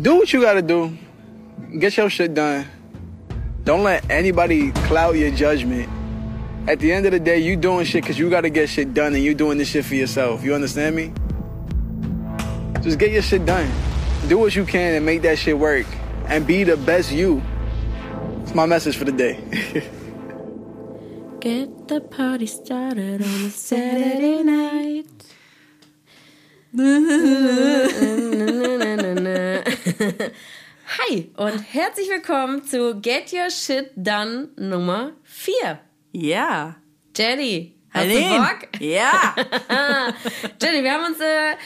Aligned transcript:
do 0.00 0.16
what 0.16 0.32
you 0.32 0.40
gotta 0.40 0.62
do. 0.62 0.96
Get 1.78 1.96
your 1.96 2.08
shit 2.08 2.34
done. 2.34 2.66
Don't 3.64 3.82
let 3.82 4.08
anybody 4.10 4.72
cloud 4.72 5.16
your 5.16 5.30
judgment. 5.30 5.88
At 6.68 6.78
the 6.78 6.92
end 6.92 7.06
of 7.06 7.12
the 7.12 7.20
day, 7.20 7.38
you 7.38 7.56
doing 7.56 7.84
shit 7.84 8.02
because 8.02 8.18
you 8.18 8.30
gotta 8.30 8.50
get 8.50 8.68
shit 8.68 8.94
done 8.94 9.14
and 9.14 9.22
you 9.22 9.34
doing 9.34 9.58
this 9.58 9.68
shit 9.68 9.84
for 9.84 9.94
yourself. 9.94 10.44
You 10.44 10.54
understand 10.54 10.96
me? 10.96 11.12
Just 12.80 12.98
get 12.98 13.12
your 13.12 13.22
shit 13.22 13.44
done. 13.44 13.70
Do 14.28 14.38
what 14.38 14.56
you 14.56 14.64
can 14.64 14.94
and 14.94 15.04
make 15.04 15.22
that 15.22 15.38
shit 15.38 15.58
work. 15.58 15.86
And 16.26 16.46
be 16.46 16.64
the 16.64 16.76
best 16.76 17.12
you. 17.12 17.42
It's 18.42 18.54
my 18.54 18.66
message 18.66 18.96
for 18.96 19.04
the 19.04 19.12
day. 19.12 19.40
Get 21.40 21.88
the 21.88 22.00
party 22.00 22.46
started 22.46 23.20
on 23.20 23.28
a 23.28 23.50
Saturday 23.50 24.44
night. 24.44 25.08
Hi 31.08 31.30
und 31.36 31.58
herzlich 31.72 32.08
willkommen 32.08 32.64
zu 32.64 33.00
Get 33.00 33.32
Your 33.32 33.50
Shit 33.50 33.90
Done 33.96 34.48
Nummer 34.56 35.12
4. 35.24 35.78
Ja. 36.12 36.76
Jenny, 37.16 37.74
hast 37.90 38.06
du 38.06 38.20
Bock? 38.20 38.80
Ja. 38.80 39.34
Jenny, 40.62 40.82
wir 40.82 40.92
haben 40.92 41.04
uns, 41.06 41.20
äh, 41.20 41.56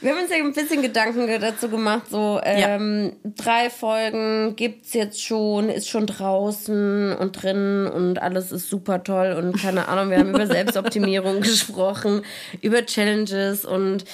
wir 0.00 0.10
haben 0.12 0.22
uns 0.22 0.30
ja 0.30 0.36
ein 0.36 0.52
bisschen 0.52 0.82
Gedanken 0.82 1.26
ge- 1.26 1.38
dazu 1.38 1.68
gemacht, 1.68 2.08
so 2.10 2.40
ähm, 2.42 3.16
drei 3.24 3.70
Folgen 3.70 4.56
gibt's 4.56 4.92
jetzt 4.94 5.22
schon, 5.22 5.68
ist 5.68 5.88
schon 5.88 6.06
draußen 6.06 7.14
und 7.16 7.42
drin 7.42 7.86
und 7.86 8.20
alles 8.20 8.50
ist 8.52 8.68
super 8.68 9.02
toll 9.04 9.32
und 9.38 9.60
keine 9.60 9.88
Ahnung, 9.88 10.10
wir 10.10 10.18
haben 10.18 10.30
über 10.30 10.46
Selbstoptimierung 10.48 11.40
gesprochen, 11.40 12.22
über 12.60 12.84
Challenges 12.86 13.64
und 13.64 14.04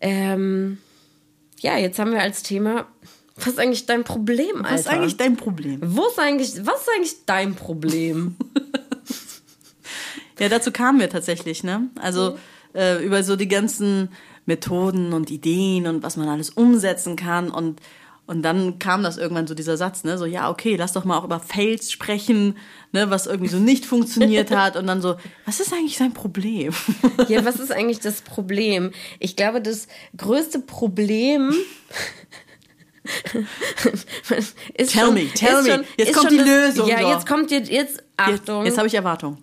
ähm, 0.00 0.78
ja, 1.60 1.76
jetzt 1.76 1.98
haben 1.98 2.12
wir 2.12 2.20
als 2.20 2.44
Thema, 2.44 2.86
was 3.38 3.46
ist 3.48 3.58
eigentlich 3.58 3.86
dein 3.86 4.04
Problem, 4.04 4.56
Alter? 4.64 4.72
Was 4.72 4.80
ist 4.80 4.88
eigentlich 4.88 5.16
dein 5.16 5.36
Problem? 5.36 5.80
Wo 5.82 6.06
ist 6.06 6.18
eigentlich, 6.18 6.66
was 6.66 6.80
ist 6.82 6.90
eigentlich 6.94 7.24
dein 7.26 7.54
Problem? 7.54 8.36
Ja, 10.40 10.48
dazu 10.48 10.70
kamen 10.70 11.00
wir 11.00 11.10
tatsächlich, 11.10 11.64
ne? 11.64 11.88
Also 12.00 12.38
äh, 12.72 13.04
über 13.04 13.22
so 13.24 13.36
die 13.36 13.48
ganzen 13.48 14.10
Methoden 14.46 15.12
und 15.12 15.30
Ideen 15.30 15.86
und 15.86 16.02
was 16.02 16.16
man 16.16 16.28
alles 16.28 16.50
umsetzen 16.50 17.16
kann 17.16 17.50
und 17.50 17.80
und 18.26 18.42
dann 18.42 18.78
kam 18.78 19.02
das 19.02 19.16
irgendwann 19.16 19.46
so 19.46 19.54
dieser 19.54 19.78
Satz, 19.78 20.04
ne, 20.04 20.18
so 20.18 20.26
ja, 20.26 20.50
okay, 20.50 20.76
lass 20.76 20.92
doch 20.92 21.06
mal 21.06 21.16
auch 21.16 21.24
über 21.24 21.40
Fails 21.40 21.90
sprechen, 21.90 22.58
ne, 22.92 23.08
was 23.08 23.26
irgendwie 23.26 23.48
so 23.48 23.56
nicht 23.58 23.86
funktioniert 23.86 24.50
hat 24.54 24.76
und 24.76 24.86
dann 24.86 25.00
so, 25.00 25.16
was 25.46 25.60
ist 25.60 25.72
eigentlich 25.72 25.96
sein 25.96 26.12
Problem? 26.12 26.74
Ja, 27.28 27.42
was 27.46 27.56
ist 27.56 27.72
eigentlich 27.72 28.00
das 28.00 28.20
Problem? 28.20 28.90
Ich 29.18 29.34
glaube, 29.34 29.62
das 29.62 29.88
größte 30.14 30.58
Problem 30.58 31.54
Tell 34.76 34.88
schon, 34.88 35.14
me, 35.14 35.26
tell 35.34 35.62
me. 35.62 35.70
schon, 35.70 35.84
Jetzt 35.96 36.14
kommt 36.14 36.30
die 36.30 36.36
das, 36.38 36.46
Lösung, 36.46 36.88
Ja, 36.88 37.00
so. 37.00 37.08
jetzt 37.10 37.26
kommt 37.26 37.50
jetzt, 37.50 37.70
jetzt 37.70 37.96
Jetzt, 37.96 38.04
Achtung. 38.16 38.64
jetzt 38.66 38.76
habe 38.78 38.86
ich 38.88 38.94
Erwartung. 38.94 39.38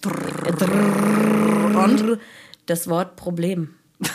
Und 1.75 2.19
das 2.66 2.88
Wort 2.89 3.16
Problem. 3.16 3.75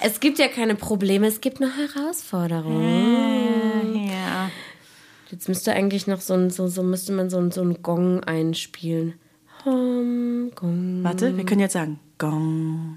es 0.00 0.20
gibt 0.20 0.38
ja 0.38 0.48
keine 0.48 0.74
Probleme, 0.74 1.26
es 1.26 1.40
gibt 1.40 1.60
nur 1.60 1.70
Herausforderungen. 1.70 4.08
ja. 4.08 4.50
Jetzt 5.30 5.48
müsste 5.48 5.72
eigentlich 5.74 6.06
noch 6.06 6.22
so 6.22 6.32
ein, 6.34 6.48
so, 6.50 6.68
so 6.68 6.82
müsste 6.82 7.12
man 7.12 7.28
so 7.28 7.36
ein, 7.38 7.50
so 7.50 7.60
ein 7.60 7.82
Gong 7.82 8.24
einspielen. 8.24 9.14
Hom, 9.64 10.50
Gong, 10.54 11.00
Warte, 11.02 11.36
wir 11.36 11.44
können 11.44 11.60
jetzt 11.60 11.74
sagen 11.74 11.98
Gong. 12.16 12.96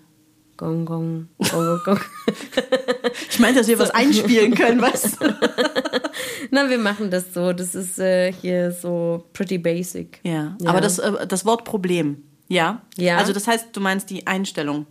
Gong, 0.61 0.85
Gong, 0.85 1.27
Gong, 1.39 1.79
Gong. 1.83 1.99
Ich 3.31 3.39
meinte, 3.39 3.61
dass 3.61 3.67
wir 3.67 3.79
was 3.79 3.89
einspielen 3.89 4.53
können, 4.53 4.79
was? 4.79 5.17
Na, 6.51 6.69
wir 6.69 6.77
machen 6.77 7.09
das 7.09 7.33
so. 7.33 7.51
Das 7.51 7.73
ist 7.73 7.97
äh, 7.97 8.31
hier 8.31 8.71
so 8.71 9.25
pretty 9.33 9.57
basic. 9.57 10.19
Ja, 10.23 10.55
aber 10.65 10.79
das, 10.79 10.99
äh, 10.99 11.25
das 11.25 11.45
Wort 11.45 11.63
Problem, 11.63 12.23
ja? 12.47 12.83
Ja. 12.95 13.17
Also 13.17 13.33
das 13.33 13.47
heißt, 13.47 13.69
du 13.73 13.79
meinst 13.79 14.11
die 14.11 14.27
Einstellung. 14.27 14.85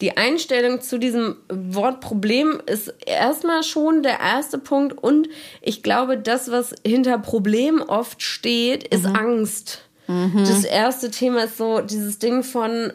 Die 0.00 0.16
Einstellung 0.16 0.80
zu 0.80 0.98
diesem 0.98 1.36
Wort 1.48 2.00
Problem 2.00 2.60
ist 2.66 2.92
erstmal 3.06 3.62
schon 3.62 4.02
der 4.02 4.18
erste 4.18 4.58
Punkt. 4.58 4.98
Und 4.98 5.28
ich 5.62 5.84
glaube, 5.84 6.18
das, 6.18 6.50
was 6.50 6.74
hinter 6.84 7.18
Problem 7.18 7.80
oft 7.86 8.20
steht, 8.20 8.88
ist 8.88 9.06
Angst. 9.06 9.82
Das 10.06 10.64
erste 10.64 11.10
Thema 11.10 11.44
ist 11.44 11.56
so 11.56 11.80
dieses 11.80 12.18
Ding 12.18 12.42
von, 12.42 12.92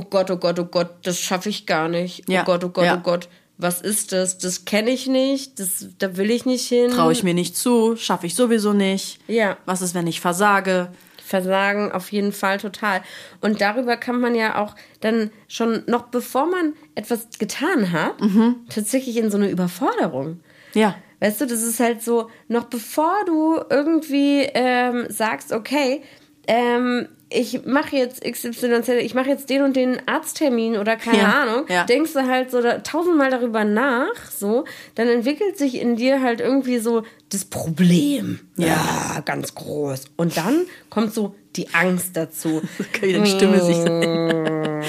oh 0.00 0.06
Gott, 0.08 0.30
oh 0.30 0.36
Gott, 0.36 0.58
oh 0.58 0.64
Gott, 0.64 0.90
das 1.02 1.18
schaffe 1.18 1.48
ich 1.48 1.66
gar 1.66 1.88
nicht. 1.88 2.28
Ja, 2.28 2.42
Oh 2.42 2.44
Gott, 2.44 2.64
oh 2.64 2.68
Gott, 2.70 2.84
ja. 2.84 2.96
oh 2.96 3.00
Gott. 3.02 3.28
Was 3.58 3.82
ist 3.82 4.12
das? 4.12 4.38
Das 4.38 4.64
kenne 4.64 4.90
ich 4.90 5.06
nicht. 5.06 5.60
Das, 5.60 5.86
da 5.98 6.16
will 6.16 6.30
ich 6.30 6.46
nicht 6.46 6.66
hin. 6.66 6.90
Traue 6.90 7.12
ich 7.12 7.22
mir 7.22 7.34
nicht 7.34 7.56
zu, 7.56 7.94
schaffe 7.96 8.26
ich 8.26 8.34
sowieso 8.34 8.72
nicht. 8.72 9.18
Ja. 9.26 9.58
Was 9.66 9.82
ist, 9.82 9.94
wenn 9.94 10.06
ich 10.06 10.20
versage? 10.20 10.88
Versagen 11.22 11.92
auf 11.92 12.10
jeden 12.10 12.32
Fall 12.32 12.58
total. 12.58 13.02
Und 13.40 13.60
darüber 13.60 13.96
kann 13.96 14.18
man 14.18 14.34
ja 14.34 14.60
auch 14.60 14.74
dann 15.00 15.30
schon 15.46 15.84
noch 15.86 16.04
bevor 16.04 16.46
man 16.46 16.72
etwas 16.96 17.28
getan 17.38 17.92
hat, 17.92 18.14
tatsächlich 18.68 19.16
in 19.16 19.30
so 19.30 19.36
eine 19.36 19.48
Überforderung. 19.48 20.40
Ja. 20.74 20.96
Weißt 21.20 21.40
du, 21.40 21.46
das 21.46 21.62
ist 21.62 21.78
halt 21.78 22.02
so, 22.02 22.30
noch 22.48 22.64
bevor 22.64 23.14
du 23.26 23.60
irgendwie 23.68 24.48
ähm, 24.54 25.06
sagst, 25.08 25.52
okay, 25.52 26.02
ähm, 26.48 27.08
ich 27.32 27.64
mache 27.64 27.96
jetzt 27.96 28.22
XYZ, 28.24 28.88
ich 29.00 29.14
mache 29.14 29.28
jetzt 29.28 29.48
den 29.50 29.62
und 29.62 29.76
den 29.76 30.02
Arzttermin 30.06 30.76
oder 30.76 30.96
keine 30.96 31.18
Ja, 31.18 31.42
Ahnung, 31.42 31.64
ja. 31.68 31.84
denkst 31.84 32.12
du 32.12 32.26
halt 32.26 32.50
so 32.50 32.60
da, 32.60 32.78
tausendmal 32.78 33.30
darüber 33.30 33.64
nach, 33.64 34.12
so, 34.36 34.64
dann 34.96 35.08
entwickelt 35.08 35.56
sich 35.56 35.80
in 35.80 35.96
dir 35.96 36.20
halt 36.20 36.40
irgendwie 36.40 36.78
so 36.78 37.04
das 37.30 37.44
Problem. 37.44 38.40
Ja, 38.56 39.22
ganz 39.24 39.54
groß. 39.54 40.06
Und 40.16 40.36
dann 40.36 40.66
kommt 40.90 41.14
so 41.14 41.34
die 41.56 41.72
Angst 41.72 42.16
dazu. 42.16 42.60
Kann 42.92 43.08
wieder 43.08 43.20
die 43.20 43.30
Stimme 43.30 43.64
sich 43.64 43.76
sein. 43.76 44.80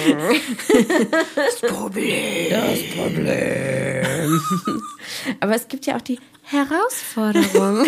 das 1.36 1.62
Problem. 1.62 2.52
Aber 5.40 5.56
es 5.56 5.68
gibt 5.68 5.86
ja 5.86 5.98
auch 5.98 6.02
die 6.02 6.20
Herausforderung. 6.44 7.86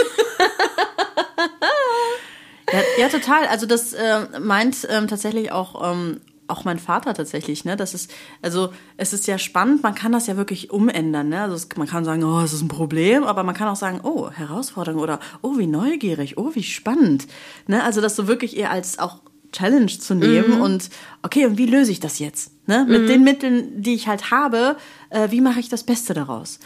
Ja, 2.74 2.82
ja, 2.98 3.10
total. 3.10 3.46
Also 3.46 3.68
das 3.68 3.94
äh, 3.94 4.40
meint 4.40 4.88
ähm, 4.90 5.08
tatsächlich 5.08 5.52
auch, 5.52 5.94
ähm, 5.94 6.22
auch 6.48 6.66
mein 6.66 6.80
Vater 6.80 7.14
tatsächlich, 7.14 7.66
ne? 7.66 7.78
Das 7.78 7.94
ist, 7.94 8.12
also 8.42 8.74
es 8.98 9.14
ist 9.14 9.28
ja 9.28 9.38
spannend, 9.38 9.84
man 9.84 9.94
kann 9.94 10.12
das 10.12 10.26
ja 10.26 10.38
wirklich 10.38 10.72
umändern, 10.72 11.30
ne? 11.30 11.44
Also 11.44 11.56
es, 11.56 11.70
man 11.78 11.88
kann 11.88 12.04
sagen, 12.04 12.24
oh, 12.24 12.42
es 12.42 12.52
ist 12.52 12.64
ein 12.64 12.68
Problem, 12.70 13.26
aber 13.26 13.44
man 13.44 13.54
kann 13.54 13.68
auch 13.68 13.76
sagen, 13.76 14.02
oh, 14.02 14.32
Herausforderung 14.32 15.00
oder 15.00 15.20
oh, 15.44 15.58
wie 15.58 15.68
neugierig, 15.68 16.38
oh, 16.40 16.52
wie 16.56 16.64
spannend. 16.64 17.28
Ne? 17.68 17.84
Also 17.84 18.02
das 18.02 18.16
so 18.16 18.28
wirklich 18.28 18.58
eher 18.58 18.72
als 18.72 18.98
auch 18.98 19.22
Challenge 19.52 19.86
zu 19.86 20.16
nehmen 20.16 20.60
und 20.62 20.90
okay, 21.22 21.46
und 21.46 21.60
wie 21.60 21.68
löse 21.68 21.92
ich 21.92 22.00
das 22.00 22.18
jetzt? 22.18 22.68
Ne? 22.68 22.86
Mit 22.90 23.08
den 23.08 23.24
Mitteln, 23.24 23.84
die 23.84 23.94
ich 23.94 24.08
halt 24.08 24.32
habe, 24.32 24.78
äh, 25.12 25.30
wie 25.30 25.42
mache 25.42 25.60
ich 25.60 25.70
das 25.70 25.84
Beste 25.84 26.16
daraus? 26.16 26.60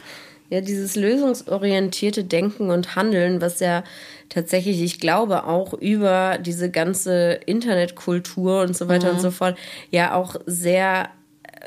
Ja, 0.50 0.62
dieses 0.62 0.96
lösungsorientierte 0.96 2.24
Denken 2.24 2.69
und 2.69 2.96
Handeln, 2.96 3.41
was 3.41 3.59
ja 3.59 3.84
tatsächlich, 4.30 4.81
ich 4.81 5.00
glaube, 5.00 5.44
auch 5.44 5.74
über 5.74 6.38
diese 6.40 6.72
ganze 6.72 7.40
Internetkultur 7.46 8.62
und 8.62 8.75
so 8.75 8.88
weiter 8.88 9.12
und 9.12 9.19
so 9.19 9.31
fort, 9.31 9.58
ja 9.91 10.16
auch 10.16 10.38
sehr 10.46 11.09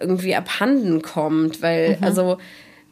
irgendwie 0.00 0.34
abhanden 0.34 1.02
kommt. 1.02 1.60
Weil, 1.60 1.98
also, 2.00 2.38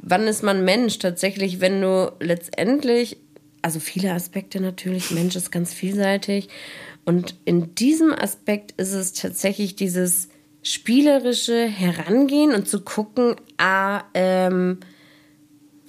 wann 0.00 0.26
ist 0.26 0.42
man 0.42 0.64
Mensch? 0.64 0.98
Tatsächlich, 0.98 1.60
wenn 1.60 1.80
du 1.80 2.12
letztendlich, 2.20 3.16
also 3.62 3.80
viele 3.80 4.12
Aspekte 4.12 4.60
natürlich, 4.60 5.10
Mensch 5.10 5.36
ist 5.36 5.50
ganz 5.50 5.72
vielseitig. 5.72 6.48
Und 7.06 7.36
in 7.46 7.74
diesem 7.74 8.12
Aspekt 8.12 8.72
ist 8.78 8.92
es 8.92 9.14
tatsächlich 9.14 9.74
dieses 9.76 10.28
spielerische 10.62 11.66
Herangehen 11.66 12.52
und 12.52 12.68
zu 12.68 12.82
gucken, 12.82 13.36
ah, 13.56 14.02
ähm, 14.12 14.80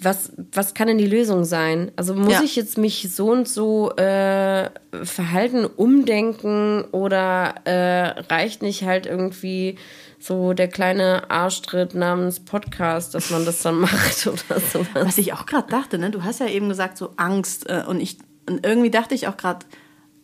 was, 0.01 0.31
was 0.53 0.73
kann 0.73 0.87
denn 0.87 0.97
die 0.97 1.07
Lösung 1.07 1.43
sein? 1.43 1.91
Also 1.95 2.13
muss 2.15 2.33
Ja. 2.33 2.41
ich 2.43 2.55
jetzt 2.55 2.77
mich 2.77 3.09
so 3.13 3.31
und 3.31 3.47
so 3.47 3.91
äh, 3.97 4.69
verhalten, 5.03 5.65
umdenken 5.65 6.83
oder 6.91 7.55
äh, 7.65 8.19
reicht 8.33 8.61
nicht 8.61 8.83
halt 8.83 9.05
irgendwie 9.05 9.77
so 10.19 10.53
der 10.53 10.67
kleine 10.67 11.29
Arschtritt 11.29 11.95
namens 11.95 12.39
Podcast, 12.39 13.13
dass 13.15 13.29
man 13.29 13.45
das 13.45 13.61
dann 13.61 13.75
macht 13.79 14.27
oder 14.27 14.59
sowas? 14.59 14.87
Was 14.93 15.17
ich 15.17 15.33
auch 15.33 15.45
gerade 15.45 15.69
dachte, 15.69 15.97
ne? 15.97 16.11
Du 16.11 16.23
hast 16.23 16.39
ja 16.39 16.47
eben 16.47 16.69
gesagt, 16.69 16.97
so 16.97 17.11
Angst. 17.17 17.69
Äh, 17.69 17.83
und 17.87 17.99
ich 17.99 18.17
und 18.49 18.65
irgendwie 18.65 18.89
dachte 18.89 19.13
ich 19.15 19.27
auch 19.27 19.37
gerade, 19.37 19.65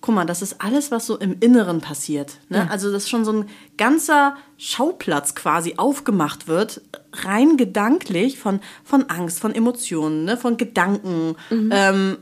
guck 0.06 0.14
mal, 0.14 0.26
das 0.26 0.44
ist 0.44 0.62
alles, 0.62 0.92
was 0.92 1.08
so 1.08 1.18
im 1.18 1.38
Inneren 1.40 1.82
passiert. 1.82 2.38
Ne? 2.50 2.70
Also, 2.70 2.92
dass 2.92 3.10
schon 3.10 3.26
so 3.26 3.32
ein 3.34 3.50
ganzer 3.76 4.38
Schauplatz 4.58 5.34
quasi 5.34 5.74
aufgemacht 5.78 6.48
wird, 6.48 6.82
rein 7.12 7.58
gedanklich 7.58 8.38
von, 8.38 8.60
von 8.84 9.10
Angst, 9.10 9.40
von 9.40 9.54
Emotionen, 9.54 10.24
ne? 10.24 10.38
von 10.38 10.58
Gedanken. 10.58 11.36
Ähm, 11.72 12.18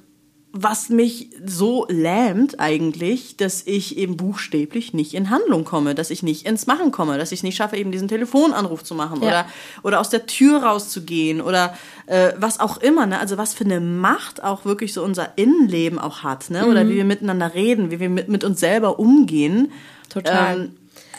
was 0.56 0.90
mich 0.90 1.32
so 1.44 1.88
lähmt 1.90 2.60
eigentlich, 2.60 3.38
dass 3.38 3.64
ich 3.66 3.98
eben 3.98 4.18
buchstäblich 4.18 4.94
nicht 4.94 5.16
in 5.16 5.32
Handlung 5.32 5.66
komme, 5.66 5.96
dass 5.96 6.12
ich 6.12 6.22
nicht 6.22 6.46
ins 6.46 6.68
Machen 6.68 6.92
komme, 6.92 7.18
dass 7.18 7.32
ich 7.32 7.42
nicht 7.42 7.56
schaffe, 7.56 7.76
eben 7.76 7.92
diesen 7.92 8.08
Telefonanruf 8.08 8.84
zu 8.84 8.94
machen 8.94 9.24
Ja. 9.24 9.28
oder, 9.28 9.46
oder 9.82 10.00
aus 10.00 10.12
der 10.12 10.28
Tür 10.28 10.62
rauszugehen 10.62 11.42
oder 11.42 11.76
äh, 12.06 12.34
was 12.38 12.60
auch 12.60 12.78
immer. 12.78 13.08
Ne? 13.08 13.20
Also 13.20 13.40
was 13.40 13.56
für 13.56 13.66
eine 13.66 13.80
Macht 13.80 14.44
auch 14.44 14.64
wirklich 14.64 14.94
so 14.94 15.04
unser 15.04 15.40
Innenleben 15.40 15.98
auch 15.98 16.22
hat. 16.22 16.52
Ne? 16.52 16.62
Mhm. 16.62 16.70
Oder 16.70 16.88
wie 16.88 16.98
wir 16.98 17.06
miteinander 17.06 17.56
reden, 17.56 17.90
wie 17.90 18.00
wir 18.00 18.10
mit, 18.10 18.30
mit 18.30 18.44
uns 18.44 18.60
selber 18.60 19.00
umgehen. 19.00 19.72
Total. 20.10 20.56
Ähm, 20.56 20.74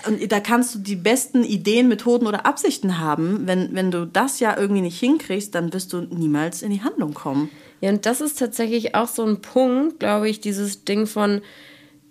und 0.07 0.31
da 0.31 0.39
kannst 0.39 0.77
du 0.77 0.79
die 0.79 0.97
besten 0.97 1.43
Ideen, 1.43 1.89
Methoden 1.89 2.29
oder 2.29 2.47
Absichten 2.47 2.99
haben. 2.99 3.49
Wenn, 3.49 3.75
wenn 3.75 3.91
du 3.91 4.07
das 4.07 4.39
ja 4.39 4.57
irgendwie 4.57 4.83
nicht 4.83 5.01
hinkriegst, 5.01 5.53
dann 5.57 5.73
wirst 5.73 5.93
du 5.93 6.03
niemals 6.03 6.63
in 6.63 6.71
die 6.71 6.83
Handlung 6.83 7.15
kommen. 7.15 7.51
Ja, 7.85 7.91
und 7.91 8.07
das 8.07 8.23
ist 8.23 8.39
tatsächlich 8.39 8.95
auch 8.95 9.09
so 9.09 9.27
ein 9.27 9.43
Punkt, 9.43 10.01
glaube 10.01 10.27
ich, 10.31 10.41
dieses 10.41 10.85
Ding 10.87 11.07
von 11.07 11.43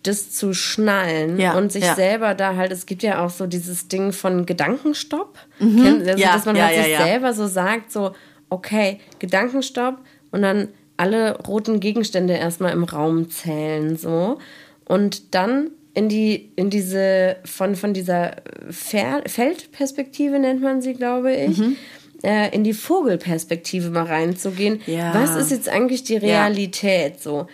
das 0.04 0.30
zu 0.32 0.54
schnallen 0.54 1.40
Ja, 1.40 1.58
und 1.58 1.72
sich 1.72 1.84
ja. 1.84 1.96
selber 1.96 2.36
da 2.36 2.56
halt, 2.56 2.72
es 2.72 2.86
gibt 2.86 3.02
ja 3.02 3.26
auch 3.26 3.32
so 3.32 3.48
dieses 3.48 3.88
Ding 3.88 4.12
von 4.12 4.46
Gedankenstopp, 4.46 5.40
Kennt- 5.60 6.02
also, 6.02 6.12
Mhm. 6.14 6.18
Ja, 6.20 6.34
dass 6.34 6.46
man 6.46 6.62
halt 6.62 6.76
ja, 6.78 6.84
sich 6.84 6.96
selber 6.98 7.34
so 7.34 7.48
sagt, 7.48 7.92
so, 7.92 8.12
okay, 8.50 9.00
Gedankenstopp 9.20 9.98
und 10.32 10.44
dann 10.44 10.68
alle 10.98 11.40
roten 11.40 11.80
Gegenstände 11.80 12.34
erstmal 12.34 12.72
im 12.74 12.84
Raum 12.84 13.32
zählen, 13.32 13.98
so. 13.98 14.38
Und 14.86 15.34
dann 15.34 15.72
in 15.96 16.08
die, 16.10 16.52
in 16.56 16.70
diese, 16.70 17.38
von, 17.46 17.76
von 17.76 17.94
dieser 17.96 18.36
Fer 18.70 19.24
Feldperspektive 19.26 20.38
nennt 20.38 20.62
man 20.62 20.82
sie, 20.84 20.94
glaube 20.94 21.34
ich, 21.34 21.58
Mhm. 21.58 21.78
Äh, 22.24 22.54
in 22.56 22.64
die 22.64 22.74
Vogelperspektive 22.74 23.90
mal 23.90 24.06
reinzugehen. 24.06 24.82
Ja. 24.86 25.14
Was 25.14 25.36
ist 25.36 25.52
jetzt 25.52 25.70
eigentlich 25.70 26.04
die 26.04 26.18
Realität, 26.18 27.22
so? 27.22 27.48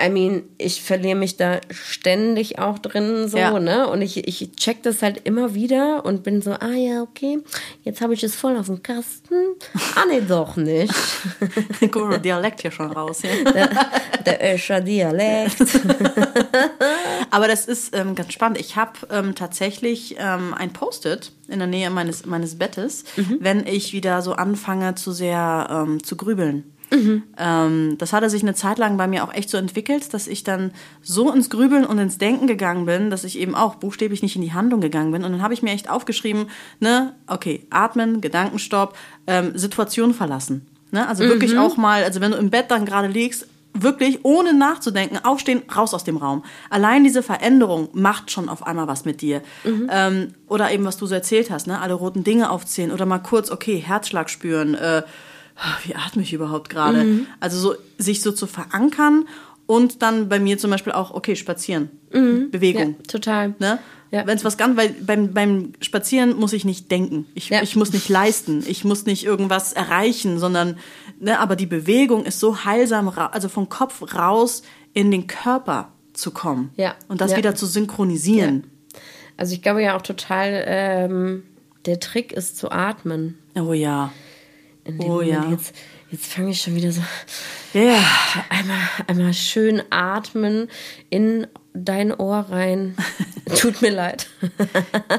I 0.00 0.08
mean, 0.08 0.44
ich 0.56 0.82
verliere 0.82 1.16
mich 1.16 1.36
da 1.36 1.60
ständig 1.70 2.58
auch 2.58 2.78
drin, 2.78 3.28
so, 3.28 3.36
Ja. 3.36 3.60
ne? 3.60 3.88
Und 3.88 4.00
ich, 4.00 4.26
ich 4.26 4.52
check 4.56 4.82
das 4.82 5.02
halt 5.02 5.20
immer 5.24 5.54
wieder 5.54 6.04
und 6.06 6.22
bin 6.22 6.40
so, 6.40 6.52
ah 6.52 6.72
ja, 6.72 7.02
okay, 7.02 7.40
jetzt 7.84 8.00
habe 8.00 8.14
ich 8.14 8.24
es 8.24 8.34
voll 8.34 8.56
auf 8.56 8.66
dem 8.66 8.82
Kasten. 8.82 9.34
Ah, 9.94 10.04
nee, 10.08 10.22
doch 10.26 10.56
nicht. 10.56 10.94
Guck 11.90 12.22
Dialekt 12.22 12.62
hier 12.62 12.70
schon 12.70 12.90
raus. 12.90 13.20
Ja. 13.22 13.30
Der, 13.52 13.68
der 14.38 14.54
Öscher 14.54 14.80
Dialekt. 14.80 15.56
Aber 17.30 17.48
das 17.48 17.66
ist 17.66 17.94
ähm, 17.94 18.14
ganz 18.14 18.32
spannend. 18.32 18.58
Ich 18.60 18.76
habe 18.76 18.92
ähm, 19.10 19.34
tatsächlich 19.34 20.16
ähm, 20.18 20.54
ein 20.54 20.72
Post-it 20.72 21.32
in 21.48 21.58
der 21.58 21.68
Nähe 21.68 21.90
meines, 21.90 22.24
meines 22.24 22.56
Bettes, 22.56 23.04
wenn 23.40 23.66
ich 23.66 23.92
wieder 23.92 24.22
so 24.22 24.32
anfange 24.32 24.94
zu 24.94 25.12
sehr 25.12 25.68
ähm, 25.70 26.02
zu 26.02 26.16
grübeln. 26.16 26.72
Ähm, 27.38 27.96
das 27.98 28.12
hatte 28.12 28.28
sich 28.28 28.42
eine 28.42 28.54
Zeit 28.54 28.78
lang 28.78 28.96
bei 28.96 29.06
mir 29.06 29.24
auch 29.24 29.32
echt 29.32 29.50
so 29.50 29.56
entwickelt, 29.56 30.12
dass 30.12 30.26
ich 30.26 30.44
dann 30.44 30.72
so 31.00 31.32
ins 31.32 31.50
Grübeln 31.50 31.84
und 31.84 31.98
ins 31.98 32.18
Denken 32.18 32.46
gegangen 32.46 32.84
bin, 32.86 33.10
dass 33.10 33.24
ich 33.24 33.38
eben 33.38 33.54
auch 33.54 33.76
buchstäblich 33.76 34.22
nicht 34.22 34.36
in 34.36 34.42
die 34.42 34.52
Handlung 34.52 34.80
gegangen 34.80 35.12
bin. 35.12 35.24
Und 35.24 35.32
dann 35.32 35.42
habe 35.42 35.54
ich 35.54 35.62
mir 35.62 35.70
echt 35.70 35.88
aufgeschrieben, 35.88 36.46
ne, 36.80 37.14
okay, 37.26 37.66
atmen, 37.70 38.20
Gedankenstopp, 38.20 38.96
ähm, 39.26 39.56
Situation 39.56 40.14
verlassen. 40.14 40.66
Ne? 40.90 41.08
Also 41.08 41.24
wirklich 41.24 41.56
auch 41.58 41.76
mal, 41.76 42.04
also 42.04 42.20
wenn 42.20 42.32
du 42.32 42.36
im 42.36 42.50
Bett 42.50 42.70
dann 42.70 42.84
gerade 42.84 43.08
liegst, 43.08 43.46
wirklich 43.74 44.20
ohne 44.24 44.52
nachzudenken, 44.52 45.18
aufstehen, 45.24 45.62
raus 45.74 45.94
aus 45.94 46.04
dem 46.04 46.18
Raum. 46.18 46.44
Allein 46.68 47.04
diese 47.04 47.22
Veränderung 47.22 47.88
macht 47.92 48.30
schon 48.30 48.48
auf 48.48 48.66
einmal 48.66 48.86
was 48.86 49.04
mit 49.04 49.22
dir. 49.22 49.42
Ähm, 49.90 50.34
oder 50.46 50.70
eben, 50.70 50.84
was 50.84 50.98
du 50.98 51.06
so 51.06 51.14
erzählt 51.14 51.50
hast, 51.50 51.66
ne? 51.66 51.80
alle 51.80 51.94
roten 51.94 52.24
Dinge 52.24 52.50
aufzählen 52.50 52.92
oder 52.92 53.06
mal 53.06 53.18
kurz, 53.18 53.50
okay, 53.50 53.78
Herzschlag 53.78 54.28
spüren, 54.28 54.74
äh, 54.74 55.02
wie 55.84 55.94
atme 55.94 56.22
ich 56.22 56.32
überhaupt 56.32 56.68
gerade? 56.70 57.20
Also 57.40 57.58
so, 57.58 57.74
sich 57.98 58.22
so 58.22 58.32
zu 58.32 58.46
verankern 58.46 59.26
und 59.66 60.02
dann 60.02 60.28
bei 60.28 60.38
mir 60.38 60.58
zum 60.58 60.70
Beispiel 60.70 60.92
auch, 60.92 61.12
okay, 61.12 61.36
spazieren, 61.36 61.90
Bewegung. 62.10 62.96
Ja, 62.98 63.02
total. 63.08 63.54
Ne? 63.58 63.78
Ja. 64.10 64.26
Wenn 64.26 64.36
es 64.36 64.44
was 64.44 64.58
ganz, 64.58 64.76
weil 64.76 64.90
beim, 64.90 65.32
beim 65.32 65.72
Spazieren 65.80 66.36
muss 66.36 66.52
ich 66.52 66.66
nicht 66.66 66.90
denken. 66.90 67.26
Ich, 67.34 67.48
Ja. 67.48 67.62
ich 67.62 67.76
muss 67.76 67.94
nicht 67.94 68.10
leisten. 68.10 68.62
Ich 68.66 68.84
muss 68.84 69.06
nicht 69.06 69.24
irgendwas 69.24 69.72
erreichen, 69.72 70.38
sondern, 70.38 70.76
ne, 71.18 71.38
aber 71.38 71.56
die 71.56 71.64
Bewegung 71.66 72.26
ist 72.26 72.38
so 72.38 72.64
heilsam, 72.66 73.08
also 73.08 73.48
vom 73.48 73.70
Kopf 73.70 74.14
raus 74.14 74.62
in 74.92 75.10
den 75.10 75.26
Körper 75.28 75.92
zu 76.12 76.30
kommen. 76.30 76.70
Ja. 76.76 76.94
Und 77.08 77.22
das 77.22 77.36
wieder 77.36 77.54
zu 77.54 77.64
synchronisieren. 77.64 78.64
Also 79.38 79.54
ich 79.54 79.62
glaube 79.62 79.82
ja 79.82 79.96
auch 79.96 80.02
total, 80.02 80.62
ähm, 80.66 81.42
der 81.86 81.98
Trick 81.98 82.32
ist 82.32 82.58
zu 82.58 82.70
atmen. 82.70 83.38
Oh 83.54 83.72
ja. 83.72 84.12
In 84.84 84.98
dem 84.98 85.00
Oh 85.06 85.14
Moment. 85.14 85.28
ja. 85.30 85.50
Jetzt, 85.50 85.74
jetzt 86.10 86.26
fange 86.32 86.50
ich 86.50 86.60
schon 86.60 86.74
wieder 86.74 86.90
so 86.92 87.00
Ja, 87.72 87.82
ja. 87.82 88.04
einmal, 88.48 88.78
einmal 89.06 89.34
schön 89.34 89.82
atmen 89.90 90.68
in 91.10 91.46
dein 91.74 92.12
Ohr 92.12 92.46
rein. 92.50 92.96
Tut 93.56 93.80
mir 93.80 93.90
leid. 93.90 94.28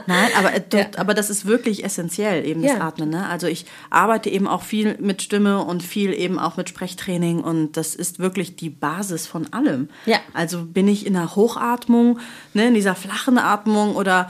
Nein, 0.08 0.30
aber, 0.38 0.54
äh, 0.54 0.62
Ja. 0.74 0.86
aber 0.98 1.14
das 1.14 1.30
ist 1.30 1.46
wirklich 1.46 1.84
essentiell, 1.84 2.46
eben 2.46 2.62
das 2.62 2.74
Ja. 2.74 2.82
Atmen. 2.82 3.10
Ne? 3.10 3.28
Also 3.28 3.48
ich 3.48 3.66
arbeite 3.90 4.30
eben 4.30 4.48
auch 4.48 4.62
viel 4.64 4.98
mit 5.00 5.22
Stimme 5.22 5.64
und 5.64 5.82
viel 5.82 6.14
eben 6.14 6.38
auch 6.40 6.58
mit 6.58 6.70
Sprechtraining 6.70 7.40
und 7.42 7.76
das 7.78 7.96
ist 7.96 8.20
wirklich 8.20 8.56
die 8.56 8.70
Basis 8.70 9.26
von 9.28 9.52
allem. 9.54 9.90
Ja. 10.06 10.20
Also 10.34 10.64
bin 10.66 10.88
ich 10.88 11.06
in 11.06 11.14
der 11.14 11.36
Hochatmung, 11.36 12.20
ne, 12.54 12.68
in 12.68 12.74
dieser 12.76 12.96
flachen 12.96 13.38
Atmung 13.38 13.96
oder 13.96 14.30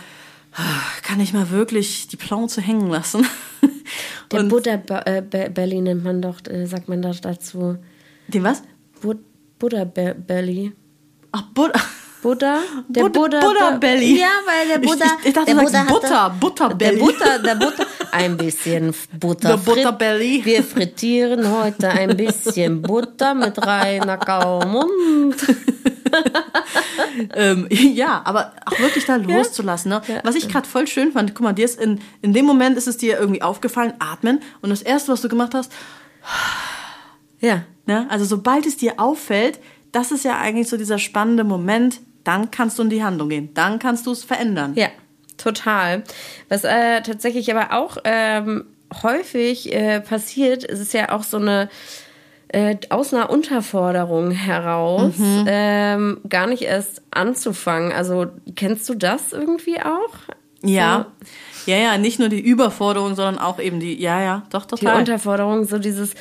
kann 1.03 1.19
ich 1.19 1.33
mal 1.33 1.49
wirklich 1.49 2.07
die 2.07 2.17
Plauze 2.17 2.61
hängen 2.61 2.89
lassen? 2.89 3.25
Der 4.31 4.43
Buddha 4.43 4.79
äh, 5.05 5.21
Belly 5.21 5.81
nennt 5.81 6.03
man 6.03 6.21
doch, 6.21 6.37
äh, 6.49 6.65
sagt 6.65 6.89
man 6.89 7.01
doch 7.01 7.19
dazu. 7.19 7.77
Den 8.27 8.43
was? 8.43 8.63
Bud 9.01 9.17
Buddha 9.59 9.83
Be 9.83 10.15
Belly. 10.15 10.71
Ach, 11.31 11.43
Buddha. 11.53 11.79
Buddha? 12.21 12.59
Der 12.87 13.01
Bud- 13.03 13.13
Buddha. 13.13 13.39
Buddha 13.41 13.71
Belly. 13.77 14.19
Ja, 14.19 14.27
weil 14.45 14.67
der 14.69 14.79
Buddha. 14.79 15.05
ich- 15.21 15.27
ich 15.27 15.33
dachte, 15.33 15.53
der 15.53 15.61
du 15.63 15.69
sagst 15.69 15.91
hatte- 15.91 15.99
Butter, 15.99 16.29
Butterbelly. 16.39 16.95
Der 16.97 17.05
Butter, 17.05 17.39
der 17.39 17.55
Butter. 17.55 17.85
Ein 18.11 18.37
bisschen 18.37 18.93
Butter. 19.19 19.49
Der 19.49 19.57
Butterbelly. 19.57 20.41
Frit- 20.41 20.45
Wir 20.45 20.63
frittieren 20.63 21.51
heute 21.51 21.89
ein 21.89 22.15
bisschen 22.17 22.81
Butter 22.81 23.33
mit 23.35 23.57
reiner 23.65 24.17
Kaumund. 24.17 25.35
ähm, 27.35 27.67
ja, 27.69 28.21
aber 28.25 28.53
auch 28.65 28.79
wirklich 28.79 29.05
da 29.05 29.15
loszulassen. 29.15 29.89
Ne? 29.89 30.01
Was 30.23 30.35
ich 30.35 30.49
gerade 30.49 30.67
voll 30.67 30.87
schön 30.87 31.11
fand, 31.11 31.35
guck 31.35 31.43
mal, 31.43 31.53
dir 31.53 31.65
ist 31.65 31.79
in, 31.79 31.99
in 32.21 32.33
dem 32.33 32.45
Moment 32.45 32.77
ist 32.77 32.87
es 32.87 32.97
dir 32.97 33.19
irgendwie 33.19 33.41
aufgefallen, 33.41 33.93
atmen. 33.99 34.39
Und 34.61 34.69
das 34.69 34.81
Erste, 34.81 35.11
was 35.11 35.21
du 35.21 35.29
gemacht 35.29 35.53
hast, 35.53 35.71
Ja. 37.39 37.63
ne? 37.85 38.07
also 38.09 38.25
sobald 38.25 38.65
es 38.65 38.77
dir 38.77 38.99
auffällt, 38.99 39.59
das 39.91 40.11
ist 40.11 40.23
ja 40.25 40.39
eigentlich 40.39 40.69
so 40.69 40.77
dieser 40.77 40.97
spannende 40.97 41.43
Moment, 41.43 41.99
dann 42.23 42.51
kannst 42.51 42.79
du 42.79 42.83
in 42.83 42.89
die 42.89 43.03
Handlung 43.03 43.29
gehen. 43.29 43.53
Dann 43.53 43.79
kannst 43.79 44.05
du 44.07 44.11
es 44.11 44.23
verändern. 44.23 44.73
Ja, 44.75 44.87
total. 45.37 46.03
Was 46.49 46.63
äh, 46.63 47.01
tatsächlich 47.01 47.53
aber 47.53 47.77
auch 47.77 47.97
ähm, 48.05 48.65
häufig 49.03 49.73
äh, 49.73 49.99
passiert, 50.01 50.63
es 50.63 50.79
ist 50.79 50.93
ja 50.93 51.11
auch 51.11 51.23
so 51.23 51.37
eine 51.37 51.69
äh, 52.53 52.77
aus 52.89 53.13
einer 53.13 53.29
Unterforderung 53.29 54.31
heraus 54.31 55.15
ähm, 55.19 56.21
gar 56.29 56.47
nicht 56.47 56.61
erst 56.61 57.01
anzufangen. 57.11 57.91
Also 57.91 58.27
kennst 58.55 58.87
du 58.87 58.93
das 58.93 59.33
irgendwie 59.33 59.81
auch? 59.81 60.13
Ja. 60.63 61.07
Ja, 61.65 61.77
ja, 61.77 61.97
nicht 61.97 62.19
nur 62.19 62.29
die 62.29 62.41
Überforderung, 62.41 63.15
sondern 63.15 63.39
auch 63.39 63.59
eben 63.59 63.79
die, 63.79 63.99
ja, 63.99 64.21
ja, 64.21 64.43
doch, 64.51 64.65
Die 64.65 64.75
total. 64.75 64.99
Unterforderung, 64.99 65.63
so 65.63 65.79
dieses, 65.79 66.13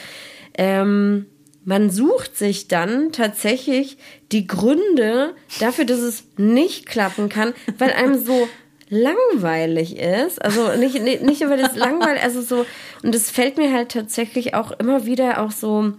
ähm, 0.57 1.27
man 1.65 1.91
sucht 1.91 2.37
sich 2.37 2.69
dann 2.69 3.13
tatsächlich 3.13 3.99
die 4.31 4.47
Gründe 4.47 5.35
dafür, 5.61 5.85
dass 5.85 5.99
es 5.99 6.25
nicht 6.37 6.87
klappen 6.87 7.29
kann, 7.29 7.55
weil 7.79 7.93
einem 7.93 8.25
so 8.25 8.49
langweilig 8.89 9.97
ist. 9.97 10.43
Also 10.43 10.77
nicht, 10.77 11.03
nicht, 11.03 11.23
nicht 11.23 11.41
nur, 11.41 11.51
weil 11.51 11.61
es 11.61 11.77
langweilig, 11.77 12.23
also 12.23 12.41
so, 12.41 12.65
und 13.03 13.15
es 13.15 13.31
fällt 13.31 13.59
mir 13.59 13.73
halt 13.73 13.91
tatsächlich 13.91 14.55
auch 14.55 14.71
immer 14.73 15.07
wieder 15.07 15.43
auch 15.43 15.51
so 15.51 15.93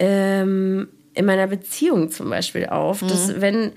ähm, 0.00 0.88
in 1.14 1.26
meiner 1.26 1.46
Beziehung 1.46 2.10
zum 2.10 2.30
Beispiel 2.30 2.66
auf, 2.66 3.00
dass 3.00 3.40
wenn 3.40 3.72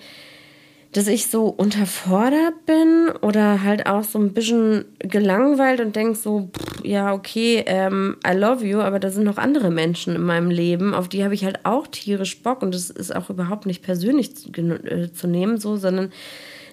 dass 0.94 1.08
ich 1.08 1.27
so 1.27 1.48
unterfordert 1.48 2.68
bin 2.68 3.10
oder 3.22 3.63
halt 3.63 3.88
auch 3.88 4.03
so 4.03 4.20
ein 4.20 4.34
bisschen 4.34 4.86
gelangweilt 5.00 5.82
und 5.82 5.96
denk 5.96 6.15
so, 6.15 6.51
pff, 6.56 6.86
ja, 6.86 7.13
okay, 7.13 7.63
ähm, 7.65 8.18
I 8.25 8.34
love 8.34 8.63
you, 8.63 8.80
aber 8.80 9.00
da 9.00 9.10
sind 9.10 9.24
noch 9.24 9.38
andere 9.38 9.72
Menschen 9.72 10.15
in 10.15 10.22
meinem 10.22 10.51
Leben, 10.51 10.94
auf 10.94 11.10
die 11.10 11.24
habe 11.24 11.34
ich 11.34 11.46
halt 11.46 11.65
auch 11.65 11.88
tierisch 11.88 12.42
Bock 12.44 12.62
und 12.62 12.75
das 12.75 12.92
ist 12.92 13.15
auch 13.15 13.32
überhaupt 13.32 13.65
nicht 13.65 13.82
persönlich 13.82 14.36
zu, 14.36 14.50
äh, 14.51 15.12
zu 15.12 15.27
nehmen, 15.27 15.58
so, 15.58 15.77
sondern 15.77 16.12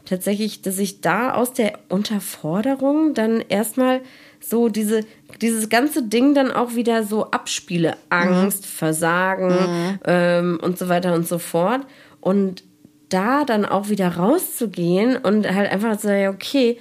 tatsächlich, 0.04 0.60
dass 0.60 0.78
ich 0.78 1.00
da 1.00 1.32
aus 1.32 1.54
der 1.54 1.78
Unterforderung 1.88 3.14
dann 3.14 3.42
erstmal 3.48 4.02
so 4.40 4.68
diese, 4.68 5.04
dieses 5.40 5.68
ganze 5.68 6.02
Ding 6.02 6.34
dann 6.34 6.50
auch 6.50 6.74
wieder 6.74 7.04
so 7.04 7.30
abspiele. 7.30 7.96
Angst, 8.08 8.66
Versagen 8.66 9.98
ähm, 10.04 10.58
und 10.62 10.78
so 10.78 10.88
weiter 10.88 11.14
und 11.14 11.28
so 11.28 11.38
fort. 11.38 11.82
Und 12.20 12.64
da 13.10 13.44
dann 13.44 13.64
auch 13.64 13.88
wieder 13.88 14.08
rauszugehen 14.16 15.16
und 15.16 15.52
halt 15.52 15.70
einfach 15.70 15.96
zu 15.98 16.06
sagen, 16.06 16.28
okay, 16.28 16.78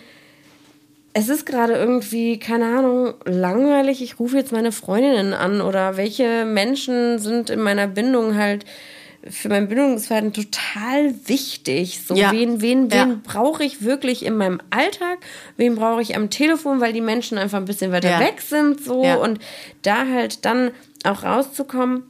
es 1.13 1.27
ist 1.27 1.45
gerade 1.45 1.73
irgendwie, 1.73 2.37
keine 2.39 2.65
Ahnung, 2.65 3.13
langweilig, 3.25 4.01
ich 4.01 4.19
rufe 4.19 4.37
jetzt 4.37 4.51
meine 4.51 4.71
Freundinnen 4.71 5.33
an 5.33 5.59
oder 5.59 5.97
welche 5.97 6.45
Menschen 6.45 7.19
sind 7.19 7.49
in 7.49 7.59
meiner 7.59 7.87
Bindung 7.87 8.37
halt 8.37 8.63
für 9.27 9.49
mein 9.49 9.67
Bildungsverhalten 9.67 10.33
total 10.33 11.13
wichtig. 11.27 11.99
So, 12.05 12.15
Ja. 12.15 12.31
wen, 12.31 12.61
wen, 12.61 12.91
wen 12.91 13.09
Ja. 13.09 13.19
brauche 13.23 13.63
ich 13.63 13.83
wirklich 13.83 14.25
in 14.25 14.37
meinem 14.37 14.61
Alltag? 14.69 15.19
Wen 15.57 15.75
brauche 15.75 16.01
ich 16.01 16.15
am 16.15 16.29
Telefon, 16.29 16.79
weil 16.79 16.93
die 16.93 17.01
Menschen 17.01 17.37
einfach 17.37 17.57
ein 17.57 17.65
bisschen 17.65 17.91
weiter 17.91 18.09
Ja. 18.11 18.19
weg 18.19 18.41
sind, 18.41 18.83
so. 18.83 19.01
Und 19.21 19.39
da 19.81 20.07
halt 20.07 20.45
dann 20.45 20.71
auch 21.03 21.23
rauszukommen, 21.23 22.03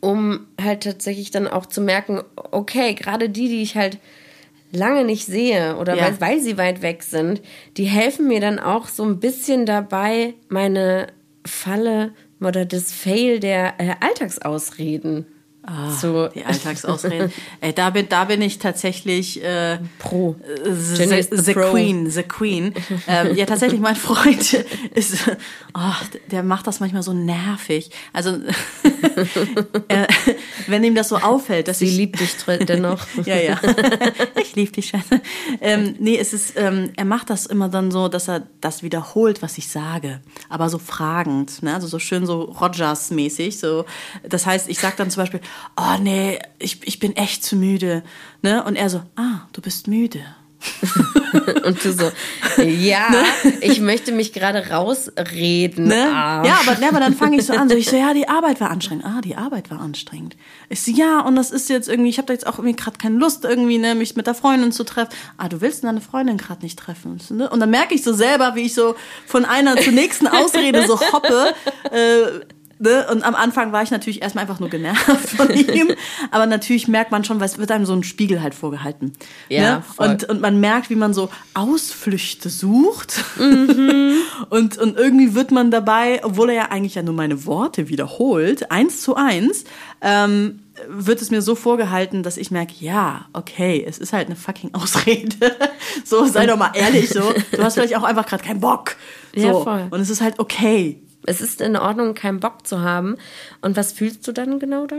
um 0.00 0.46
halt 0.60 0.82
tatsächlich 0.84 1.30
dann 1.30 1.46
auch 1.48 1.66
zu 1.66 1.80
merken, 1.80 2.22
okay, 2.36 2.94
gerade 2.94 3.28
die, 3.28 3.48
die 3.48 3.62
ich 3.62 3.76
halt 3.76 3.98
lange 4.72 5.04
nicht 5.04 5.24
sehe 5.26 5.76
oder 5.76 5.96
weil, 5.96 6.20
weil 6.20 6.40
sie 6.40 6.58
weit 6.58 6.82
weg 6.82 7.02
sind, 7.02 7.40
die 7.76 7.84
helfen 7.84 8.26
mir 8.28 8.40
dann 8.40 8.58
auch 8.58 8.88
so 8.88 9.04
ein 9.04 9.20
bisschen 9.20 9.66
dabei, 9.66 10.34
meine 10.48 11.06
Falle 11.46 12.12
oder 12.40 12.64
das 12.64 12.92
Fail 12.92 13.38
der 13.40 13.74
äh, 13.78 13.94
Alltagsausreden 14.00 15.26
Ah, 15.66 16.28
Die 16.34 16.44
Alltagsausreden. 16.44 17.32
Ey, 17.60 17.72
da 17.72 17.88
bin, 17.88 18.06
da 18.08 18.24
bin 18.24 18.42
ich 18.42 18.58
tatsächlich 18.58 19.42
äh, 19.42 19.78
Pro. 19.98 20.36
The, 20.62 21.02
Jenny 21.02 21.18
is 21.18 21.28
the 21.30 21.38
the 21.38 21.54
pro. 21.54 21.70
Queen, 21.70 22.10
the 22.10 22.22
Queen. 22.22 22.74
ähm, 23.08 23.34
ja, 23.34 23.46
tatsächlich, 23.46 23.80
mein 23.80 23.96
Freund 23.96 24.52
ist, 24.94 25.26
oh, 25.72 25.80
der 26.30 26.42
macht 26.42 26.66
das 26.66 26.80
manchmal 26.80 27.02
so 27.02 27.14
nervig. 27.14 27.90
Also, 28.12 28.40
äh, 29.88 30.06
wenn 30.66 30.84
ihm 30.84 30.94
das 30.94 31.08
so 31.08 31.16
auffällt, 31.16 31.68
dass 31.68 31.78
Sie 31.78 31.86
ich 31.86 31.96
liebt 31.96 32.20
dich 32.20 32.36
dennoch. 32.66 33.06
ja, 33.24 33.36
ja. 33.36 33.58
ich 34.38 34.54
liebe 34.56 34.72
die 34.72 34.82
Scheiße. 34.82 35.20
Ähm, 35.62 35.94
nee, 35.98 36.18
es 36.18 36.34
ist, 36.34 36.54
ähm, 36.56 36.90
er 36.96 37.06
macht 37.06 37.30
das 37.30 37.46
immer 37.46 37.70
dann 37.70 37.90
so, 37.90 38.08
dass 38.08 38.28
er 38.28 38.42
das 38.60 38.82
wiederholt, 38.82 39.40
was 39.40 39.56
ich 39.56 39.68
sage. 39.68 40.20
Aber 40.50 40.68
so 40.68 40.78
fragend, 40.78 41.62
ne? 41.62 41.74
Also 41.74 41.86
so 41.86 41.98
schön 41.98 42.26
so 42.26 42.42
Rogers-mäßig. 42.42 43.58
So. 43.58 43.86
Das 44.28 44.44
heißt, 44.44 44.68
ich 44.68 44.78
sag 44.78 44.98
dann 44.98 45.10
zum 45.10 45.22
Beispiel, 45.22 45.40
oh 45.76 45.96
nee, 46.00 46.38
ich, 46.58 46.86
ich 46.86 46.98
bin 46.98 47.16
echt 47.16 47.44
zu 47.44 47.56
müde. 47.56 48.02
Ne? 48.42 48.64
Und 48.64 48.76
er 48.76 48.90
so, 48.90 49.02
ah, 49.16 49.46
du 49.52 49.60
bist 49.60 49.88
müde. 49.88 50.20
Und 51.64 51.84
du 51.84 51.92
so, 51.92 52.10
ja, 52.62 53.08
ich 53.60 53.80
möchte 53.80 54.12
mich 54.12 54.32
gerade 54.32 54.70
rausreden. 54.70 55.88
Ne? 55.88 56.06
Arsch. 56.14 56.48
Ja, 56.48 56.60
aber, 56.66 56.78
ne, 56.78 56.88
aber 56.88 57.00
dann 57.00 57.14
fange 57.14 57.36
ich 57.36 57.46
so 57.46 57.52
an. 57.52 57.68
So, 57.68 57.74
ich 57.74 57.88
so, 57.88 57.96
ja, 57.96 58.14
die 58.14 58.28
Arbeit 58.28 58.60
war 58.60 58.70
anstrengend. 58.70 59.04
Ah, 59.04 59.20
die 59.20 59.36
Arbeit 59.36 59.70
war 59.70 59.80
anstrengend. 59.80 60.36
Ich 60.68 60.82
so, 60.82 60.92
ja, 60.92 61.20
und 61.20 61.36
das 61.36 61.50
ist 61.50 61.68
jetzt 61.68 61.88
irgendwie, 61.88 62.10
ich 62.10 62.18
habe 62.18 62.26
da 62.26 62.32
jetzt 62.32 62.46
auch 62.46 62.58
irgendwie 62.58 62.76
gerade 62.76 62.98
keine 62.98 63.18
Lust, 63.18 63.44
irgendwie, 63.44 63.78
ne, 63.78 63.94
mich 63.94 64.16
mit 64.16 64.26
der 64.26 64.34
Freundin 64.34 64.72
zu 64.72 64.84
treffen. 64.84 65.10
Ah, 65.36 65.48
du 65.48 65.60
willst 65.60 65.84
deine 65.84 66.00
Freundin 66.00 66.38
gerade 66.38 66.62
nicht 66.62 66.78
treffen. 66.78 67.20
Ne? 67.30 67.50
Und 67.50 67.60
dann 67.60 67.70
merke 67.70 67.94
ich 67.94 68.02
so 68.02 68.12
selber, 68.12 68.54
wie 68.54 68.62
ich 68.62 68.74
so 68.74 68.94
von 69.26 69.44
einer 69.44 69.76
zur 69.76 69.92
nächsten 69.92 70.26
Ausrede 70.28 70.86
so 70.86 71.00
hoppe. 71.12 71.54
Äh, 71.90 72.40
Ne? 72.78 73.06
Und 73.10 73.22
am 73.22 73.34
Anfang 73.34 73.72
war 73.72 73.82
ich 73.82 73.90
natürlich 73.90 74.22
erstmal 74.22 74.42
einfach 74.42 74.60
nur 74.60 74.68
genervt 74.68 75.28
von 75.30 75.50
ihm. 75.74 75.92
Aber 76.30 76.46
natürlich 76.46 76.88
merkt 76.88 77.10
man 77.10 77.24
schon, 77.24 77.40
weil 77.40 77.46
es 77.46 77.58
wird 77.58 77.70
einem 77.70 77.86
so 77.86 77.92
ein 77.92 78.02
Spiegel 78.02 78.42
halt 78.42 78.54
vorgehalten. 78.54 79.12
Ja, 79.48 79.76
ne? 79.76 79.82
voll. 79.82 80.08
Und, 80.08 80.24
und 80.24 80.40
man 80.40 80.60
merkt, 80.60 80.90
wie 80.90 80.96
man 80.96 81.14
so 81.14 81.30
Ausflüchte 81.54 82.48
sucht. 82.50 83.24
Mhm. 83.38 84.16
und, 84.50 84.78
und 84.78 84.96
irgendwie 84.96 85.34
wird 85.34 85.50
man 85.50 85.70
dabei, 85.70 86.20
obwohl 86.24 86.50
er 86.50 86.56
ja 86.56 86.64
eigentlich 86.70 86.94
ja 86.94 87.02
nur 87.02 87.14
meine 87.14 87.46
Worte 87.46 87.88
wiederholt, 87.88 88.70
eins 88.70 89.02
zu 89.02 89.14
eins, 89.14 89.64
ähm, 90.00 90.60
wird 90.88 91.22
es 91.22 91.30
mir 91.30 91.42
so 91.42 91.54
vorgehalten, 91.54 92.22
dass 92.22 92.36
ich 92.36 92.50
merke, 92.50 92.74
ja, 92.80 93.26
okay, 93.32 93.84
es 93.86 93.98
ist 93.98 94.12
halt 94.12 94.26
eine 94.26 94.36
fucking 94.36 94.74
Ausrede. 94.74 95.56
so, 96.04 96.26
sei 96.26 96.46
doch 96.46 96.56
mal 96.56 96.72
ehrlich, 96.74 97.10
so. 97.10 97.32
Du 97.52 97.62
hast 97.62 97.74
vielleicht 97.74 97.96
auch 97.96 98.02
einfach 98.02 98.26
gerade 98.26 98.42
keinen 98.42 98.60
Bock. 98.60 98.96
So. 99.34 99.42
Ja, 99.42 99.52
voll. 99.52 99.86
Und 99.90 100.00
es 100.00 100.10
ist 100.10 100.20
halt 100.20 100.38
okay. 100.38 101.00
Es 101.26 101.40
ist 101.40 101.60
in 101.60 101.76
Ordnung, 101.76 102.14
keinen 102.14 102.40
Bock 102.40 102.66
zu 102.66 102.80
haben. 102.80 103.16
Und 103.60 103.76
was 103.76 103.92
fühlst 103.92 104.26
du 104.28 104.32
dann 104.32 104.58
genau 104.58 104.86
da? 104.86 104.96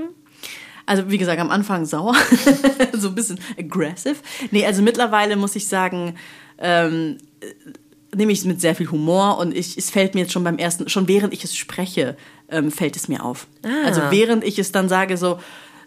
Also 0.88 1.10
wie 1.10 1.18
gesagt, 1.18 1.40
am 1.40 1.50
Anfang 1.50 1.86
sauer, 1.86 2.16
so 2.94 3.08
ein 3.10 3.16
bisschen 3.16 3.40
aggressive. 3.60 4.18
Nee, 4.52 4.66
also 4.66 4.82
mittlerweile 4.84 5.36
muss 5.36 5.56
ich 5.56 5.68
sagen, 5.68 6.16
ähm, 6.60 7.18
äh, 7.42 7.48
nehme 8.16 8.32
ich 8.32 8.40
es 8.40 8.46
mit 8.46 8.62
sehr 8.62 8.76
viel 8.76 8.90
Humor 8.92 9.40
und 9.40 9.56
ich, 9.56 9.78
es 9.78 9.90
fällt 9.90 10.14
mir 10.14 10.22
jetzt 10.22 10.32
schon 10.34 10.44
beim 10.44 10.58
ersten, 10.58 10.88
schon 10.88 11.08
während 11.08 11.34
ich 11.34 11.44
es 11.44 11.56
spreche, 11.56 12.16
ähm, 12.50 12.72
fällt 12.72 12.96
es 12.96 13.08
mir 13.08 13.26
auf. 13.26 13.48
Ah. 13.64 13.70
Also 13.86 14.02
während 14.12 14.44
ich 14.44 14.60
es 14.60 14.72
dann 14.72 14.88
sage 14.88 15.18
so, 15.18 15.40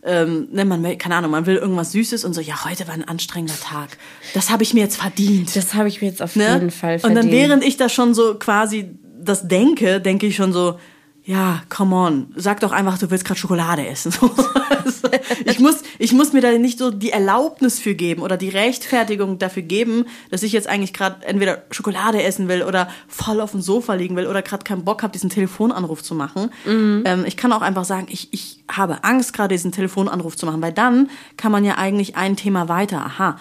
ähm, 0.02 0.48
ne, 0.52 0.64
man 0.64 0.82
will, 0.82 0.96
keine 0.96 1.14
Ahnung, 1.16 1.30
man 1.30 1.46
will 1.46 1.56
irgendwas 1.56 1.92
Süßes 1.92 2.24
und 2.24 2.34
so, 2.34 2.40
ja, 2.40 2.64
heute 2.64 2.86
war 2.88 2.94
ein 2.94 3.06
anstrengender 3.06 3.58
Tag. 3.60 3.96
Das 4.34 4.50
habe 4.50 4.62
ich 4.64 4.74
mir 4.74 4.80
jetzt 4.80 4.96
verdient. 4.96 5.54
Das 5.56 5.74
habe 5.74 5.88
ich 5.88 6.00
mir 6.02 6.08
jetzt 6.08 6.22
auf 6.22 6.34
Ne? 6.36 6.52
jeden 6.54 6.70
Fall 6.70 6.94
Und 6.94 7.00
verdient. 7.00 7.24
dann 7.24 7.30
während 7.30 7.64
ich 7.64 7.76
da 7.76 7.88
schon 7.88 8.14
so 8.14 8.34
quasi 8.34 8.90
das 9.28 9.48
denke, 9.48 10.00
denke 10.00 10.26
ich 10.26 10.36
schon 10.36 10.52
so, 10.52 10.78
ja, 11.24 11.60
come 11.68 11.94
on, 11.94 12.32
sag 12.36 12.60
doch 12.60 12.72
einfach, 12.72 12.96
du 12.96 13.10
willst 13.10 13.24
gerade 13.26 13.38
Schokolade 13.38 13.86
essen. 13.86 14.12
Ich, 15.44 15.58
muss, 15.58 15.82
ich 15.98 16.12
muss 16.12 16.32
mir 16.32 16.40
da 16.40 16.50
nicht 16.52 16.78
so 16.78 16.90
die 16.90 17.10
Erlaubnis 17.10 17.78
für 17.78 17.94
geben 17.94 18.22
oder 18.22 18.36
die 18.36 18.48
Rechtfertigung 18.48 19.38
dafür 19.38 19.62
geben, 19.62 20.06
dass 20.30 20.42
ich 20.42 20.52
jetzt 20.52 20.66
eigentlich 20.66 20.92
gerade 20.92 21.24
entweder 21.26 21.62
Schokolade 21.70 22.22
essen 22.22 22.48
will 22.48 22.62
oder 22.62 22.88
voll 23.06 23.40
auf 23.40 23.52
dem 23.52 23.60
Sofa 23.60 23.94
liegen 23.94 24.16
will 24.16 24.26
oder 24.26 24.42
gerade 24.42 24.64
keinen 24.64 24.84
Bock 24.84 25.02
habe, 25.02 25.12
diesen 25.12 25.30
Telefonanruf 25.30 26.02
zu 26.02 26.14
machen. 26.14 26.50
Ähm, 27.04 27.24
ich 27.26 27.36
kann 27.36 27.52
auch 27.52 27.62
einfach 27.62 27.84
sagen, 27.84 28.06
ich, 28.10 28.28
ich 28.32 28.64
habe 28.70 29.04
Angst, 29.04 29.32
gerade 29.32 29.54
diesen 29.54 29.72
Telefonanruf 29.72 30.36
zu 30.36 30.46
machen, 30.46 30.62
weil 30.62 30.72
dann 30.72 31.10
kann 31.36 31.52
man 31.52 31.64
ja 31.64 31.76
eigentlich 31.76 32.16
ein 32.16 32.36
Thema 32.36 32.68
weiter. 32.68 32.98
Aha, 32.98 33.38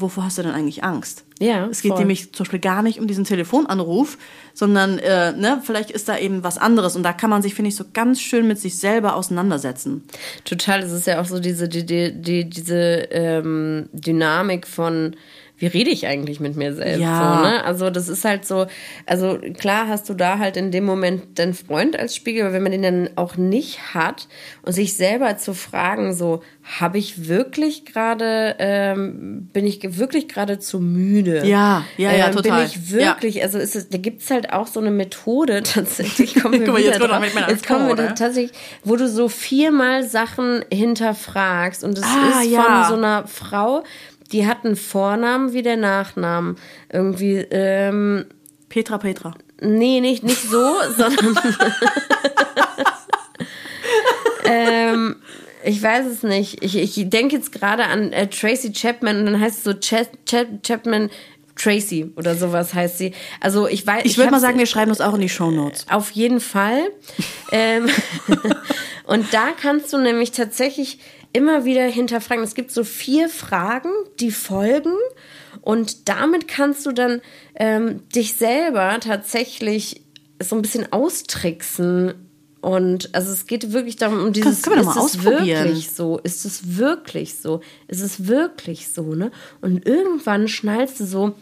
wovor 0.00 0.24
hast 0.24 0.38
du 0.38 0.42
denn 0.42 0.52
eigentlich 0.52 0.82
Angst? 0.84 1.24
Ja, 1.40 1.66
Es 1.66 1.82
geht 1.82 1.90
voll. 1.92 2.00
nämlich 2.00 2.32
zum 2.32 2.44
Beispiel 2.44 2.60
gar 2.60 2.82
nicht 2.82 3.00
um 3.00 3.06
diesen 3.06 3.24
Telefonanruf, 3.24 4.18
sondern 4.52 4.98
äh, 4.98 5.32
ne, 5.32 5.60
vielleicht 5.64 5.90
ist 5.90 6.08
da 6.08 6.18
eben 6.18 6.44
was 6.44 6.58
anderes 6.58 6.96
und 6.96 7.02
da 7.02 7.12
kann 7.12 7.30
man 7.30 7.42
sich, 7.42 7.54
finde 7.54 7.68
ich, 7.70 7.76
so 7.76 7.84
ganz 7.92 8.20
schön 8.20 8.46
mit 8.46 8.58
sich 8.58 8.78
selber 8.78 9.16
auseinandersetzen. 9.16 10.04
Total, 10.44 10.80
es 10.82 10.92
ist 10.92 11.06
ja 11.06 11.20
auch 11.20 11.26
so 11.26 11.40
diese, 11.40 11.68
die, 11.68 11.86
die, 11.86 12.12
die, 12.12 12.48
diese 12.48 13.08
ähm, 13.10 13.88
Dynamik 13.92 14.66
von, 14.66 15.16
wie 15.56 15.66
rede 15.66 15.90
ich 15.90 16.06
eigentlich 16.06 16.40
mit 16.40 16.56
mir 16.56 16.74
selbst? 16.74 17.00
Ja. 17.00 17.36
So, 17.38 17.42
ne? 17.48 17.64
Also 17.64 17.90
das 17.90 18.08
ist 18.08 18.24
halt 18.24 18.44
so, 18.44 18.66
also 19.06 19.38
klar 19.58 19.88
hast 19.88 20.08
du 20.08 20.14
da 20.14 20.38
halt 20.38 20.56
in 20.56 20.70
dem 20.72 20.84
Moment 20.84 21.38
deinen 21.38 21.54
Freund 21.54 21.98
als 21.98 22.16
Spiegel, 22.16 22.42
aber 22.42 22.52
wenn 22.52 22.62
man 22.64 22.72
den 22.72 22.82
dann 22.82 23.10
auch 23.16 23.36
nicht 23.36 23.94
hat 23.94 24.26
und 24.62 24.72
sich 24.72 24.96
selber 24.96 25.36
zu 25.38 25.54
fragen, 25.54 26.12
so, 26.12 26.42
habe 26.80 26.96
ich 26.98 27.28
wirklich 27.28 27.84
gerade, 27.84 28.56
ähm, 28.58 29.48
bin 29.52 29.66
ich 29.66 29.80
wirklich 29.98 30.28
gerade 30.28 30.58
zu 30.58 30.80
müde? 30.80 31.46
Ja, 31.46 31.84
ja, 31.98 32.12
ja, 32.12 32.28
ähm, 32.28 32.32
total. 32.36 32.62
Bin 32.62 32.66
ich 32.70 32.90
wirklich, 32.90 33.42
also 33.42 33.58
ist 33.58 33.76
es, 33.76 33.90
da 33.90 33.98
gibt's 33.98 34.30
halt 34.30 34.52
auch 34.52 34.66
so 34.66 34.80
eine 34.80 34.90
Methode 34.90 35.62
tatsächlich. 35.64 36.34
Kommen 36.34 36.54
wir 36.60 36.64
Guck 36.64 36.74
mal, 36.74 36.82
jetzt 36.82 37.00
drauf. 37.00 37.22
Jetzt 37.48 37.66
kommen 37.66 37.86
wir 37.88 37.94
da 37.94 38.12
tatsächlich, 38.12 38.56
wo 38.82 38.96
du 38.96 39.06
so 39.08 39.28
viermal 39.28 40.04
Sachen 40.04 40.64
hinterfragst 40.72 41.84
und 41.84 41.98
es 41.98 42.04
Ah, 42.04 42.40
ist 42.42 42.50
ja. 42.50 42.62
von 42.62 42.88
so 42.88 42.94
einer 42.96 43.26
Frau, 43.26 43.84
die 44.32 44.46
hat 44.46 44.64
einen 44.64 44.76
Vornamen 44.76 45.52
wie 45.52 45.62
der 45.62 45.76
Nachnamen. 45.76 46.56
Irgendwie, 46.92 47.36
ähm, 47.50 48.26
Petra, 48.68 48.98
Petra. 48.98 49.34
nee, 49.60 50.00
nicht, 50.00 50.22
nicht 50.22 50.42
so, 50.42 50.74
sondern 50.96 51.38
ähm, 54.44 55.16
ich 55.64 55.82
weiß 55.82 56.06
es 56.06 56.22
nicht. 56.22 56.62
Ich, 56.62 56.76
ich 56.76 57.08
denke 57.08 57.36
jetzt 57.36 57.52
gerade 57.52 57.84
an 57.84 58.12
äh, 58.12 58.28
Tracy 58.28 58.72
Chapman 58.72 59.20
und 59.20 59.26
dann 59.26 59.40
heißt 59.40 59.58
es 59.58 59.64
so 59.64 59.74
Ch 59.74 60.06
Ch 60.26 60.46
Chapman 60.62 61.10
Tracy 61.56 62.12
oder 62.16 62.34
sowas 62.34 62.74
heißt 62.74 62.98
sie. 62.98 63.12
Also 63.40 63.68
ich 63.68 63.86
weiß. 63.86 64.04
Ich 64.04 64.18
würde 64.18 64.30
mal 64.30 64.40
sagen, 64.40 64.58
wir 64.58 64.66
schreiben 64.66 64.90
das 64.90 65.00
auch 65.00 65.14
in 65.14 65.20
die 65.20 65.28
Shownotes. 65.28 65.86
auf 65.90 66.10
jeden 66.10 66.40
Fall. 66.40 66.88
ähm, 67.52 67.88
und 69.04 69.32
da 69.32 69.48
kannst 69.60 69.92
du 69.92 69.98
nämlich 69.98 70.32
tatsächlich 70.32 70.98
immer 71.34 71.66
wieder 71.66 71.84
hinterfragen. 71.84 72.42
Es 72.42 72.54
gibt 72.54 72.70
so 72.70 72.84
vier 72.84 73.28
Fragen, 73.28 73.90
die 74.20 74.30
folgen. 74.30 74.94
Und 75.60 76.08
damit 76.08 76.48
kannst 76.48 76.86
du 76.86 76.92
dann 76.92 77.20
ähm, 77.56 78.08
dich 78.08 78.34
selber 78.34 78.98
tatsächlich 79.00 80.00
so 80.42 80.56
ein 80.56 80.62
bisschen 80.62 80.90
austricksen. 80.92 82.14
Und 82.60 83.14
also 83.14 83.30
es 83.30 83.46
geht 83.46 83.72
wirklich 83.72 83.96
darum, 83.96 84.22
um 84.22 84.32
dieses, 84.32 84.64
wir 84.64 84.76
doch 84.76 84.96
ist 84.96 85.16
es 85.16 85.24
wirklich 85.24 85.90
so? 85.90 86.18
Ist 86.20 86.44
es 86.46 86.78
wirklich 86.78 87.34
so? 87.34 87.60
Ist 87.88 88.00
es 88.00 88.26
wirklich 88.26 88.88
so, 88.88 89.14
ne? 89.14 89.30
Und 89.60 89.86
irgendwann 89.86 90.48
schnallst 90.48 91.00
du 91.00 91.04
so, 91.04 91.34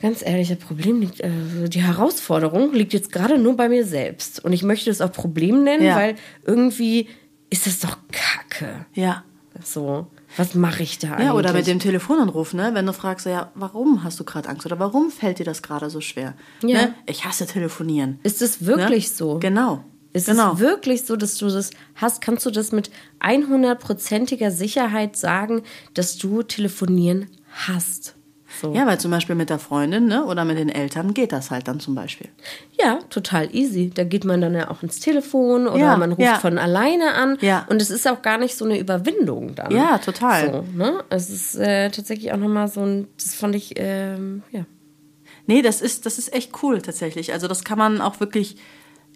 Ganz 0.00 0.24
ehrlich, 0.24 0.48
das 0.48 0.58
Problem 0.58 1.00
liegt, 1.00 1.20
äh, 1.20 1.28
die 1.68 1.82
Herausforderung 1.82 2.72
liegt 2.72 2.92
jetzt 2.92 3.10
gerade 3.10 3.36
nur 3.36 3.56
bei 3.56 3.68
mir 3.68 3.84
selbst. 3.84 4.44
Und 4.44 4.52
ich 4.52 4.62
möchte 4.62 4.90
es 4.90 5.00
auch 5.00 5.10
Problem 5.10 5.64
nennen, 5.64 5.84
Ja. 5.84 5.96
weil 5.96 6.14
irgendwie 6.46 7.08
ist 7.50 7.66
das 7.66 7.80
doch 7.80 7.96
Kacke. 8.12 8.86
Ja. 8.94 9.24
So, 9.64 10.06
was 10.36 10.54
mache 10.54 10.82
ich 10.82 10.98
da 10.98 11.12
eigentlich? 11.12 11.26
Ja, 11.26 11.34
oder 11.34 11.52
mit 11.52 11.66
dem 11.66 11.80
Telefonanruf, 11.80 12.54
ne? 12.54 12.70
Wenn 12.74 12.86
du 12.86 12.92
fragst, 12.92 13.26
ja, 13.26 13.50
warum 13.54 14.04
hast 14.04 14.20
du 14.20 14.24
gerade 14.24 14.48
Angst 14.48 14.66
oder 14.66 14.78
warum 14.78 15.10
fällt 15.10 15.40
dir 15.40 15.44
das 15.44 15.62
gerade 15.62 15.90
so 15.90 16.00
schwer? 16.00 16.34
Ja. 16.62 16.82
Ne? 16.82 16.94
Ich 17.06 17.24
hasse 17.24 17.46
telefonieren. 17.46 18.20
Ist 18.22 18.40
es 18.40 18.64
wirklich 18.64 19.08
ne? 19.08 19.16
so? 19.16 19.38
Genau. 19.38 19.84
Ist 20.12 20.26
genau. 20.26 20.54
es 20.54 20.58
wirklich 20.60 21.04
so, 21.04 21.16
dass 21.16 21.36
du 21.36 21.48
das 21.48 21.70
hast? 21.94 22.20
Kannst 22.20 22.46
du 22.46 22.50
das 22.50 22.72
mit 22.72 22.90
100%iger 23.20 24.50
Sicherheit 24.50 25.16
sagen, 25.16 25.62
dass 25.94 26.16
du 26.18 26.42
telefonieren 26.42 27.26
hast? 27.66 28.14
So. 28.60 28.72
Ja, 28.72 28.86
weil 28.86 28.98
zum 28.98 29.10
Beispiel 29.10 29.34
mit 29.34 29.50
der 29.50 29.58
Freundin 29.58 30.06
ne, 30.06 30.24
oder 30.24 30.44
mit 30.44 30.58
den 30.58 30.70
Eltern 30.70 31.12
geht 31.12 31.32
das 31.32 31.50
halt 31.50 31.68
dann 31.68 31.80
zum 31.80 31.94
Beispiel. 31.94 32.28
Ja, 32.80 32.98
total 33.10 33.54
easy. 33.54 33.90
Da 33.94 34.04
geht 34.04 34.24
man 34.24 34.40
dann 34.40 34.54
ja 34.54 34.70
auch 34.70 34.82
ins 34.82 35.00
Telefon 35.00 35.68
oder 35.68 35.78
Ja, 35.78 35.96
man 35.96 36.12
ruft 36.12 36.22
ja. 36.22 36.38
von 36.38 36.58
alleine 36.58 37.14
an. 37.14 37.36
Ja. 37.40 37.66
Und 37.68 37.82
es 37.82 37.90
ist 37.90 38.08
auch 38.08 38.22
gar 38.22 38.38
nicht 38.38 38.56
so 38.56 38.64
eine 38.64 38.78
Überwindung 38.78 39.54
dann. 39.54 39.70
Ja, 39.70 39.98
total. 39.98 40.52
So, 40.52 40.78
ne? 40.78 41.04
Es 41.10 41.28
ist 41.28 41.56
äh, 41.56 41.90
tatsächlich 41.90 42.32
auch 42.32 42.38
nochmal 42.38 42.68
so 42.68 42.80
ein, 42.80 43.08
das 43.16 43.34
fand 43.34 43.54
ich, 43.54 43.74
ähm, 43.76 44.42
ja. 44.50 44.64
Nee, 45.46 45.62
das 45.62 45.80
ist, 45.80 46.06
das 46.06 46.18
ist 46.18 46.32
echt 46.32 46.52
cool 46.62 46.82
tatsächlich. 46.82 47.32
Also 47.32 47.48
das 47.48 47.64
kann 47.64 47.78
man 47.78 48.00
auch 48.00 48.20
wirklich. 48.20 48.56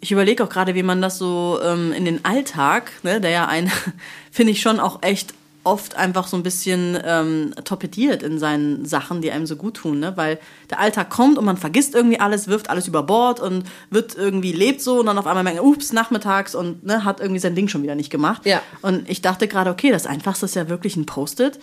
Ich 0.01 0.11
überlege 0.11 0.43
auch 0.43 0.49
gerade, 0.49 0.75
wie 0.75 0.83
man 0.83 1.01
das 1.01 1.17
so 1.17 1.61
ähm, 1.63 1.93
in 1.93 2.05
den 2.05 2.25
Alltag, 2.25 2.91
ne, 3.05 3.21
der 3.21 3.31
ja 3.31 3.47
ein, 3.47 3.71
finde 4.33 4.53
ich 4.53 4.61
schon 4.61 4.81
auch 4.81 5.03
echt 5.03 5.33
oft 5.65 5.97
einfach 5.97 6.27
so 6.27 6.37
ein 6.37 6.43
bisschen 6.43 6.99
ähm, 7.05 7.55
torpediert 7.65 8.23
in 8.23 8.39
seinen 8.39 8.85
Sachen, 8.85 9.23
die 9.23 9.31
einem 9.31 9.47
so 9.47 9.57
gut 9.57 9.75
tun, 9.75 10.01
ne? 10.01 10.17
Weil 10.17 10.39
der 10.71 10.81
Alltag 10.81 11.11
kommt 11.11 11.39
und 11.39 11.45
man 11.45 11.57
vergisst 11.57 11.95
irgendwie 11.95 12.19
alles, 12.19 12.49
wirft 12.49 12.69
alles 12.69 12.89
über 12.89 13.03
Bord 13.03 13.39
und 13.41 13.65
wird 13.91 14.17
irgendwie 14.17 14.53
lebt 14.53 14.81
so 14.81 15.01
und 15.01 15.07
dann 15.07 15.19
auf 15.19 15.27
einmal 15.27 15.45
merkt, 15.45 15.59
man, 15.59 15.67
ups, 15.69 15.93
nachmittags 15.93 16.55
und 16.55 16.85
ne, 16.85 17.05
hat 17.05 17.21
irgendwie 17.21 17.39
sein 17.39 17.55
Ding 17.55 17.69
schon 17.69 17.83
wieder 17.83 17.95
nicht 17.95 18.11
gemacht. 18.11 18.45
Ja. 18.45 18.61
Und 18.83 19.09
ich 19.09 19.23
dachte 19.23 19.47
gerade, 19.47 19.71
okay, 19.71 19.91
das 19.91 20.07
Einfachste 20.07 20.47
ist 20.47 20.57
ja 20.57 20.69
wirklich 20.69 20.97
ein 20.97 21.07
Post-it. 21.07 21.61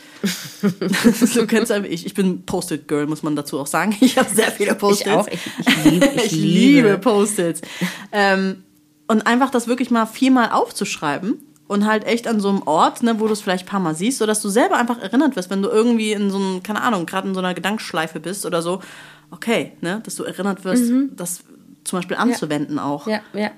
du 1.34 1.48
kennst 1.48 1.70
ja, 1.70 1.84
ich, 1.84 2.06
ich 2.06 2.13
bin 2.13 2.46
Post-it-Girl, 2.46 3.08
muss 3.08 3.24
man 3.24 3.36
dazu 3.36 3.60
auch 3.60 3.68
sagen. 3.68 3.96
Ich 4.00 4.18
habe 4.18 4.29
sehr 4.34 4.51
viele 4.51 4.75
Post-its. 4.75 5.08
Ich 5.08 5.13
auch. 5.13 5.27
Ich, 5.27 5.39
ich, 5.68 5.91
lieb, 5.91 6.10
ich, 6.15 6.25
Ich 6.25 6.32
liebe. 6.32 6.88
liebe 6.88 6.98
Post-its. 7.00 7.62
ähm, 8.12 8.63
und 9.08 9.25
einfach 9.25 9.50
das 9.50 9.68
wirklich 9.68 9.89
mal 9.89 10.06
viermal 10.06 10.51
aufzuschreiben 10.51 11.41
und 11.70 11.86
halt 11.86 12.04
echt 12.06 12.28
an 12.28 12.40
so 12.40 12.50
einem 12.50 12.64
Ort, 12.64 13.04
ne, 13.04 13.20
wo 13.20 13.28
du 13.28 13.34
es 13.34 13.42
vielleicht 13.42 13.66
ein 13.66 13.70
paar 13.70 13.80
Mal 13.80 13.94
siehst, 13.94 14.18
sodass 14.18 14.42
du 14.42 14.50
selber 14.50 14.76
einfach 14.78 15.00
erinnert 15.00 15.36
wirst, 15.36 15.52
wenn 15.52 15.62
du 15.62 15.70
irgendwie 15.70 16.14
in 16.14 16.32
so 16.32 16.38
einem, 16.38 16.64
keine 16.64 16.82
Ahnung, 16.82 17.06
gerade 17.06 17.28
in 17.28 17.36
so 17.36 17.40
einer 17.40 17.54
Gedankenschleife 17.54 18.20
bist 18.20 18.44
oder 18.48 18.64
so, 18.64 18.82
okay, 19.30 19.74
ne, 19.82 20.02
dass 20.04 20.16
du 20.16 20.24
erinnert 20.24 20.66
wirst, 20.66 20.92
das 21.12 21.44
zum 21.84 22.00
Beispiel 22.00 22.18
anzuwenden 22.18 22.80
auch. 22.80 23.06
Mhm. 23.06 23.12
Ja, 23.12 23.22
ja, 23.34 23.52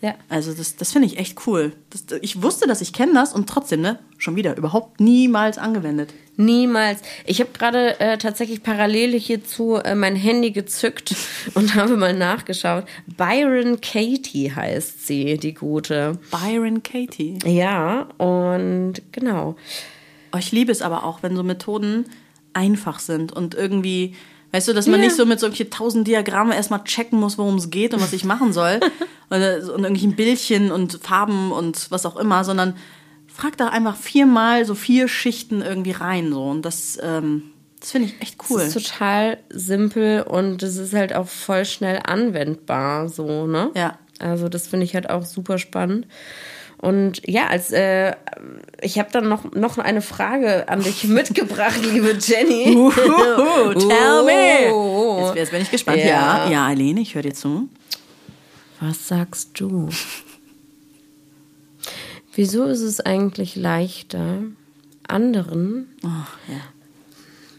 ja. 0.00 0.14
Also 0.28 0.52
das, 0.52 0.76
das 0.76 0.92
finde 0.92 1.06
ich 1.08 1.18
echt 1.18 1.46
cool. 1.46 1.72
Das, 1.90 2.04
ich 2.20 2.42
wusste, 2.42 2.66
dass 2.66 2.80
ich 2.80 2.92
kenne 2.92 3.14
das 3.14 3.32
und 3.32 3.48
trotzdem, 3.48 3.80
ne, 3.80 3.98
schon 4.16 4.36
wieder, 4.36 4.56
überhaupt 4.56 5.00
niemals 5.00 5.58
angewendet. 5.58 6.14
Niemals. 6.36 7.00
Ich 7.26 7.40
habe 7.40 7.50
gerade 7.52 7.98
äh, 7.98 8.16
tatsächlich 8.16 8.62
parallel 8.62 9.18
hierzu 9.18 9.74
äh, 9.76 9.96
mein 9.96 10.14
Handy 10.14 10.52
gezückt 10.52 11.16
und 11.54 11.74
habe 11.74 11.96
mal 11.96 12.14
nachgeschaut. 12.14 12.84
Byron 13.16 13.80
Katie 13.80 14.52
heißt 14.54 15.06
sie, 15.06 15.36
die 15.36 15.54
gute. 15.54 16.18
Byron 16.30 16.84
Katie. 16.84 17.38
Ja, 17.44 18.02
und 18.18 19.02
genau. 19.10 19.56
Oh, 20.32 20.38
ich 20.38 20.52
liebe 20.52 20.70
es 20.70 20.80
aber 20.80 21.04
auch, 21.04 21.24
wenn 21.24 21.34
so 21.34 21.42
Methoden 21.42 22.04
einfach 22.52 23.00
sind 23.00 23.32
und 23.32 23.54
irgendwie, 23.54 24.14
weißt 24.52 24.68
du, 24.68 24.72
dass 24.72 24.86
man 24.86 25.00
Ja. 25.00 25.06
nicht 25.06 25.16
so 25.16 25.26
mit 25.26 25.40
solchen 25.40 25.70
tausend 25.70 26.06
Diagramme 26.06 26.54
erstmal 26.54 26.84
checken 26.84 27.18
muss, 27.20 27.38
worum 27.38 27.56
es 27.56 27.70
geht 27.70 27.94
und 27.94 28.00
was 28.00 28.12
ich 28.12 28.24
machen 28.24 28.52
soll 28.52 28.80
und, 29.30 29.36
und 29.38 29.42
irgendwelchen 29.84 30.16
Bildchen 30.16 30.70
und 30.72 30.98
Farben 31.02 31.52
und 31.52 31.90
was 31.90 32.06
auch 32.06 32.16
immer, 32.16 32.44
sondern 32.44 32.74
frag 33.26 33.56
da 33.56 33.68
einfach 33.68 33.96
viermal 33.96 34.64
so 34.64 34.74
vier 34.74 35.06
Schichten 35.08 35.62
irgendwie 35.62 35.92
rein 35.92 36.32
so 36.32 36.44
und 36.44 36.62
das, 36.62 36.98
ähm, 37.02 37.44
das 37.78 37.92
finde 37.92 38.08
ich 38.08 38.20
echt 38.20 38.36
cool. 38.50 38.60
Es 38.62 38.74
ist 38.74 38.88
total 38.88 39.38
simpel 39.50 40.22
und 40.22 40.62
es 40.64 40.76
ist 40.76 40.92
halt 40.94 41.14
auch 41.14 41.28
voll 41.28 41.64
schnell 41.64 42.00
anwendbar, 42.04 43.08
so, 43.08 43.46
ne? 43.46 43.70
Ja. 43.76 43.98
Also 44.18 44.48
das 44.48 44.66
finde 44.66 44.84
ich 44.84 44.94
halt 44.94 45.10
auch 45.10 45.24
super 45.24 45.58
spannend. 45.58 46.08
Und 46.78 47.20
ja, 47.26 47.48
als 47.48 47.72
äh, 47.72 48.14
ich 48.80 48.98
habe 49.00 49.10
dann 49.10 49.28
noch, 49.28 49.52
noch 49.52 49.78
eine 49.78 50.00
Frage 50.00 50.68
an 50.68 50.80
dich 50.82 51.04
mitgebracht, 51.04 51.80
liebe 51.82 52.16
Jenny. 52.20 52.72
Uhu, 52.76 53.74
tell 53.74 54.22
me. 54.24 54.72
Oh. 54.72 55.24
Jetzt, 55.26 55.36
jetzt 55.36 55.50
bin 55.50 55.62
ich 55.62 55.70
gespannt. 55.70 55.98
Ja. 55.98 56.46
Ja, 56.46 56.50
ja, 56.50 56.66
Eileen, 56.66 56.96
ich 56.98 57.14
höre 57.14 57.22
dir 57.22 57.34
zu. 57.34 57.68
Was 58.80 59.08
sagst 59.08 59.50
du? 59.60 59.88
Wieso 62.34 62.64
ist 62.66 62.82
es 62.82 63.00
eigentlich 63.00 63.56
leichter, 63.56 64.42
anderen 65.08 65.88
Oh, 66.04 66.08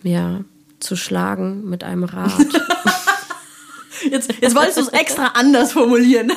ja. 0.03 0.09
ja 0.09 0.41
zu 0.79 0.95
schlagen 0.95 1.69
mit 1.69 1.83
einem 1.83 2.05
Rad? 2.05 2.31
Jetzt, 4.09 4.31
jetzt 4.39 4.55
wolltest 4.55 4.77
du 4.77 4.81
es 4.83 4.87
extra 4.89 5.25
anders 5.33 5.73
formulieren. 5.73 6.31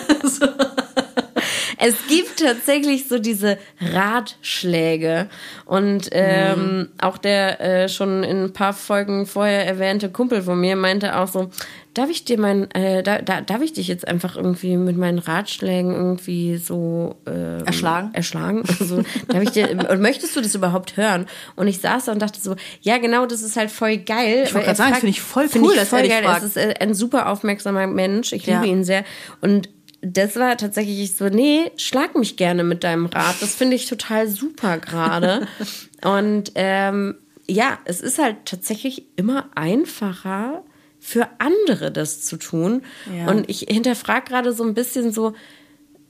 Es 1.85 1.95
gibt 2.09 2.39
tatsächlich 2.41 3.09
so 3.09 3.19
diese 3.19 3.59
Ratschläge. 3.81 5.29
Und 5.65 6.09
ähm, 6.13 6.89
auch 7.01 7.19
der 7.19 7.61
äh, 7.61 7.89
schon 7.89 8.23
in 8.23 8.45
ein 8.45 8.53
paar 8.53 8.73
Folgen 8.73 9.27
vorher 9.27 9.67
erwähnte 9.67 10.11
Kumpel 10.11 10.43
von 10.43 10.61
mir 10.61 10.77
meinte 10.77 11.17
auch 11.19 11.29
so, 11.29 11.51
darf 11.95 12.09
ich 12.09 12.25
dir 12.25 12.39
mein, 12.39 12.71
äh, 12.71 13.03
da, 13.03 13.21
da, 13.21 13.41
darf 13.41 13.61
ich 13.63 13.73
dich 13.73 13.89
jetzt 13.89 14.07
einfach 14.09 14.37
irgendwie 14.37 14.77
mit 14.77 14.97
meinen 14.97 15.19
Ratschlägen 15.19 15.93
irgendwie 15.95 16.57
so 16.57 17.17
ähm, 17.27 17.65
Erschlagen? 17.67 18.11
Erschlagen. 18.15 18.63
Also, 18.81 19.03
darf 19.29 19.43
ich 19.43 19.51
dir, 19.51 19.71
und 19.91 20.01
möchtest 20.01 20.35
du 20.37 20.41
das 20.41 20.55
überhaupt 20.55 20.97
hören? 20.97 21.27
Und 21.57 21.69
ich 21.69 21.81
saß 21.81 22.07
da 22.07 22.13
und 22.13 22.21
dachte 22.23 22.41
so, 22.41 22.57
ja, 22.81 22.99
genau, 22.99 23.27
das 23.27 23.43
ist 23.43 23.57
halt 23.57 23.71
voll 23.71 23.99
geil. 23.99 24.45
Ich 24.47 24.55
wollte 24.55 24.67
gerade 24.67 24.71
er 24.71 24.75
sagen, 24.87 24.95
finde 24.95 25.11
ich 25.11 25.21
voll 25.21 25.49
Finde 25.49 25.67
cool, 25.69 25.75
ich 25.75 25.81
dass 25.81 25.89
voll 25.91 26.01
er 26.01 26.09
geil. 26.09 26.25
fragt. 26.25 26.43
Es 26.43 26.49
ist 26.51 26.57
äh, 26.57 26.75
ein 26.81 26.95
super 26.95 27.29
aufmerksamer 27.29 27.87
Mensch. 27.87 28.33
Ich 28.33 28.47
Ja. 28.47 28.61
liebe 28.61 28.73
ihn 28.73 28.85
sehr. 28.85 29.05
Und 29.41 29.69
das 30.03 30.37
war 30.37 30.57
tatsächlich 30.57 31.15
so, 31.15 31.29
nee, 31.29 31.71
schlag 31.77 32.17
mich 32.17 32.37
gerne 32.37 32.65
mit 32.65 32.83
deinem 32.83 33.07
Rad. 33.07 33.41
Das 33.41 33.55
finde 33.55 33.77
ich 33.77 33.87
total 33.89 34.29
super 34.29 34.79
gerade. 34.79 35.47
Und 36.05 36.53
ähm, 36.57 37.15
ja, 37.49 37.79
es 37.85 38.01
ist 38.01 38.19
halt 38.19 38.45
tatsächlich 38.45 39.07
immer 39.17 39.49
einfacher 39.55 40.65
für 40.99 41.29
andere 41.39 41.93
das 41.93 42.23
zu 42.23 42.37
tun. 42.37 42.83
Ja. 43.17 43.29
Und 43.29 43.49
ich 43.49 43.61
hinterfrage 43.69 44.29
gerade 44.29 44.53
so 44.53 44.65
ein 44.65 44.75
bisschen 44.75 45.13
so, 45.13 45.35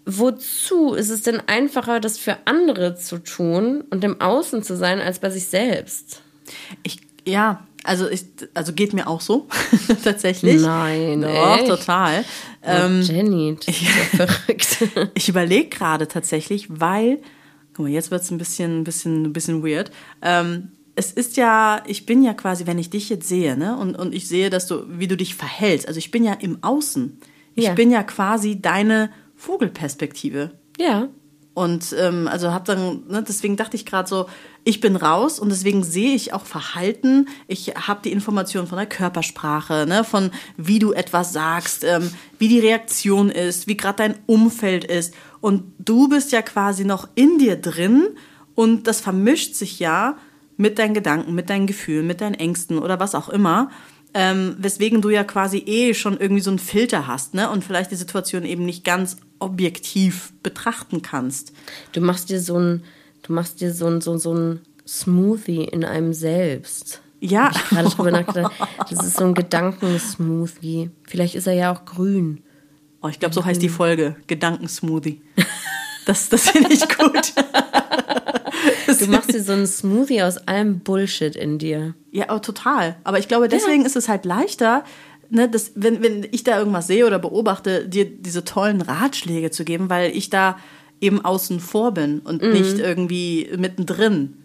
wozu 0.07 0.95
ist 0.95 1.11
es 1.11 1.23
denn 1.23 1.41
einfacher, 1.47 2.01
das 2.01 2.19
für 2.19 2.39
andere 2.47 2.97
zu 2.97 3.19
tun 3.19 3.85
und 3.91 4.03
im 4.05 4.21
Außen 4.21 4.63
zu 4.63 4.77
sein, 4.77 5.01
als 5.01 5.19
bei 5.19 5.31
sich 5.31 5.47
selbst? 5.47 6.23
Ich, 6.83 7.01
ja, 7.27 7.67
also, 7.85 8.09
ich, 8.09 8.25
also 8.55 8.73
geht 8.73 8.93
mir 8.93 9.07
auch 9.09 9.21
so, 9.21 9.49
tatsächlich. 10.05 10.61
Nein, 10.63 11.23
Doch, 11.23 11.57
echt? 11.59 11.67
total. 11.69 12.25
Ähm, 12.63 13.03
Jenny, 13.03 13.57
das 13.67 13.75
ist 13.75 13.83
ja 13.83 14.27
verrückt. 14.27 14.79
Ich 15.15 15.29
überlege 15.29 15.69
gerade 15.69 16.07
tatsächlich, 16.09 16.67
weil, 16.69 17.19
guck 17.75 17.87
mal, 17.87 17.91
jetzt 17.93 18.11
wird 18.11 18.23
es 18.23 18.31
ein 18.31 18.39
bisschen, 18.39 18.81
ein 18.81 18.85
bisschen, 18.85 19.25
ein 19.25 19.33
bisschen 19.33 19.65
weird. 19.65 19.91
Ähm, 20.23 20.69
es 20.95 21.11
ist 21.11 21.37
ja, 21.39 21.83
ich 21.87 22.05
bin 22.07 22.23
ja 22.23 22.35
quasi, 22.35 22.67
wenn 22.67 22.79
ich 22.79 22.91
dich 22.91 23.09
jetzt 23.09 23.27
sehe, 23.29 23.57
ne, 23.57 23.77
und, 23.79 23.95
und 23.97 24.15
ich 24.15 24.29
sehe, 24.29 24.51
dass 24.51 24.67
du, 24.67 24.83
wie 24.89 25.09
du 25.09 25.17
dich 25.17 25.35
verhältst, 25.35 25.89
also 25.89 25.99
ich 25.99 26.11
bin 26.11 26.23
ja 26.25 26.35
im 26.35 26.63
Außen. 26.63 27.19
Ich 27.55 27.65
Ja. 27.65 27.73
bin 27.75 27.91
ja 27.91 28.03
quasi 28.03 28.61
deine 28.61 29.11
Vogelperspektive. 29.37 30.51
Ja. 30.79 31.09
Und 31.55 31.95
ähm, 31.99 32.29
also 32.29 32.53
hab 32.53 32.65
dann, 32.65 33.07
ne, 33.09 33.23
deswegen 33.27 33.57
dachte 33.57 33.77
ich 33.77 33.85
gerade 33.87 34.09
so, 34.09 34.27
ich 34.65 34.81
bin 34.81 34.97
raus 34.97 35.39
und 35.39 35.49
deswegen 35.49 35.83
sehe 35.83 36.15
ich 36.15 36.33
auch 36.33 36.45
Verhalten. 36.47 37.29
Ich 37.49 37.69
habe 37.75 38.01
die 38.05 38.13
Information 38.13 38.67
von 38.67 38.79
der 38.79 38.87
Körpersprache, 38.87 39.87
ne, 39.89 40.05
von 40.05 40.31
wie 40.57 40.79
du 40.79 40.93
etwas 40.93 41.33
sagst, 41.33 41.85
ähm, 41.85 42.11
wie 42.39 42.49
die 42.49 42.61
Reaktion 42.61 43.31
ist, 43.31 43.67
wie 43.67 43.77
gerade 43.77 43.97
dein 43.97 44.15
Umfeld 44.27 44.85
ist. 44.85 45.15
Und 45.41 45.65
du 45.79 46.09
bist 46.09 46.31
ja 46.33 46.43
quasi 46.43 46.85
noch 46.85 47.09
in 47.15 47.39
dir 47.39 47.57
drin 47.57 48.09
und 48.55 48.87
das 48.87 49.01
vermischt 49.01 49.55
sich 49.55 49.81
ja 49.81 50.17
mit 50.57 50.79
deinen 50.79 50.95
Gedanken, 50.95 51.35
mit 51.35 51.51
deinen 51.51 51.67
Gefühlen, 51.67 52.07
mit 52.07 52.21
deinen 52.21 52.35
Ängsten 52.35 52.79
oder 52.79 53.01
was 53.01 53.15
auch 53.15 53.29
immer. 53.29 53.71
Ähm, 54.15 54.57
weswegen 54.59 55.01
du 55.01 55.09
ja 55.09 55.25
quasi 55.25 55.59
eh 55.59 55.95
schon 55.95 56.21
irgendwie 56.21 56.43
so 56.43 56.51
einen 56.51 56.59
Filter 56.59 57.07
hast, 57.07 57.33
ne? 57.33 57.49
Und 57.49 57.65
vielleicht 57.65 57.91
die 57.91 57.97
Situation 57.97 58.45
eben 58.45 58.67
nicht 58.67 58.85
ganz 58.85 59.17
objektiv 59.39 60.35
betrachten 60.43 61.01
kannst. 61.01 61.53
Du 61.93 62.03
machst 62.03 62.29
dir 62.29 62.39
so 62.39 62.59
ein, 62.59 62.85
du 63.23 63.33
machst 63.33 63.61
dir 63.61 63.73
so 63.73 63.87
ein, 63.87 64.01
so, 64.01 64.17
so 64.19 64.35
ein 64.35 64.61
Smoothie 64.87 65.65
in 65.65 65.85
einem 65.85 66.13
selbst. 66.13 67.01
Ja. 67.21 67.51
Hab 67.51 67.55
ich 67.55 67.69
gerade 67.69 67.89
drüber 67.89 68.11
nachgedacht. 68.11 68.53
Das 68.91 69.07
ist 69.07 69.17
so 69.17 69.25
ein 69.25 69.35
Gedankensmoothie. 69.35 70.91
Vielleicht 71.05 71.35
ist 71.35 71.47
er 71.47 71.55
ja 71.55 71.73
auch 71.73 71.85
grün. 71.85 72.43
Oh, 73.01 73.09
ich 73.09 73.21
glaube, 73.21 73.35
so 73.35 73.45
heißt 73.45 73.63
die 73.63 73.69
Folge. 73.69 74.17
Gedankensmoothie. 74.27 75.21
Das, 76.05 76.29
das 76.29 76.51
finde 76.51 76.73
ich 76.73 76.81
gut. 76.89 77.33
Du 78.99 79.07
machst 79.07 79.33
dir 79.33 79.43
so 79.43 79.53
einen 79.53 79.67
Smoothie 79.67 80.23
aus 80.23 80.37
allem 80.47 80.81
Bullshit 80.81 81.35
in 81.35 81.59
dir. 81.59 81.95
Ja, 82.13 82.29
aber 82.29 82.43
total. 82.43 82.97
Aber 83.03 83.19
ich 83.19 83.27
glaube, 83.27 83.49
deswegen 83.49 83.85
ist 83.85 83.97
es 83.97 84.09
halt 84.09 84.25
leichter, 84.25 84.85
ne, 85.31 85.49
dass, 85.49 85.73
wenn, 85.75 86.03
wenn 86.03 86.27
ich 86.31 86.45
da 86.45 86.59
irgendwas 86.59 86.87
sehe 86.87 87.07
oder 87.07 87.19
beobachte, 87.19 87.89
dir 87.89 88.05
diese 88.05 88.45
tollen 88.45 88.81
Ratschläge 88.81 89.51
zu 89.51 89.65
geben, 89.65 89.91
weil 89.91 90.15
ich 90.17 90.31
da 90.31 90.57
eben 91.03 91.25
außen 91.25 91.61
vor 91.61 91.93
bin 91.93 92.21
und 92.21 92.43
nicht 92.43 92.79
irgendwie 92.79 93.51
mittendrin. 93.57 94.37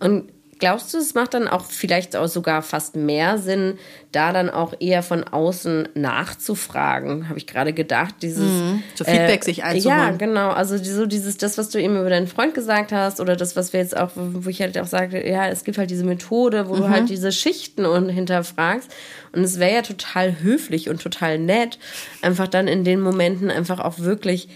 Und 0.00 0.28
glaubst 0.58 0.94
du, 0.94 0.98
es 0.98 1.14
macht 1.14 1.34
dann 1.34 1.48
auch 1.48 1.64
vielleicht 1.64 2.16
auch 2.16 2.26
sogar 2.26 2.62
fast 2.62 2.96
mehr 2.96 3.38
Sinn, 3.38 3.78
da 4.12 4.32
dann 4.32 4.50
auch 4.50 4.74
eher 4.80 5.02
von 5.02 5.24
außen 5.24 5.88
nachzufragen, 5.94 7.28
habe 7.28 7.38
ich 7.38 7.46
gerade 7.46 7.72
gedacht. 7.72 8.16
Dieses 8.22 8.50
mhm, 8.50 8.82
so 8.94 9.04
Feedback 9.04 9.42
äh, 9.42 9.44
sich 9.44 9.64
einzuholen. 9.64 9.98
Ja, 9.98 10.10
genau. 10.12 10.50
Also 10.50 10.76
so 10.78 11.06
dieses, 11.06 11.36
das, 11.36 11.58
was 11.58 11.70
du 11.70 11.80
eben 11.80 11.98
über 11.98 12.10
deinen 12.10 12.28
Freund 12.28 12.54
gesagt 12.54 12.92
hast, 12.92 13.20
oder 13.20 13.36
das, 13.36 13.56
was 13.56 13.72
wir 13.72 13.80
jetzt 13.80 13.96
auch, 13.96 14.10
wo 14.14 14.48
ich 14.48 14.60
halt 14.60 14.78
auch 14.78 14.86
sage, 14.86 15.28
ja, 15.28 15.48
es 15.48 15.64
gibt 15.64 15.78
halt 15.78 15.90
diese 15.90 16.04
Methode, 16.04 16.68
wo 16.68 16.74
mhm. 16.74 16.78
du 16.78 16.88
halt 16.88 17.08
diese 17.08 17.32
Schichten 17.32 17.84
und 17.84 18.08
hinterfragst. 18.08 18.90
Und 19.32 19.42
es 19.42 19.58
wäre 19.58 19.74
ja 19.74 19.82
total 19.82 20.40
höflich 20.40 20.88
und 20.88 21.02
total 21.02 21.38
nett, 21.38 21.78
einfach 22.22 22.48
dann 22.48 22.68
in 22.68 22.84
den 22.84 23.00
Momenten 23.00 23.50
einfach 23.50 23.80
auch 23.80 23.98
wirklich 23.98 24.48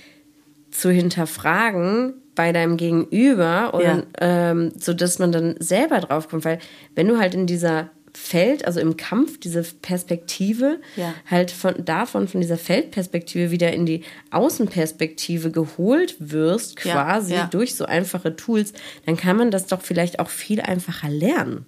zu 0.70 0.90
hinterfragen, 0.90 2.14
bei 2.38 2.52
deinem 2.52 2.76
Gegenüber 2.76 3.74
oder 3.74 3.96
ja. 3.96 4.02
ähm, 4.20 4.72
so 4.78 4.94
dass 4.94 5.18
man 5.18 5.32
dann 5.32 5.56
selber 5.58 5.98
drauf 5.98 6.28
kommt, 6.28 6.44
weil 6.44 6.60
wenn 6.94 7.08
du 7.08 7.18
halt 7.18 7.34
in 7.34 7.48
dieser 7.48 7.90
Feld, 8.14 8.64
also 8.64 8.78
im 8.78 8.96
Kampf, 8.96 9.40
diese 9.40 9.62
Perspektive, 9.62 10.80
ja. 10.94 11.14
halt 11.28 11.50
von 11.50 11.84
davon, 11.84 12.28
von 12.28 12.40
dieser 12.40 12.56
Feldperspektive 12.56 13.50
wieder 13.50 13.72
in 13.72 13.86
die 13.86 14.02
Außenperspektive 14.30 15.50
geholt 15.50 16.14
wirst, 16.20 16.76
quasi 16.76 17.32
ja, 17.32 17.40
ja. 17.40 17.46
durch 17.46 17.74
so 17.74 17.86
einfache 17.86 18.36
Tools, 18.36 18.72
dann 19.04 19.16
kann 19.16 19.36
man 19.36 19.50
das 19.50 19.66
doch 19.66 19.82
vielleicht 19.82 20.20
auch 20.20 20.30
viel 20.30 20.60
einfacher 20.60 21.08
lernen. 21.08 21.66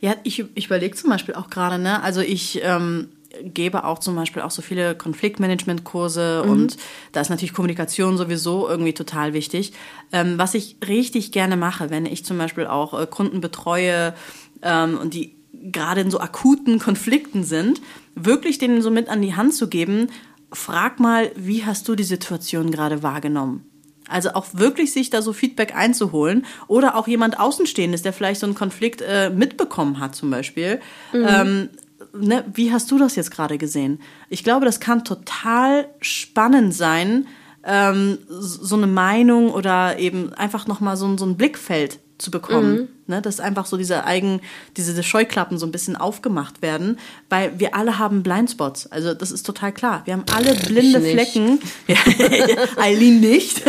Ja, 0.00 0.16
ich, 0.22 0.42
ich 0.54 0.66
überlege 0.66 0.96
zum 0.96 1.10
Beispiel 1.10 1.34
auch 1.34 1.50
gerade, 1.50 1.78
ne, 1.78 2.02
also 2.02 2.22
ich 2.22 2.60
ähm, 2.64 3.10
gebe 3.42 3.84
auch 3.84 3.98
zum 3.98 4.16
Beispiel 4.16 4.42
auch 4.42 4.50
so 4.50 4.62
viele 4.62 4.94
Konfliktmanagement-Kurse 4.94 6.42
mhm. 6.44 6.50
und 6.50 6.76
da 7.12 7.20
ist 7.20 7.28
natürlich 7.28 7.52
Kommunikation 7.52 8.16
sowieso 8.16 8.68
irgendwie 8.68 8.94
total 8.94 9.34
wichtig. 9.34 9.72
Ähm, 10.12 10.38
was 10.38 10.54
ich 10.54 10.76
richtig 10.86 11.32
gerne 11.32 11.56
mache, 11.56 11.90
wenn 11.90 12.06
ich 12.06 12.24
zum 12.24 12.38
Beispiel 12.38 12.66
auch 12.66 12.98
äh, 12.98 13.06
Kunden 13.06 13.40
betreue 13.40 14.14
ähm, 14.62 14.98
und 14.98 15.14
die 15.14 15.36
gerade 15.52 16.00
in 16.00 16.10
so 16.10 16.20
akuten 16.20 16.78
Konflikten 16.78 17.44
sind, 17.44 17.80
wirklich 18.14 18.58
denen 18.58 18.82
so 18.82 18.90
mit 18.90 19.08
an 19.08 19.22
die 19.22 19.34
Hand 19.34 19.54
zu 19.54 19.68
geben, 19.68 20.08
frag 20.52 21.00
mal, 21.00 21.30
wie 21.36 21.64
hast 21.64 21.88
du 21.88 21.94
die 21.94 22.04
Situation 22.04 22.70
gerade 22.70 23.02
wahrgenommen? 23.02 23.64
Also 24.08 24.30
auch 24.30 24.46
wirklich 24.54 24.92
sich 24.92 25.10
da 25.10 25.20
so 25.20 25.34
Feedback 25.34 25.76
einzuholen 25.76 26.46
oder 26.66 26.96
auch 26.96 27.06
jemand 27.06 27.38
Außenstehendes, 27.38 28.02
der 28.02 28.14
vielleicht 28.14 28.40
so 28.40 28.46
einen 28.46 28.54
Konflikt 28.54 29.02
äh, 29.02 29.28
mitbekommen 29.28 30.00
hat 30.00 30.14
zum 30.14 30.30
Beispiel. 30.30 30.80
Mhm. 31.12 31.26
Ähm, 31.28 31.68
ne, 32.12 32.44
wie 32.52 32.72
hast 32.72 32.90
du 32.90 32.98
das 32.98 33.16
jetzt 33.16 33.30
gerade 33.30 33.58
gesehen? 33.58 34.00
Ich 34.28 34.44
glaube, 34.44 34.64
das 34.64 34.80
kann 34.80 35.04
total 35.04 35.88
spannend 36.00 36.74
sein, 36.74 37.26
ähm, 37.64 38.18
so 38.28 38.76
eine 38.76 38.86
Meinung 38.86 39.50
oder 39.50 39.98
eben 39.98 40.32
einfach 40.32 40.66
nochmal 40.66 40.96
so, 40.96 41.16
so 41.16 41.26
ein 41.26 41.36
Blickfeld 41.36 41.98
zu 42.18 42.30
bekommen. 42.30 42.72
Mhm. 42.72 42.88
Ne, 43.06 43.22
dass 43.22 43.40
einfach 43.40 43.64
so 43.64 43.78
diese 43.78 44.04
Eigen, 44.04 44.42
diese 44.76 45.02
Scheuklappen 45.02 45.56
so 45.56 45.64
ein 45.64 45.72
bisschen 45.72 45.96
aufgemacht 45.96 46.60
werden, 46.60 46.98
weil 47.30 47.58
wir 47.58 47.74
alle 47.74 47.98
haben 47.98 48.22
Blindspots. 48.22 48.92
Also 48.92 49.14
das 49.14 49.30
ist 49.32 49.46
total 49.46 49.72
klar. 49.72 50.02
Wir 50.04 50.12
haben 50.12 50.26
alle 50.34 50.54
blinde 50.54 51.00
Flecken. 51.00 51.58
Eileen 52.76 53.20
nicht. 53.20 53.62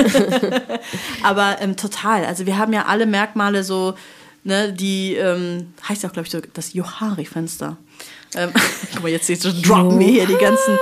Aber 1.24 1.62
ähm, 1.62 1.78
total. 1.78 2.26
Also 2.26 2.46
wir 2.46 2.58
haben 2.58 2.74
ja 2.74 2.88
alle 2.88 3.06
Merkmale 3.06 3.64
so, 3.64 3.94
ne, 4.44 4.74
die 4.74 5.14
ähm, 5.14 5.74
heißt 5.88 6.04
ja 6.04 6.10
auch, 6.10 6.14
glaube 6.14 6.26
ich, 6.26 6.34
so 6.34 6.42
das 6.54 6.74
Johari-Fenster. 6.74 7.78
Ähm, 8.36 8.52
guck 8.94 9.04
mal, 9.04 9.10
jetzt, 9.10 9.30
jetzt 9.30 9.44
droppen 9.44 10.00
wir 10.00 10.08
hier 10.08 10.26
die 10.26 10.38
ganzen. 10.38 10.78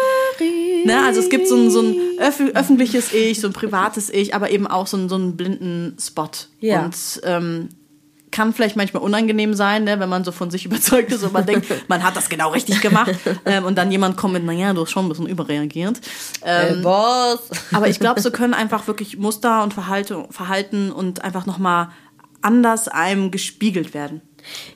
Ne, 0.86 1.04
also 1.06 1.20
es 1.20 1.30
gibt 1.30 1.48
so 1.48 1.56
ein, 1.56 1.72
so 1.72 1.82
ein 1.82 1.96
öf 2.20 2.40
öffentliches 2.54 3.14
Ich, 3.14 3.42
so 3.42 3.48
ein 3.48 3.54
privates 3.54 4.10
Ich, 4.10 4.34
aber 4.34 4.52
eben 4.52 4.68
auch 4.68 4.88
so, 4.88 4.96
ein, 4.96 5.10
so 5.10 5.16
einen 5.16 5.36
blinden 5.36 5.98
Spot. 6.00 6.30
Ja. 6.60 6.86
Und 6.86 6.96
ähm, 7.24 7.70
kann 8.32 8.54
vielleicht 8.54 8.76
manchmal 8.76 9.02
unangenehm 9.02 9.54
sein, 9.54 9.84
ne, 9.84 10.00
wenn 10.00 10.10
man 10.10 10.24
so 10.24 10.32
von 10.32 10.52
sich 10.52 10.66
überzeugt 10.68 11.12
ist 11.12 11.24
und 11.24 11.34
man 11.34 11.46
denkt, 11.46 11.68
man 11.88 12.04
hat 12.04 12.16
das 12.16 12.30
genau 12.30 12.52
richtig 12.52 12.82
gemacht. 12.82 13.12
Ähm, 13.46 13.66
und 13.66 13.78
dann 13.78 13.92
jemand 13.92 14.18
kommt 14.18 14.34
mit, 14.34 14.44
naja, 14.44 14.74
du 14.74 14.82
hast 14.82 14.92
schon 14.92 15.06
ein 15.06 15.10
bisschen 15.10 15.28
überreagiert. 15.28 16.02
Ähm, 16.44 16.76
hey, 16.76 16.82
Boss. 16.82 17.40
aber 17.72 17.88
ich 17.88 18.00
glaube, 18.00 18.20
so 18.20 18.32
können 18.32 18.54
einfach 18.54 18.88
wirklich 18.88 19.18
Muster 19.18 19.64
und 19.64 19.74
Verhalte, 19.74 20.26
Verhalten 20.32 20.92
und 20.92 21.24
einfach 21.24 21.46
nochmal 21.46 21.90
anders 22.42 22.88
einem 22.88 23.32
gespiegelt 23.32 23.94
werden. 23.94 24.22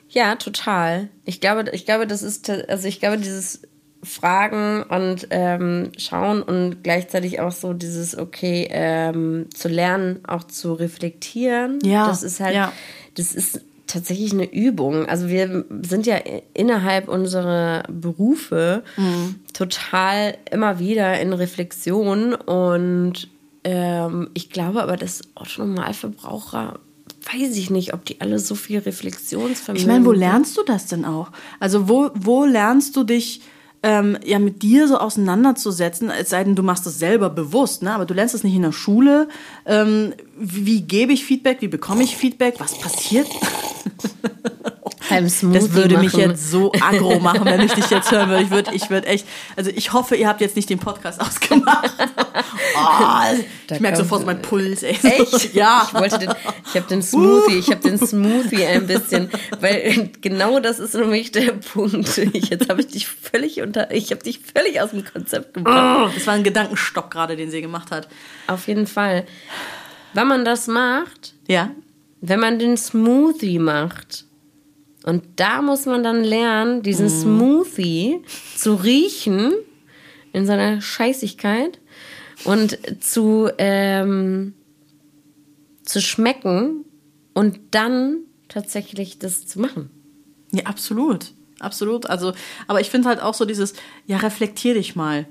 Ja, 0.08 0.36
total. 0.36 1.08
Ich 1.24 1.40
glaube, 1.40 1.70
ich 1.72 1.84
glaube, 1.84 2.06
das 2.06 2.22
ist, 2.22 2.48
also 2.50 2.88
ich 2.88 3.00
glaube, 3.00 3.18
dieses 3.18 3.62
Fragen 4.02 4.82
und 4.82 5.28
ähm, 5.30 5.92
schauen 5.96 6.42
und 6.42 6.82
gleichzeitig 6.82 7.40
auch 7.40 7.52
so 7.52 7.72
dieses, 7.72 8.18
okay, 8.18 8.68
ähm, 8.70 9.46
zu 9.54 9.68
lernen, 9.68 10.20
auch 10.26 10.44
zu 10.44 10.72
reflektieren. 10.72 11.78
Ja. 11.84 12.08
Das 12.08 12.22
ist 12.22 12.40
halt, 12.40 12.54
ja. 12.54 12.72
das 13.14 13.32
ist 13.32 13.60
tatsächlich 13.86 14.32
eine 14.32 14.50
Übung. 14.50 15.06
Also 15.06 15.28
wir 15.28 15.64
sind 15.82 16.06
ja 16.06 16.16
innerhalb 16.54 17.08
unserer 17.08 17.84
Berufe 17.88 18.82
mhm. 18.96 19.36
total 19.52 20.36
immer 20.50 20.78
wieder 20.78 21.20
in 21.20 21.32
Reflexion 21.32 22.34
und 22.34 23.28
ähm, 23.64 24.30
ich 24.34 24.50
glaube 24.50 24.82
aber, 24.82 24.96
dass 24.96 25.22
Otto-Normalverbraucher 25.34 26.80
weiß 27.24 27.56
ich 27.56 27.70
nicht, 27.70 27.94
ob 27.94 28.04
die 28.04 28.20
alle 28.20 28.38
so 28.38 28.54
viel 28.54 28.78
Reflexionsvermögen 28.78 29.80
Ich 29.80 29.86
meine, 29.86 30.04
wo 30.04 30.12
lernst 30.12 30.56
du 30.56 30.62
das 30.62 30.86
denn 30.86 31.04
auch? 31.04 31.30
Also 31.60 31.88
wo, 31.88 32.10
wo 32.14 32.44
lernst 32.44 32.96
du 32.96 33.04
dich 33.04 33.42
ähm, 33.82 34.16
ja 34.24 34.38
mit 34.38 34.62
dir 34.62 34.86
so 34.86 34.98
auseinanderzusetzen, 34.98 36.10
es 36.10 36.30
sei 36.30 36.44
denn, 36.44 36.54
du 36.54 36.62
machst 36.62 36.86
es 36.86 36.98
selber 36.98 37.30
bewusst, 37.30 37.82
ne? 37.82 37.92
aber 37.92 38.06
du 38.06 38.14
lernst 38.14 38.34
es 38.34 38.44
nicht 38.44 38.54
in 38.54 38.62
der 38.62 38.72
Schule. 38.72 39.28
Ähm, 39.66 40.14
wie, 40.38 40.66
wie 40.66 40.80
gebe 40.82 41.12
ich 41.12 41.24
Feedback? 41.24 41.58
Wie 41.60 41.68
bekomme 41.68 42.02
ich 42.04 42.16
Feedback? 42.16 42.54
Was 42.58 42.78
passiert? 42.78 43.28
das 45.20 45.72
würde 45.72 45.98
mich 45.98 46.12
jetzt 46.14 46.50
so 46.50 46.72
aggro 46.72 47.18
machen, 47.18 47.44
wenn 47.44 47.60
ich 47.60 47.72
dich 47.72 47.90
jetzt 47.90 48.10
hören 48.10 48.30
würde. 48.30 48.42
Ich 48.42 48.50
würde 48.50 48.74
ich 48.74 48.90
würd 48.90 49.06
echt, 49.06 49.26
also 49.56 49.70
ich 49.74 49.92
hoffe, 49.92 50.16
ihr 50.16 50.28
habt 50.28 50.40
jetzt 50.40 50.56
nicht 50.56 50.70
den 50.70 50.78
Podcast 50.78 51.20
ausgemacht. 51.20 51.92
Oh, 52.76 53.70
ich 53.70 53.80
merke 53.80 53.98
sofort 53.98 54.26
mein 54.26 54.42
Puls. 54.42 54.82
Ey. 54.82 54.98
Echt? 55.02 55.54
Ja. 55.54 55.86
Ich 55.86 55.94
wollte 55.94 56.18
den, 56.18 56.30
ich 56.66 56.74
habe 56.76 56.86
den 56.88 57.02
Smoothie, 57.02 57.58
ich 57.58 57.70
habe 57.70 57.80
den 57.80 57.98
Smoothie 57.98 58.64
ein 58.64 58.86
bisschen, 58.86 59.30
weil 59.60 60.10
genau 60.20 60.60
das 60.60 60.78
ist 60.78 60.94
nämlich 60.94 61.32
der 61.32 61.52
Punkt. 61.52 62.16
Ich, 62.18 62.48
jetzt 62.48 62.68
habe 62.68 62.80
ich 62.80 62.88
dich 62.88 63.06
völlig 63.06 63.60
unter, 63.60 63.90
ich 63.90 64.10
habe 64.10 64.22
dich 64.22 64.40
völlig 64.40 64.80
aus 64.80 64.90
dem 64.90 65.04
Konzept 65.04 65.54
gebracht. 65.54 66.08
Oh, 66.08 66.10
das 66.14 66.26
war 66.26 66.34
ein 66.34 66.44
Gedankenstock 66.44 67.10
gerade, 67.10 67.36
den 67.36 67.50
sie 67.50 67.60
gemacht 67.60 67.90
hat. 67.90 68.08
Auf 68.46 68.66
jeden 68.68 68.86
Fall. 68.86 69.26
Wenn 70.14 70.26
man 70.26 70.44
das 70.44 70.66
macht, 70.66 71.34
ja. 71.48 71.70
wenn 72.20 72.40
man 72.40 72.58
den 72.58 72.76
Smoothie 72.76 73.58
macht, 73.58 74.24
und 75.04 75.24
da 75.36 75.62
muss 75.62 75.86
man 75.86 76.02
dann 76.02 76.22
lernen, 76.22 76.82
diesen 76.82 77.06
mm. 77.06 77.20
Smoothie 77.20 78.22
zu 78.56 78.74
riechen 78.74 79.52
in 80.32 80.46
seiner 80.46 80.80
Scheißigkeit 80.80 81.80
und 82.44 82.78
zu, 83.02 83.50
ähm, 83.58 84.54
zu 85.82 86.00
schmecken 86.00 86.84
und 87.34 87.58
dann 87.72 88.18
tatsächlich 88.48 89.18
das 89.18 89.46
zu 89.46 89.60
machen. 89.60 89.90
Ja, 90.52 90.64
absolut. 90.64 91.32
Absolut. 91.62 92.06
Also, 92.06 92.32
aber 92.66 92.80
ich 92.80 92.90
finde 92.90 93.08
halt 93.08 93.20
auch 93.20 93.34
so 93.34 93.44
dieses, 93.44 93.74
ja, 94.06 94.16
reflektier 94.18 94.74
dich 94.74 94.96
mal. 94.96 95.26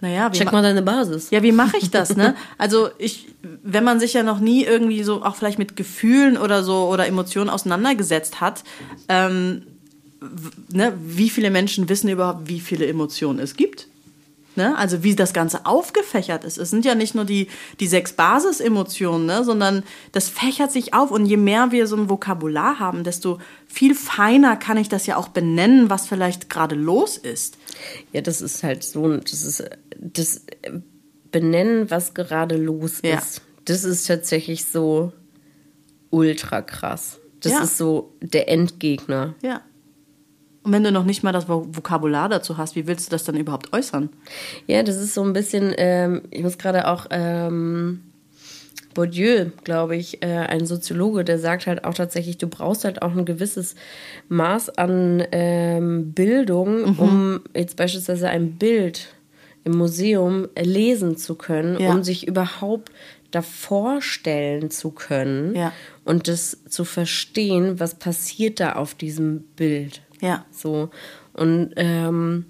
Naja, 0.00 0.30
check 0.30 0.50
mal 0.52 0.62
deine 0.62 0.82
Basis. 0.82 1.30
Ja, 1.30 1.42
wie 1.42 1.52
mache 1.52 1.76
ich 1.76 1.90
das, 1.90 2.16
ne? 2.16 2.34
Also 2.56 2.88
ich, 2.98 3.28
wenn 3.62 3.84
man 3.84 4.00
sich 4.00 4.14
ja 4.14 4.22
noch 4.22 4.40
nie 4.40 4.64
irgendwie 4.64 5.02
so 5.02 5.22
auch 5.22 5.36
vielleicht 5.36 5.58
mit 5.58 5.76
Gefühlen 5.76 6.36
oder 6.36 6.62
so 6.62 6.88
oder 6.88 7.06
Emotionen 7.06 7.50
auseinandergesetzt 7.50 8.40
hat, 8.40 8.64
ähm, 9.08 9.62
ne, 10.72 10.94
wie 11.02 11.30
viele 11.30 11.50
Menschen 11.50 11.88
wissen 11.88 12.08
überhaupt, 12.08 12.48
wie 12.48 12.60
viele 12.60 12.86
Emotionen 12.86 13.38
es 13.38 13.56
gibt? 13.56 13.88
Ne? 14.56 14.76
Also 14.76 15.04
wie 15.04 15.14
das 15.14 15.32
Ganze 15.32 15.64
aufgefächert 15.64 16.42
ist. 16.42 16.58
Es 16.58 16.70
sind 16.70 16.84
ja 16.84 16.96
nicht 16.96 17.14
nur 17.14 17.24
die, 17.24 17.46
die 17.78 17.86
sechs 17.86 18.12
Basisemotionen, 18.12 19.24
ne? 19.24 19.44
sondern 19.44 19.84
das 20.10 20.28
fächert 20.28 20.72
sich 20.72 20.92
auf. 20.92 21.12
Und 21.12 21.26
je 21.26 21.36
mehr 21.36 21.70
wir 21.70 21.86
so 21.86 21.96
ein 21.96 22.10
Vokabular 22.10 22.80
haben, 22.80 23.04
desto 23.04 23.38
viel 23.68 23.94
feiner 23.94 24.56
kann 24.56 24.76
ich 24.76 24.88
das 24.88 25.06
ja 25.06 25.16
auch 25.16 25.28
benennen, 25.28 25.88
was 25.88 26.08
vielleicht 26.08 26.50
gerade 26.50 26.74
los 26.74 27.16
ist. 27.16 27.58
Ja, 28.12 28.22
das 28.22 28.40
ist 28.40 28.64
halt 28.64 28.82
so, 28.82 29.16
das 29.16 29.44
ist 29.44 29.64
das 30.00 30.44
Benennen, 31.30 31.90
was 31.90 32.14
gerade 32.14 32.56
los 32.56 33.00
ja. 33.02 33.18
ist. 33.18 33.42
Das 33.66 33.84
ist 33.84 34.06
tatsächlich 34.06 34.64
so 34.64 35.12
ultra 36.10 36.62
krass. 36.62 37.20
Das 37.40 37.52
ja. 37.52 37.62
ist 37.62 37.78
so 37.78 38.14
der 38.20 38.48
Endgegner. 38.48 39.34
Ja. 39.42 39.62
Und 40.62 40.72
wenn 40.72 40.84
du 40.84 40.92
noch 40.92 41.04
nicht 41.04 41.22
mal 41.22 41.32
das 41.32 41.48
Vokabular 41.48 42.28
dazu 42.28 42.58
hast, 42.58 42.76
wie 42.76 42.86
willst 42.86 43.06
du 43.06 43.10
das 43.10 43.24
dann 43.24 43.36
überhaupt 43.36 43.72
äußern? 43.72 44.10
Ja, 44.66 44.82
das 44.82 44.96
ist 44.96 45.14
so 45.14 45.22
ein 45.22 45.32
bisschen, 45.32 45.72
ähm, 45.78 46.22
ich 46.30 46.42
muss 46.42 46.58
gerade 46.58 46.86
auch, 46.88 47.06
ähm, 47.10 48.02
Bourdieu, 48.92 49.46
glaube 49.62 49.96
ich, 49.96 50.22
äh, 50.22 50.26
ein 50.26 50.66
Soziologe, 50.66 51.24
der 51.24 51.38
sagt 51.38 51.66
halt 51.66 51.84
auch 51.84 51.94
tatsächlich, 51.94 52.38
du 52.38 52.48
brauchst 52.48 52.84
halt 52.84 53.02
auch 53.02 53.16
ein 53.16 53.24
gewisses 53.24 53.76
Maß 54.28 54.70
an 54.70 55.22
ähm, 55.30 56.12
Bildung, 56.12 56.92
mhm. 56.92 56.98
um 56.98 57.40
jetzt 57.54 57.76
beispielsweise 57.76 58.28
ein 58.28 58.56
Bild 58.56 59.14
im 59.64 59.76
Museum 59.76 60.48
lesen 60.58 61.16
zu 61.16 61.34
können, 61.34 61.78
ja. 61.80 61.90
um 61.92 62.02
sich 62.02 62.26
überhaupt 62.26 62.90
davor 63.30 64.02
stellen 64.02 64.70
zu 64.70 64.90
können 64.90 65.54
Ja. 65.54 65.72
und 66.04 66.28
das 66.28 66.64
zu 66.68 66.84
verstehen, 66.84 67.78
was 67.78 67.94
passiert 67.94 68.58
da 68.60 68.72
auf 68.72 68.94
diesem 68.94 69.42
Bild. 69.56 70.02
Ja. 70.20 70.44
So. 70.50 70.90
Und 71.32 71.72
ähm, 71.76 72.46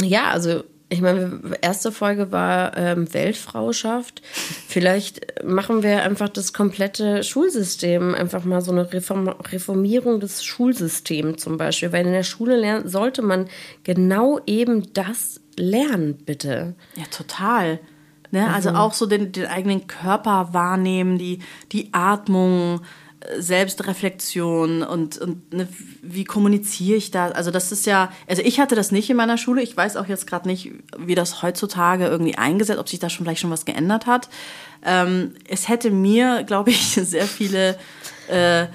ja, 0.00 0.30
also 0.30 0.62
ich 0.88 1.00
meine, 1.00 1.40
erste 1.62 1.90
Folge 1.90 2.30
war 2.30 2.76
ähm, 2.76 3.12
Weltfrauschaft. 3.12 4.22
Vielleicht 4.68 5.42
machen 5.44 5.82
wir 5.82 6.04
einfach 6.04 6.28
das 6.28 6.52
komplette 6.52 7.24
Schulsystem, 7.24 8.14
einfach 8.14 8.44
mal 8.44 8.60
so 8.60 8.70
eine 8.70 8.92
Reform 8.92 9.26
Reformierung 9.28 10.20
des 10.20 10.44
Schulsystems 10.44 11.42
zum 11.42 11.56
Beispiel. 11.56 11.90
Weil 11.90 12.06
in 12.06 12.12
der 12.12 12.22
Schule 12.22 12.56
lernen, 12.56 12.88
sollte 12.88 13.22
man 13.22 13.48
genau 13.82 14.38
eben 14.46 14.92
das 14.92 15.40
lernen, 15.56 16.16
bitte. 16.24 16.74
Ja, 16.96 17.04
total. 17.10 17.80
Ne? 18.30 18.52
Also 18.52 18.70
auch 18.70 18.92
so 18.92 19.06
den, 19.06 19.32
den 19.32 19.46
eigenen 19.46 19.86
Körper 19.86 20.48
wahrnehmen, 20.52 21.18
die, 21.18 21.40
die 21.72 21.90
Atmung, 21.92 22.80
äh, 23.20 23.40
Selbstreflexion 23.40 24.82
und, 24.82 25.18
und 25.18 25.52
ne, 25.52 25.68
wie 26.02 26.24
kommuniziere 26.24 26.96
ich 26.96 27.10
da? 27.10 27.28
Also 27.28 27.50
das 27.50 27.72
ist 27.72 27.86
ja, 27.86 28.10
also 28.26 28.42
ich 28.42 28.60
hatte 28.60 28.74
das 28.74 28.92
nicht 28.92 29.08
in 29.08 29.16
meiner 29.16 29.38
Schule. 29.38 29.62
Ich 29.62 29.76
weiß 29.76 29.96
auch 29.96 30.06
jetzt 30.06 30.26
gerade 30.26 30.48
nicht, 30.48 30.72
wie 30.98 31.14
das 31.14 31.42
heutzutage 31.42 32.06
irgendwie 32.06 32.36
eingesetzt, 32.36 32.80
ob 32.80 32.88
sich 32.88 32.98
da 32.98 33.08
schon 33.08 33.24
vielleicht 33.24 33.40
schon 33.40 33.50
was 33.50 33.64
geändert 33.64 34.06
hat. 34.06 34.28
Ähm, 34.84 35.34
es 35.48 35.68
hätte 35.68 35.90
mir, 35.90 36.42
glaube 36.46 36.70
ich, 36.70 36.94
sehr 36.94 37.26
viele 37.26 37.78
äh, 38.28 38.66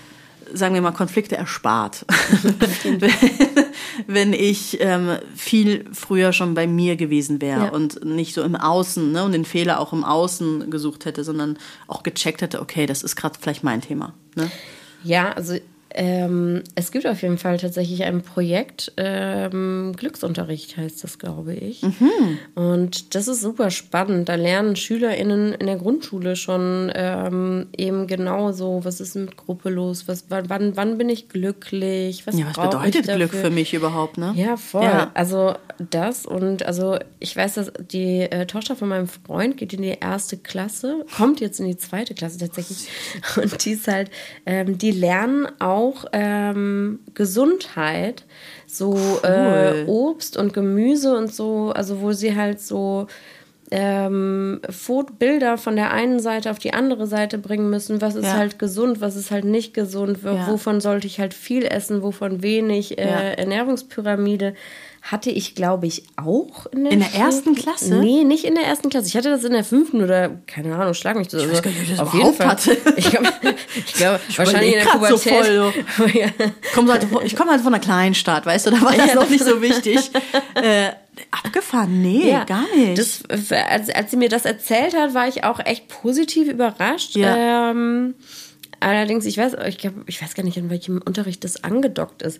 sagen 0.53 0.73
wir 0.73 0.81
mal, 0.81 0.91
Konflikte 0.91 1.35
erspart. 1.37 2.05
wenn 4.07 4.33
ich 4.33 4.77
ähm, 4.81 5.17
viel 5.35 5.85
früher 5.93 6.33
schon 6.33 6.53
bei 6.53 6.67
mir 6.67 6.95
gewesen 6.95 7.41
wäre 7.41 7.65
Ja. 7.65 7.69
und 7.69 8.03
nicht 8.05 8.33
so 8.33 8.41
im 8.43 8.55
Außen 8.55 9.11
ne, 9.11 9.23
und 9.23 9.31
den 9.33 9.45
Fehler 9.45 9.79
auch 9.79 9.93
im 9.93 10.03
Außen 10.03 10.69
gesucht 10.69 11.05
hätte, 11.05 11.23
sondern 11.23 11.57
auch 11.87 12.03
gecheckt 12.03 12.41
hätte, 12.41 12.61
okay, 12.61 12.85
das 12.85 13.03
ist 13.03 13.15
gerade 13.15 13.37
vielleicht 13.39 13.63
mein 13.63 13.81
Thema. 13.81 14.13
Ne? 14.35 14.49
Ja, 15.03 15.31
also 15.33 15.55
ähm, 15.93 16.63
es 16.75 16.91
gibt 16.91 17.05
auf 17.05 17.21
jeden 17.21 17.37
Fall 17.37 17.57
tatsächlich 17.57 18.03
ein 18.03 18.21
Projekt, 18.21 18.93
ähm, 18.97 19.93
Glücksunterricht 19.97 20.77
heißt 20.77 21.03
das, 21.03 21.19
glaube 21.19 21.53
ich. 21.53 21.83
Und 22.55 23.15
das 23.15 23.27
ist 23.27 23.41
super 23.41 23.71
spannend. 23.71 24.29
Da 24.29 24.35
lernen 24.35 24.75
SchülerInnen 24.75 25.53
in 25.53 25.65
der 25.65 25.77
Grundschule 25.77 26.35
schon 26.35 26.91
ähm, 26.95 27.67
eben 27.77 28.07
genau 28.07 28.51
so, 28.51 28.81
was 28.83 29.01
ist 29.01 29.15
mit 29.15 29.37
Gruppe 29.37 29.69
los, 29.69 30.07
was, 30.07 30.25
wann, 30.29 30.75
wann, 30.75 30.97
bin 30.97 31.09
ich 31.09 31.29
glücklich, 31.29 32.25
was 32.25 32.37
Ja, 32.37 32.47
was 32.53 32.69
bedeutet 32.69 33.07
Glück 33.07 33.33
für 33.33 33.49
mich 33.49 33.73
überhaupt, 33.73 34.17
ne? 34.17 34.33
Ja, 34.35 34.57
voll. 34.57 34.83
Ja. 34.83 35.11
Also 35.13 35.55
das 35.89 36.25
und 36.25 36.63
also 36.63 36.97
ich 37.19 37.35
weiß, 37.35 37.55
dass 37.55 37.71
die 37.91 38.21
äh, 38.21 38.45
Tochter 38.45 38.75
von 38.75 38.89
meinem 38.89 39.07
Freund 39.07 39.57
geht 39.57 39.73
in 39.73 39.81
die 39.81 39.97
erste 39.99 40.37
Klasse, 40.37 41.05
kommt 41.17 41.41
jetzt 41.41 41.59
in 41.59 41.67
die 41.67 41.77
zweite 41.77 42.13
Klasse 42.13 42.37
tatsächlich. 42.37 42.87
Und 43.35 43.65
die 43.65 43.71
ist 43.71 43.87
halt, 43.87 44.09
ähm, 44.45 44.77
die 44.77 44.91
lernen 44.91 45.47
auch 45.59 45.80
ähm, 46.13 46.99
Gesundheit, 47.13 48.25
so 48.67 48.95
äh, 49.23 49.85
Obst 49.87 50.37
und 50.37 50.53
Gemüse 50.53 51.15
und 51.17 51.33
so, 51.33 51.71
also 51.75 52.01
wo 52.01 52.11
sie 52.13 52.35
halt 52.35 52.59
so 52.61 53.07
ähm, 53.73 54.59
Bilder 55.17 55.57
von 55.57 55.75
der 55.77 55.91
einen 55.93 56.19
Seite 56.19 56.51
auf 56.51 56.59
die 56.59 56.73
andere 56.73 57.07
Seite 57.07 57.37
bringen 57.37 57.69
müssen. 57.69 58.01
Was 58.01 58.15
ist 58.15 58.25
Ja. 58.25 58.33
halt 58.37 58.59
gesund, 58.59 58.99
was 58.99 59.15
ist 59.15 59.31
halt 59.31 59.45
nicht 59.45 59.73
gesund, 59.73 60.19
Ja. 60.23 60.47
wovon 60.47 60.81
sollte 60.81 61.07
ich 61.07 61.19
halt 61.21 61.33
viel 61.33 61.63
essen, 61.65 62.01
wovon 62.03 62.43
wenig. 62.43 62.97
Äh, 62.99 63.07
Ja. 63.07 63.19
Ernährungspyramide 63.19 64.55
hatte 65.01 65.31
ich, 65.31 65.55
glaube 65.55 65.87
ich, 65.87 66.03
auch 66.15 66.67
in 66.67 66.83
der, 66.83 66.93
In 66.93 66.99
der 66.99 67.13
ersten 67.15 67.55
Klasse? 67.55 67.95
Nee, 67.95 68.23
nicht 68.23 68.43
in 68.45 68.53
der 68.53 68.65
ersten 68.65 68.89
Klasse. 68.89 69.07
Ich 69.07 69.15
hatte 69.17 69.31
das 69.31 69.43
in 69.43 69.51
der 69.51 69.63
fünften 69.63 70.03
oder, 70.03 70.29
keine 70.45 70.75
Ahnung, 70.75 70.93
schlag 70.93 71.15
mich 71.17 71.27
das. 71.27 71.49
weiß 71.49 71.61
gar 71.63 71.71
nicht, 71.71 71.79
ob 71.79 71.83
ich 71.85 71.89
das 71.91 71.99
auf 71.99 72.13
jeden 72.13 72.33
Fall. 72.33 72.47
hatte. 72.47 72.77
Ich 72.97 73.09
glaube, 73.09 73.27
ich 73.75 73.93
glaub, 73.95 74.19
wahrscheinlich 74.37 74.73
in 74.75 74.79
der 74.79 74.85
grad 74.85 75.07
so 75.09 75.29
Pubertät. 75.29 75.73
voll, 75.95 76.11
Ja. 76.13 76.27
Ich 76.61 76.71
komme 76.73 76.91
halt, 76.93 77.03
von- 77.05 77.25
ich 77.25 77.35
komm 77.35 77.49
halt 77.49 77.61
von 77.61 77.73
einer 77.73 77.81
Kleinstadt, 77.83 78.45
weißt 78.45 78.67
du, 78.67 78.71
da 78.71 78.81
war 78.81 78.95
das 78.95 79.07
Ja. 79.07 79.15
noch 79.15 79.29
nicht 79.29 79.43
so 79.43 79.59
wichtig. 79.61 80.11
Äh, 80.53 80.89
abgefahren? 81.31 82.01
Nee, 82.01 82.29
Ja, 82.29 82.43
gar 82.43 82.65
nicht. 82.75 82.97
Das, 82.99 83.23
als, 83.49 83.89
als 83.89 84.11
sie 84.11 84.17
mir 84.17 84.29
das 84.29 84.45
erzählt 84.45 84.95
hat, 84.95 85.13
war 85.15 85.27
ich 85.27 85.43
auch 85.43 85.59
echt 85.59 85.87
positiv 85.87 86.47
überrascht. 86.47 87.15
Ja. 87.15 87.71
Ähm, 87.71 88.13
allerdings, 88.79 89.25
ich 89.25 89.37
weiß, 89.37 89.55
ich, 89.67 89.77
glaub, 89.79 89.93
ich 90.05 90.21
weiß 90.21 90.35
gar 90.35 90.43
nicht, 90.43 90.57
in 90.57 90.69
welchem 90.69 91.01
Unterricht 91.03 91.43
das 91.43 91.63
angedockt 91.63 92.21
ist. 92.21 92.39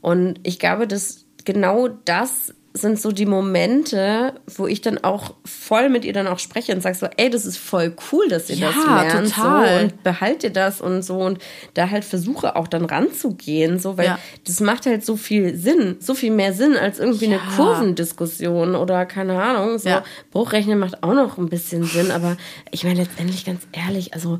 Und 0.00 0.38
ich 0.44 0.58
glaube, 0.60 0.86
dass 0.86 1.24
genau 1.46 1.88
das 2.04 2.52
sind 2.74 3.00
so 3.00 3.10
die 3.10 3.24
Momente, 3.24 4.34
wo 4.58 4.66
ich 4.66 4.82
dann 4.82 4.98
auch 5.02 5.32
voll 5.46 5.88
mit 5.88 6.04
ihr 6.04 6.12
dann 6.12 6.26
auch 6.26 6.38
spreche 6.38 6.74
und 6.74 6.82
sage 6.82 6.94
so, 6.94 7.06
ey, 7.16 7.30
das 7.30 7.46
ist 7.46 7.56
voll 7.56 7.96
cool, 8.12 8.28
dass 8.28 8.50
ihr 8.50 8.56
Ja, 8.56 8.66
das 8.66 8.84
lernt 8.86 9.28
total. 9.34 9.78
so 9.78 9.82
und 9.84 10.02
behalte 10.02 10.50
das 10.50 10.82
und 10.82 11.00
so 11.00 11.20
und 11.20 11.38
da 11.72 11.88
halt 11.88 12.04
versuche 12.04 12.54
auch 12.54 12.68
dann 12.68 12.84
ranzugehen, 12.84 13.78
so, 13.78 13.96
weil 13.96 14.04
Ja. 14.04 14.18
das 14.46 14.60
macht 14.60 14.84
halt 14.84 15.06
so 15.06 15.16
viel 15.16 15.56
Sinn, 15.56 15.96
so 16.00 16.12
viel 16.12 16.30
mehr 16.32 16.52
Sinn 16.52 16.76
als 16.76 16.98
irgendwie 16.98 17.24
eine 17.26 17.36
Ja. 17.36 17.42
Kurvendiskussion 17.56 18.74
oder 18.74 19.06
keine 19.06 19.40
Ahnung, 19.42 19.78
so. 19.78 19.88
Bruchrechnen 20.30 20.78
macht 20.78 21.02
auch 21.02 21.14
noch 21.14 21.38
ein 21.38 21.48
bisschen 21.48 21.84
Sinn, 21.84 22.10
aber 22.10 22.36
ich 22.72 22.84
meine 22.84 23.00
letztendlich 23.00 23.46
ganz 23.46 23.62
ehrlich, 23.72 24.12
also 24.12 24.38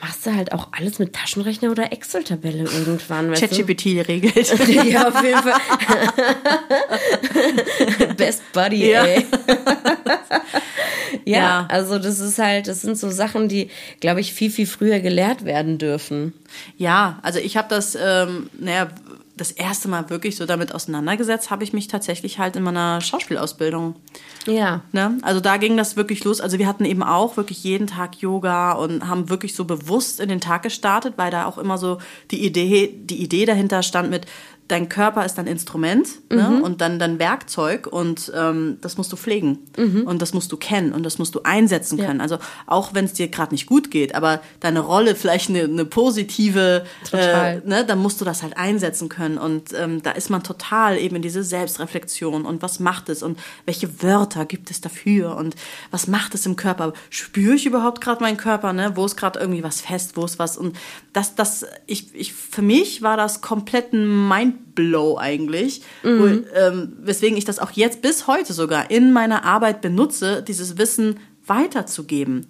machst 0.00 0.26
du 0.26 0.34
halt 0.34 0.52
auch 0.52 0.68
alles 0.72 0.98
mit 0.98 1.14
Taschenrechner 1.14 1.70
oder 1.70 1.92
Excel-Tabelle 1.92 2.64
irgendwann? 2.64 3.32
ChatGPT 3.32 4.06
regelt. 4.08 4.36
Ja, 4.86 5.08
auf 5.08 5.22
jeden 5.22 5.42
Fall. 5.42 5.60
Best 8.16 8.42
Buddy, 8.52 8.90
Ja. 8.90 9.04
ey. 9.04 9.26
ja, 11.24 11.38
Ja. 11.38 11.66
also 11.70 11.98
das 11.98 12.20
ist 12.20 12.38
halt, 12.38 12.68
das 12.68 12.82
sind 12.82 12.98
so 12.98 13.10
Sachen, 13.10 13.48
die, 13.48 13.70
glaube 14.00 14.20
ich, 14.20 14.32
viel, 14.32 14.50
viel 14.50 14.66
früher 14.66 15.00
gelehrt 15.00 15.44
werden 15.44 15.78
dürfen. 15.78 16.32
Ja, 16.76 17.18
also 17.22 17.38
ich 17.38 17.56
habe 17.56 17.68
das, 17.68 17.96
ähm, 18.00 18.48
naja, 18.58 18.88
das 19.36 19.52
erste 19.52 19.88
Mal 19.88 20.08
wirklich 20.08 20.36
so 20.36 20.46
damit 20.46 20.74
auseinandergesetzt, 20.74 21.50
habe 21.50 21.62
ich 21.62 21.74
mich 21.74 21.88
tatsächlich 21.88 22.38
halt 22.38 22.56
in 22.56 22.62
meiner 22.62 23.00
Schauspielausbildung. 23.02 23.94
Ja. 24.46 24.80
Ne? 24.92 25.18
Also 25.22 25.40
da 25.40 25.58
ging 25.58 25.76
das 25.76 25.96
wirklich 25.96 26.24
los. 26.24 26.40
Also 26.40 26.58
wir 26.58 26.66
hatten 26.66 26.86
eben 26.86 27.02
auch 27.02 27.36
wirklich 27.36 27.62
jeden 27.62 27.86
Tag 27.86 28.16
Yoga 28.22 28.72
und 28.72 29.06
haben 29.06 29.28
wirklich 29.28 29.54
so 29.54 29.64
bewusst 29.64 30.20
in 30.20 30.30
den 30.30 30.40
Tag 30.40 30.62
gestartet, 30.62 31.14
weil 31.16 31.30
da 31.30 31.44
auch 31.44 31.58
immer 31.58 31.76
so 31.76 31.98
die 32.30 32.46
Idee, 32.46 32.94
die 32.96 33.22
Idee 33.22 33.44
dahinter 33.44 33.82
stand 33.82 34.08
mit, 34.08 34.26
dein 34.68 34.88
Körper 34.88 35.24
ist 35.24 35.38
ein 35.38 35.46
Instrument 35.46 36.08
ne? 36.30 36.60
und 36.62 36.80
dann 36.80 36.98
dein 36.98 37.18
Werkzeug 37.18 37.86
und 37.86 38.32
ähm, 38.34 38.78
das 38.80 38.96
musst 38.96 39.12
du 39.12 39.16
pflegen 39.16 39.58
und 40.06 40.20
das 40.20 40.34
musst 40.34 40.50
du 40.50 40.56
kennen 40.56 40.92
und 40.92 41.04
das 41.04 41.18
musst 41.18 41.34
du 41.34 41.40
einsetzen 41.44 41.98
können. 41.98 42.20
Also 42.20 42.38
auch 42.66 42.92
wenn 42.92 43.04
es 43.04 43.12
dir 43.12 43.28
gerade 43.28 43.54
nicht 43.54 43.66
gut 43.66 43.90
geht, 43.90 44.14
aber 44.14 44.40
deine 44.60 44.80
Rolle 44.80 45.14
vielleicht 45.14 45.50
eine, 45.50 45.64
eine 45.64 45.84
positive, 45.84 46.84
Total. 47.08 47.62
äh, 47.64 47.68
ne, 47.68 47.84
dann 47.84 47.98
musst 47.98 48.20
du 48.20 48.24
das 48.24 48.42
halt 48.42 48.56
einsetzen 48.56 49.08
können. 49.08 49.38
Und 49.38 49.72
ähm, 49.72 50.02
da 50.02 50.10
ist 50.12 50.30
man 50.30 50.42
total 50.42 50.98
eben 50.98 51.16
in 51.16 51.22
diese 51.22 51.44
Selbstreflexion 51.44 52.44
und 52.44 52.62
was 52.62 52.80
macht 52.80 53.08
es 53.08 53.22
und 53.22 53.38
welche 53.66 54.02
Wörter 54.02 54.46
gibt 54.46 54.70
es 54.70 54.80
dafür 54.80 55.36
und 55.36 55.54
was 55.90 56.08
macht 56.08 56.34
es 56.34 56.44
im 56.44 56.56
Körper? 56.56 56.92
Spüre 57.10 57.54
ich 57.54 57.66
überhaupt 57.66 58.00
gerade 58.00 58.22
meinen 58.22 58.36
Körper? 58.36 58.72
Ne? 58.72 58.92
Wo 58.94 59.04
ist 59.04 59.16
gerade 59.16 59.38
irgendwie 59.38 59.62
was 59.62 59.80
fest, 59.80 60.16
wo 60.16 60.24
ist 60.24 60.38
was? 60.38 60.56
Und 60.56 60.76
das, 61.12 61.34
das, 61.34 61.66
ich, 61.86 62.14
ich, 62.14 62.32
für 62.32 62.62
mich 62.62 63.02
war 63.02 63.16
das 63.16 63.40
komplett 63.40 63.92
ein 63.92 64.06
Mindblow 64.76 65.18
eigentlich, 65.18 65.82
wo, 66.02 66.26
ähm, 66.54 66.92
weswegen 67.00 67.36
ich 67.36 67.44
das 67.44 67.58
auch 67.58 67.70
jetzt 67.72 68.02
bis 68.02 68.26
heute 68.26 68.52
sogar 68.52 68.90
in 68.90 69.12
meiner 69.12 69.44
Arbeit 69.44 69.80
benutze, 69.80 70.42
dieses 70.42 70.78
Wissen 70.78 71.18
weiterzugeben. 71.46 72.46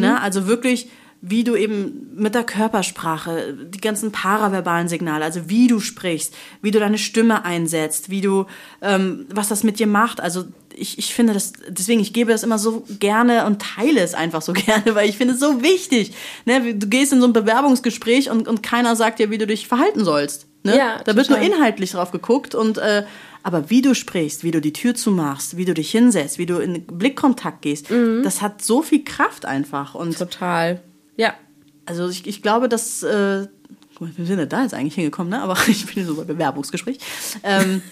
Ne? 0.00 0.20
Also 0.20 0.46
wirklich 0.46 0.90
wie 1.22 1.44
du 1.44 1.54
eben 1.54 2.12
mit 2.14 2.34
der 2.34 2.44
Körpersprache, 2.44 3.52
die 3.52 3.80
ganzen 3.80 4.10
paraverbalen 4.10 4.88
Signale, 4.88 5.22
also 5.22 5.50
wie 5.50 5.66
du 5.66 5.78
sprichst, 5.78 6.34
wie 6.62 6.70
du 6.70 6.80
deine 6.80 6.96
Stimme 6.96 7.44
einsetzt, 7.44 8.08
wie 8.08 8.22
du, 8.22 8.46
ähm, 8.80 9.26
was 9.30 9.48
das 9.48 9.62
mit 9.62 9.78
dir 9.78 9.86
macht. 9.86 10.22
Also 10.22 10.44
ich, 10.74 10.98
ich 10.98 11.14
finde 11.14 11.34
das, 11.34 11.52
deswegen, 11.68 12.00
ich 12.00 12.12
gebe 12.12 12.32
das 12.32 12.42
immer 12.42 12.58
so 12.58 12.84
gerne 12.98 13.46
und 13.46 13.62
teile 13.62 14.00
es 14.00 14.14
einfach 14.14 14.42
so 14.42 14.52
gerne, 14.54 14.94
weil 14.94 15.08
ich 15.08 15.16
finde 15.16 15.34
es 15.34 15.40
so 15.40 15.62
wichtig. 15.62 16.12
Ne? 16.44 16.74
Du 16.74 16.86
gehst 16.86 17.12
in 17.12 17.20
so 17.20 17.26
ein 17.26 17.32
Bewerbungsgespräch 17.32 18.30
und, 18.30 18.48
und 18.48 18.62
keiner 18.62 18.96
sagt 18.96 19.18
dir, 19.18 19.30
wie 19.30 19.38
du 19.38 19.46
dich 19.46 19.68
verhalten 19.68 20.04
sollst. 20.04 20.46
Ne? 20.62 20.76
Ja, 20.76 21.02
da 21.04 21.16
wird 21.16 21.30
nur 21.30 21.38
inhaltlich 21.38 21.92
drauf 21.92 22.10
geguckt 22.10 22.54
und 22.54 22.78
äh, 22.78 23.04
aber 23.42 23.70
wie 23.70 23.80
du 23.80 23.94
sprichst, 23.94 24.44
wie 24.44 24.50
du 24.50 24.60
die 24.60 24.74
Tür 24.74 24.94
zumachst, 24.94 25.56
wie 25.56 25.64
du 25.64 25.72
dich 25.72 25.90
hinsetzt, 25.90 26.38
wie 26.38 26.44
du 26.44 26.58
in 26.58 26.84
Blickkontakt 26.84 27.62
gehst, 27.62 27.86
das 28.22 28.42
hat 28.42 28.62
so 28.62 28.82
viel 28.82 29.02
Kraft 29.02 29.46
einfach. 29.46 29.94
Und 29.94 30.18
Total. 30.18 30.82
Ja. 31.16 31.34
also 31.86 32.10
ich, 32.10 32.26
ich 32.26 32.42
glaube, 32.42 32.68
dass 32.68 33.02
äh, 33.02 33.46
wir 34.00 34.26
sind 34.26 34.38
ja 34.38 34.46
da 34.46 34.62
jetzt 34.62 34.74
eigentlich 34.74 34.94
hingekommen, 34.94 35.30
ne? 35.30 35.42
Aber 35.42 35.56
ich 35.68 35.86
bin 35.86 36.06
so 36.06 36.14
bei 36.16 36.24
Bewerbungsgespräch. 36.24 36.98
Ähm, 37.42 37.82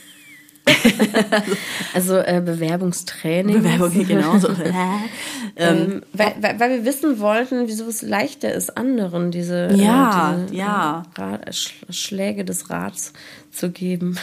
Also 1.94 2.16
äh, 2.18 2.42
Bewerbungstraining. 2.44 3.62
Bewerbung, 3.62 3.92
genau 4.06 4.38
so. 4.38 4.48
ähm, 4.48 4.74
Ähm, 5.56 6.02
weil, 6.12 6.34
weil, 6.40 6.70
wir 6.70 6.84
wissen 6.84 7.18
wollten, 7.20 7.66
wieso 7.66 7.86
es 7.86 8.02
leichter 8.02 8.52
ist, 8.52 8.76
anderen 8.76 9.30
diese, 9.30 9.70
Ja, 9.74 10.34
äh, 10.34 10.46
diese 10.46 10.54
ja. 10.56 11.02
äh, 11.16 11.20
Ra- 11.20 11.52
Sch 11.52 11.74
Schläge 11.90 12.44
des 12.44 12.70
Rats 12.70 13.12
zu 13.50 13.70
geben. 13.70 14.18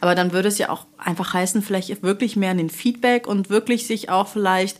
aber 0.00 0.14
dann 0.14 0.32
würde 0.32 0.48
es 0.48 0.58
ja 0.58 0.70
auch 0.70 0.86
einfach 0.98 1.34
heißen, 1.34 1.62
vielleicht 1.62 2.02
wirklich 2.02 2.36
mehr 2.36 2.52
in 2.52 2.58
den 2.58 2.70
Feedback 2.70 3.26
und 3.26 3.50
wirklich 3.50 3.86
sich 3.86 4.08
auch 4.10 4.28
vielleicht 4.28 4.78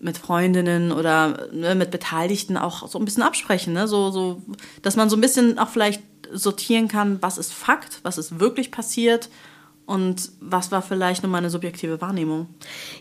mit 0.00 0.18
Freundinnen 0.18 0.90
oder 0.92 1.48
ne, 1.52 1.74
mit 1.74 1.90
Beteiligten 1.90 2.56
auch 2.56 2.88
so 2.88 2.98
ein 2.98 3.04
bisschen 3.04 3.22
absprechen, 3.22 3.72
ne? 3.72 3.86
So, 3.86 4.10
so, 4.10 4.42
dass 4.82 4.96
man 4.96 5.08
so 5.08 5.16
ein 5.16 5.20
bisschen 5.20 5.58
auch 5.58 5.68
vielleicht 5.68 6.02
sortieren 6.32 6.88
kann, 6.88 7.18
was 7.22 7.38
ist 7.38 7.52
Fakt, 7.52 8.00
was 8.02 8.18
ist 8.18 8.40
wirklich 8.40 8.70
passiert 8.70 9.28
und 9.84 10.30
was 10.40 10.70
war 10.70 10.80
vielleicht 10.80 11.22
nur 11.24 11.32
meine 11.32 11.50
subjektive 11.50 12.00
Wahrnehmung? 12.00 12.46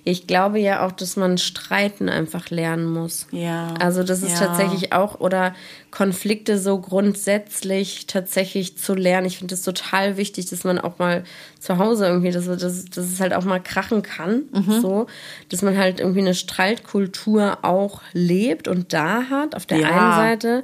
Ich 0.04 0.26
glaube 0.26 0.60
ja 0.60 0.86
auch, 0.86 0.92
dass 0.92 1.16
man 1.16 1.38
streiten 1.38 2.10
einfach 2.10 2.50
lernen 2.50 2.92
muss. 2.92 3.28
Ja. 3.32 3.74
Also 3.80 4.04
das 4.04 4.24
ist 4.24 4.40
ja. 4.40 4.48
tatsächlich 4.48 4.92
auch, 4.92 5.20
oder 5.20 5.54
Konflikte 5.92 6.58
so 6.58 6.80
grundsätzlich 6.80 8.08
tatsächlich 8.08 8.78
zu 8.78 8.96
lernen. 8.96 9.28
Ich 9.28 9.38
finde 9.38 9.54
es 9.54 9.62
total 9.62 10.18
wichtig, 10.18 10.48
dass 10.48 10.64
man 10.64 10.80
auch 10.80 10.98
mal 10.98 11.24
zu 11.60 11.78
Hause 11.78 12.08
irgendwie, 12.08 12.32
dass, 12.32 12.46
dass, 12.46 12.86
dass 12.86 13.06
es 13.06 13.20
halt 13.20 13.34
auch 13.34 13.46
mal 13.46 13.60
krachen 13.62 14.02
kann. 14.02 14.44
Mhm. 14.52 14.82
So, 14.82 15.08
dass 15.50 15.62
man 15.62 15.78
halt 15.78 16.00
irgendwie 16.00 16.22
eine 16.22 16.34
Streitkultur 16.34 17.60
auch 17.62 18.02
lebt 18.14 18.68
und 18.68 18.92
da 18.92 19.30
hat, 19.30 19.56
auf 19.56 19.68
der 19.68 19.80
Ja. 19.80 19.90
einen 19.90 20.14
Seite. 20.14 20.62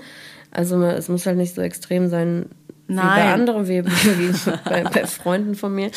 Also 0.49 0.81
es 0.81 1.09
muss 1.09 1.25
halt 1.27 1.37
nicht 1.37 1.53
so 1.53 1.61
extrem 1.61 2.09
sein, 2.09 2.47
wie 2.87 2.95
bei 2.95 3.03
Nein. 3.03 3.33
anderen, 3.33 3.67
wie, 3.67 3.83
wie 3.85 4.51
bei, 4.63 4.83
bei 4.83 5.05
Freunden 5.05 5.55
von 5.55 5.75
mir. 5.75 5.91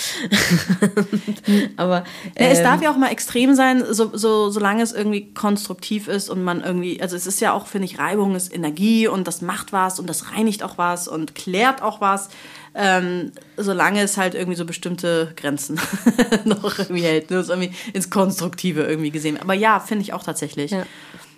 Aber 1.76 2.04
Ja, 2.36 2.46
es 2.46 2.58
ähm, 2.58 2.64
darf 2.64 2.82
ja 2.82 2.90
auch 2.90 2.96
mal 2.96 3.10
extrem 3.10 3.54
sein, 3.54 3.84
so, 3.88 4.10
so, 4.16 4.50
solange 4.50 4.82
es 4.82 4.92
irgendwie 4.92 5.32
konstruktiv 5.32 6.08
ist 6.08 6.28
und 6.28 6.42
man 6.42 6.62
irgendwie, 6.62 7.00
also 7.00 7.14
es 7.14 7.26
ist 7.26 7.40
ja 7.40 7.52
auch, 7.52 7.68
finde 7.68 7.84
ich, 7.84 7.98
Reibung 7.98 8.34
ist 8.34 8.52
Energie 8.52 9.06
und 9.06 9.28
das 9.28 9.40
macht 9.40 9.72
was 9.72 10.00
und 10.00 10.08
das 10.08 10.32
reinigt 10.32 10.64
auch 10.64 10.78
was 10.78 11.06
und 11.06 11.36
klärt 11.36 11.80
auch 11.80 12.00
was, 12.00 12.28
ähm, 12.74 13.30
solange 13.56 14.02
es 14.02 14.16
halt 14.16 14.34
irgendwie 14.34 14.56
so 14.56 14.64
bestimmte 14.64 15.32
Grenzen 15.36 15.80
noch 16.44 16.78
irgendwie 16.78 17.02
hält, 17.02 17.30
ne, 17.30 17.36
es 17.36 17.50
irgendwie 17.50 17.72
ins 17.92 18.10
Konstruktive 18.10 18.82
irgendwie 18.82 19.10
gesehen. 19.10 19.38
Aber 19.40 19.54
ja, 19.54 19.78
finde 19.78 20.02
ich 20.02 20.12
auch 20.12 20.24
tatsächlich. 20.24 20.72
Ja. 20.72 20.84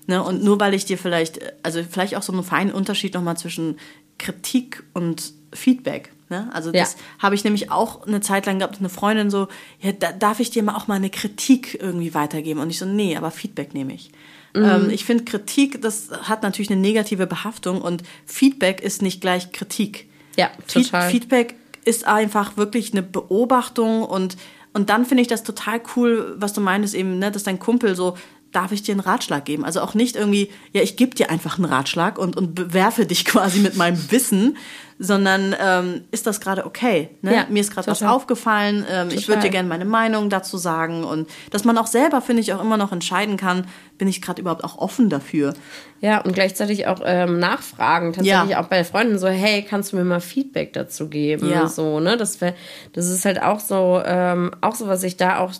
Ne, 0.06 0.22
und 0.22 0.42
nur 0.42 0.58
weil 0.58 0.74
ich 0.74 0.84
dir 0.86 0.98
vielleicht, 0.98 1.40
also 1.62 1.80
vielleicht 1.88 2.16
auch 2.16 2.22
so 2.22 2.32
einen 2.32 2.42
feinen 2.42 2.72
Unterschied 2.72 3.14
nochmal 3.14 3.36
zwischen 3.36 3.78
Kritik 4.18 4.82
und 4.94 5.32
Feedback. 5.52 6.10
Ne? 6.28 6.48
Also 6.52 6.72
das 6.72 6.94
Ja. 6.94 7.24
habe 7.24 7.34
ich 7.34 7.44
nämlich 7.44 7.70
auch 7.70 8.06
eine 8.06 8.20
Zeit 8.20 8.46
lang 8.46 8.58
gehabt, 8.58 8.78
eine 8.78 8.88
Freundin 8.88 9.30
so, 9.30 9.48
ja, 9.80 9.92
da, 9.92 10.12
darf 10.12 10.40
ich 10.40 10.50
dir 10.50 10.62
mal 10.62 10.74
auch 10.74 10.88
mal 10.88 10.94
eine 10.94 11.10
Kritik 11.10 11.78
irgendwie 11.80 12.14
weitergeben? 12.14 12.60
Und 12.60 12.70
ich 12.70 12.78
so, 12.78 12.86
nee, 12.86 13.16
aber 13.16 13.30
Feedback 13.30 13.74
nehme 13.74 13.92
ich. 13.94 14.10
Mhm. 14.54 14.64
Ähm, 14.64 14.90
ich 14.90 15.04
finde, 15.04 15.24
Kritik, 15.24 15.82
das 15.82 16.10
hat 16.22 16.42
natürlich 16.42 16.70
eine 16.70 16.80
negative 16.80 17.26
Behaftung 17.26 17.80
und 17.80 18.02
Feedback 18.26 18.80
ist 18.80 19.02
nicht 19.02 19.20
gleich 19.20 19.52
Kritik. 19.52 20.08
Ja, 20.36 20.50
total. 20.66 21.10
Feedback 21.10 21.54
ist 21.84 22.06
einfach 22.06 22.56
wirklich 22.56 22.92
eine 22.92 23.02
Beobachtung 23.02 24.02
und, 24.02 24.36
und 24.72 24.88
dann 24.88 25.04
finde 25.04 25.22
ich 25.22 25.28
das 25.28 25.42
total 25.42 25.80
cool, 25.96 26.34
was 26.38 26.52
du 26.52 26.60
meinst 26.60 26.94
eben, 26.94 27.18
ne, 27.18 27.30
dass 27.30 27.42
dein 27.42 27.58
Kumpel 27.58 27.94
so, 27.94 28.16
darf 28.52 28.72
ich 28.72 28.82
dir 28.82 28.92
einen 28.92 29.00
Ratschlag 29.00 29.44
geben? 29.44 29.64
Also 29.64 29.80
auch 29.80 29.94
nicht 29.94 30.14
irgendwie, 30.16 30.50
ja, 30.72 30.82
ich 30.82 30.96
gebe 30.96 31.14
dir 31.14 31.30
einfach 31.30 31.56
einen 31.58 31.64
Ratschlag 31.64 32.18
und, 32.18 32.36
und 32.36 32.54
bewerfe 32.54 33.06
dich 33.06 33.24
quasi 33.26 33.60
mit 33.60 33.76
meinem 33.76 34.10
Wissen, 34.10 34.56
sondern 34.98 35.56
ähm, 35.60 36.02
ist 36.12 36.26
das 36.28 36.40
gerade 36.40 36.64
okay? 36.64 37.08
Ne? 37.22 37.34
Ja, 37.34 37.46
Mir 37.48 37.60
ist 37.60 37.72
gerade 37.72 37.88
was 37.88 38.02
aufgefallen, 38.02 38.86
ähm, 38.88 39.08
ich 39.10 39.26
würde 39.26 39.42
dir 39.42 39.50
gerne 39.50 39.68
meine 39.68 39.84
Meinung 39.84 40.30
dazu 40.30 40.58
sagen 40.58 41.02
und 41.02 41.28
dass 41.50 41.64
man 41.64 41.76
auch 41.78 41.88
selber, 41.88 42.20
finde 42.20 42.42
ich, 42.42 42.52
auch 42.52 42.60
immer 42.62 42.76
noch 42.76 42.92
entscheiden 42.92 43.36
kann, 43.36 43.66
bin 43.98 44.06
ich 44.06 44.22
gerade 44.22 44.40
überhaupt 44.40 44.62
auch 44.62 44.78
offen 44.78 45.08
dafür. 45.08 45.54
Ja, 46.00 46.20
und 46.20 46.34
gleichzeitig 46.34 46.86
auch 46.86 47.00
ähm, 47.04 47.38
nachfragen, 47.40 48.12
tatsächlich 48.12 48.50
Ja. 48.50 48.60
auch 48.60 48.66
bei 48.66 48.84
Freunden 48.84 49.18
so, 49.18 49.28
hey, 49.28 49.62
kannst 49.62 49.92
du 49.92 49.96
mir 49.96 50.04
mal 50.04 50.20
Feedback 50.20 50.72
dazu 50.72 51.08
geben? 51.08 51.48
Ja. 51.50 51.66
So, 51.68 51.98
ne? 51.98 52.16
Das 52.16 52.40
wär, 52.40 52.54
das 52.92 53.08
ist 53.08 53.24
halt 53.24 53.42
auch 53.42 53.60
so, 53.60 54.00
ähm, 54.04 54.52
auch 54.60 54.74
so, 54.74 54.86
was 54.86 55.00
sich 55.00 55.16
da 55.16 55.38
auch 55.38 55.52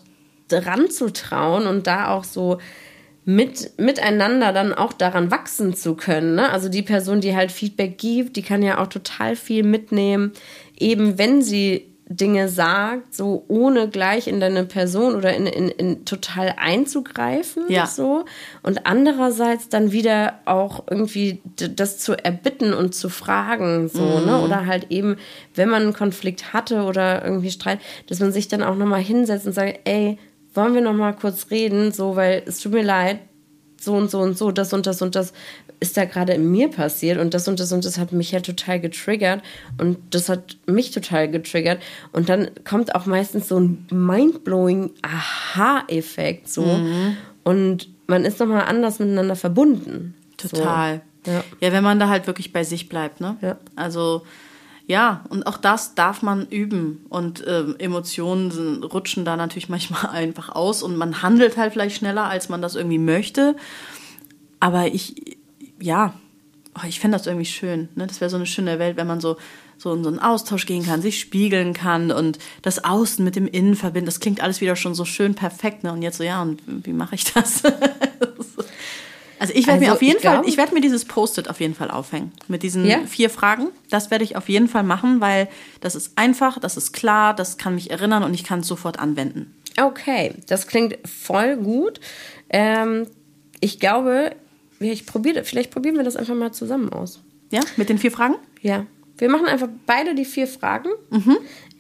dran 0.61 0.91
zu 0.91 1.13
trauen 1.13 1.67
und 1.67 1.87
da 1.87 2.09
auch 2.09 2.25
so 2.25 2.59
mit, 3.25 3.79
miteinander 3.79 4.53
dann 4.53 4.73
auch 4.73 4.93
daran 4.93 5.31
wachsen 5.31 5.75
zu 5.75 5.95
können. 5.95 6.35
Ne? 6.35 6.51
Also 6.51 6.69
die 6.69 6.83
Person, 6.83 7.21
die 7.21 7.37
halt 7.37 7.53
Feedback 7.53 7.99
gibt, 7.99 8.37
die 8.37 8.43
kann 8.43 8.63
ja 8.63 8.79
auch 8.79 8.89
total 8.89 9.37
viel 9.37 9.63
mitnehmen, 9.63 10.33
eben 10.79 11.19
wenn 11.19 11.43
sie 11.43 11.93
Dinge 12.17 12.49
sagt, 12.49 13.15
so 13.15 13.45
ohne 13.49 13.89
gleich 13.89 14.27
in 14.27 14.41
deine 14.41 14.65
Person 14.65 15.15
oder 15.15 15.35
in, 15.35 15.47
in, 15.47 15.69
in 15.69 16.05
total 16.05 16.55
einzugreifen. 16.59 17.65
Ja. 17.69 17.87
So. 17.87 18.25
Und 18.63 18.87
andererseits 18.87 19.69
dann 19.69 19.93
wieder 19.93 20.41
auch 20.45 20.85
irgendwie 20.91 21.41
das 21.57 21.99
zu 21.99 22.13
erbitten 22.13 22.75
und 22.75 22.95
zu 22.95 23.09
fragen. 23.09 23.89
So, 23.89 24.21
ne? 24.21 24.41
Oder 24.41 24.67
halt 24.67 24.91
eben, 24.91 25.17
wenn 25.55 25.69
man 25.69 25.83
einen 25.83 25.93
Konflikt 25.95 26.53
hatte 26.53 26.83
oder 26.83 27.25
irgendwie 27.25 27.51
Streit, 27.51 27.81
dass 28.09 28.21
man 28.21 28.33
sich 28.33 28.49
dann 28.49 28.63
auch 28.63 28.77
nochmal 28.77 29.01
hinsetzt 29.01 29.47
und 29.47 29.53
sagt, 29.53 29.81
ey, 29.85 30.19
wollen 30.55 30.75
wir 30.75 30.81
nochmal 30.81 31.15
kurz 31.15 31.51
reden? 31.51 31.93
So, 31.93 32.17
weil 32.17 32.43
es 32.47 32.61
tut 32.61 32.73
mir 32.73 32.83
leid, 32.83 33.21
so 33.81 33.95
und 33.95 34.11
so 34.11 34.21
und 34.21 34.39
so, 34.39 34.51
das 34.51 34.73
und 34.73 34.87
das 34.87 35.03
und 35.03 35.15
das 35.15 35.33
ist 35.81 35.97
da 35.97 36.05
gerade 36.05 36.33
in 36.35 36.51
mir 36.51 36.69
passiert 36.69 37.19
und 37.19 37.35
das 37.35 37.49
und 37.49 37.59
das 37.59 37.73
und 37.73 37.85
das 37.85 37.99
hat 37.99 38.13
mich 38.13 38.31
ja 38.31 38.41
total 38.41 38.79
getriggert 38.79 39.43
und 39.79 39.99
das 40.11 40.29
hat 40.29 40.57
mich 40.67 40.93
total 40.93 41.29
getriggert 41.29 41.83
und 42.13 42.29
dann 42.29 42.51
kommt 42.65 42.95
auch 42.95 43.07
meistens 43.07 43.49
so 43.49 43.59
ein 43.59 43.87
mindblowing 43.91 44.93
Aha-Effekt 45.03 46.49
so 46.49 46.81
und 47.43 47.89
man 48.07 48.25
ist 48.25 48.39
nochmal 48.39 48.67
anders 48.67 49.01
miteinander 49.01 49.35
verbunden. 49.35 50.15
Total. 50.37 51.01
So. 51.25 51.33
Ja. 51.33 51.45
ja, 51.61 51.73
wenn 51.73 51.85
man 51.85 51.99
da 51.99 52.09
halt 52.09 52.27
wirklich 52.27 52.53
bei 52.53 52.65
sich 52.65 52.89
bleibt, 52.89 53.21
ne? 53.21 53.37
Ja. 53.41 53.57
Also 53.75 54.23
ja, 54.93 55.25
und 55.31 55.47
auch 55.47 55.57
das 55.57 55.95
darf 55.95 56.21
man 56.21 56.47
üben. 56.49 57.07
Und 57.09 57.43
ähm, 57.49 57.77
Emotionen 57.79 58.85
rutschen 58.85 59.25
da 59.25 59.39
natürlich 59.39 59.69
manchmal 59.71 60.11
einfach 60.11 60.51
aus 60.51 60.83
und 60.83 60.97
man 60.97 61.23
handelt 61.23 61.57
halt 61.57 61.73
vielleicht 61.73 61.97
schneller, 61.97 62.25
als 62.25 62.51
man 62.51 62.61
das 62.61 62.75
irgendwie 62.75 62.99
möchte. 62.99 63.57
Aber 64.61 64.89
ich, 64.89 65.39
ja, 65.81 66.13
oh, 66.77 66.87
ich 66.87 67.01
fände 67.01 67.17
das 67.17 67.27
irgendwie 67.27 67.47
schön. 67.47 67.89
Ne? 67.95 68.07
Das 68.07 68.21
wäre 68.21 68.29
so 68.29 68.37
eine 68.37 68.45
schöne 68.45 68.79
Welt, 68.79 68.99
wenn 68.99 69.07
man 69.07 69.23
so, 69.23 69.39
so 69.79 69.95
in 69.95 70.05
so 70.05 70.11
einen 70.11 70.19
Austausch 70.19 70.67
gehen 70.67 70.85
kann, 70.85 71.01
sich 71.01 71.19
spiegeln 71.19 71.73
kann 71.73 72.13
und 72.13 72.39
das 72.61 72.85
Außen 72.85 73.25
mit 73.25 73.35
dem 73.35 73.47
Innen 73.47 73.77
verbindet. 73.77 74.09
Das 74.09 74.21
klingt 74.21 74.43
alles 74.43 74.61
wieder 74.61 74.77
schon 74.77 74.95
so 74.95 75.07
schön 75.07 75.35
perfekt. 75.35 75.85
Ne? 75.85 75.93
Und 75.95 76.03
jetzt 76.03 76.19
so, 76.19 76.25
ja, 76.25 76.43
und 76.43 76.61
wie 76.67 76.93
mache 76.93 77.15
ich 77.15 77.33
das? 77.33 77.63
Also 79.43 79.55
ich 79.57 79.67
werde 79.67 79.81
mir 79.81 79.87
Also, 79.87 79.97
auf 79.97 80.03
jeden 80.03 80.21
Fall, 80.21 80.37
glaub- 80.37 80.47
ich 80.47 80.57
werde 80.57 80.73
mir 80.73 80.81
dieses 80.81 81.05
Post-it 81.05 81.51
auf 81.51 81.61
jeden 81.61 81.75
Fall 81.75 81.91
aufhängen 81.91 82.31
mit 82.47 82.63
diesen 82.63 82.87
Ja? 82.87 83.01
vier 83.07 83.29
Fragen. 83.29 83.69
Das 83.91 84.13
werde 84.13 84.23
ich 84.23 84.37
auf 84.37 84.49
jeden 84.49 84.69
Fall 84.69 84.85
machen, 84.85 85.21
weil 85.21 85.49
das 85.81 85.97
ist 85.97 86.13
einfach, 86.17 86.61
das 86.61 86.77
ist 86.77 86.93
klar, 86.93 87.35
das 87.35 87.59
kann 87.59 87.75
mich 87.75 87.91
erinnern 87.91 88.23
und 88.23 88.35
ich 88.35 88.45
kann 88.45 88.61
es 88.61 88.69
sofort 88.69 89.01
anwenden. 89.01 89.53
Okay, 89.81 90.35
das 90.47 90.69
klingt 90.69 90.97
voll 91.09 91.57
gut. 91.57 91.99
Ähm, 92.51 93.07
ich 93.59 93.81
glaube, 93.81 94.37
ich 94.79 95.07
probiere, 95.07 95.43
vielleicht 95.43 95.73
probieren 95.73 95.97
wir 95.97 96.05
das 96.05 96.15
einfach 96.15 96.35
mal 96.37 96.53
zusammen 96.53 96.93
aus. 96.93 97.19
Ja, 97.51 97.61
mit 97.77 97.89
den 97.89 97.99
vier 97.99 98.13
Fragen? 98.13 98.37
Ja, 98.61 98.87
wir 99.19 99.29
machen 99.29 99.47
einfach 99.47 99.69
beide 99.87 100.15
die 100.15 100.25
vier 100.25 100.47
Fragen. 100.47 100.89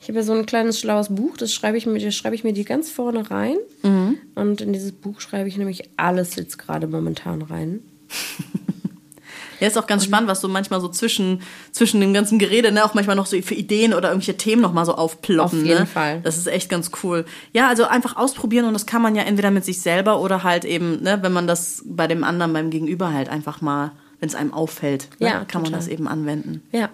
Ich 0.00 0.08
habe 0.08 0.18
ja 0.18 0.22
so 0.24 0.32
ein 0.32 0.46
kleines 0.46 0.80
schlaues 0.80 1.14
Buch, 1.14 1.36
das 1.36 1.52
schreibe 1.54 1.76
ich 1.78 1.86
mir, 1.86 2.00
das 2.00 2.14
schreibe 2.16 2.34
ich 2.34 2.42
mir 2.42 2.52
die 2.52 2.64
ganz 2.64 2.90
vorne 2.90 3.30
rein. 3.30 3.56
Und 4.50 4.60
in 4.60 4.72
dieses 4.72 4.92
Buch 4.92 5.20
schreibe 5.20 5.48
ich 5.48 5.56
nämlich 5.56 5.90
alles 5.96 6.36
jetzt 6.36 6.58
gerade 6.58 6.86
momentan 6.86 7.42
rein. 7.42 7.80
Ja, 9.62 9.68
ist 9.68 9.78
auch 9.78 9.86
ganz 9.86 10.04
spannend, 10.04 10.28
was 10.28 10.40
so 10.40 10.48
manchmal 10.48 10.80
so 10.80 10.88
zwischen, 10.88 11.40
zwischen 11.70 12.00
dem 12.00 12.12
ganzen 12.12 12.40
Gerede, 12.40 12.72
ne, 12.72 12.84
auch 12.84 12.94
manchmal 12.94 13.14
noch 13.14 13.26
so 13.26 13.40
für 13.42 13.54
Ideen 13.54 13.94
oder 13.94 14.08
irgendwelche 14.08 14.36
Themen 14.36 14.60
noch 14.60 14.72
mal 14.72 14.84
so 14.84 14.96
aufploppen. 14.96 15.60
Auf 15.60 15.64
jeden 15.64 15.78
ne? 15.78 15.86
Fall. 15.86 16.20
Das 16.24 16.36
ist 16.36 16.48
echt 16.48 16.68
ganz 16.68 16.90
cool. 17.04 17.24
Ja, 17.52 17.68
also 17.68 17.84
einfach 17.84 18.16
ausprobieren 18.16 18.64
und 18.64 18.74
das 18.74 18.86
kann 18.86 19.02
man 19.02 19.14
ja 19.14 19.22
entweder 19.22 19.52
mit 19.52 19.64
sich 19.64 19.80
selber 19.80 20.20
oder 20.20 20.42
halt 20.42 20.64
eben, 20.64 21.00
ne, 21.04 21.20
wenn 21.22 21.32
man 21.32 21.46
das 21.46 21.84
bei 21.86 22.08
dem 22.08 22.24
anderen, 22.24 22.52
beim 22.52 22.70
Gegenüber 22.70 23.12
halt 23.12 23.28
einfach 23.28 23.60
mal, 23.60 23.92
wenn 24.18 24.28
es 24.28 24.34
einem 24.34 24.52
auffällt, 24.52 25.08
ne, 25.20 25.28
Ja, 25.28 25.44
kann 25.44 25.62
man 25.62 25.70
total. 25.70 25.78
das 25.78 25.86
eben 25.86 26.08
anwenden. 26.08 26.64
Ja. 26.72 26.88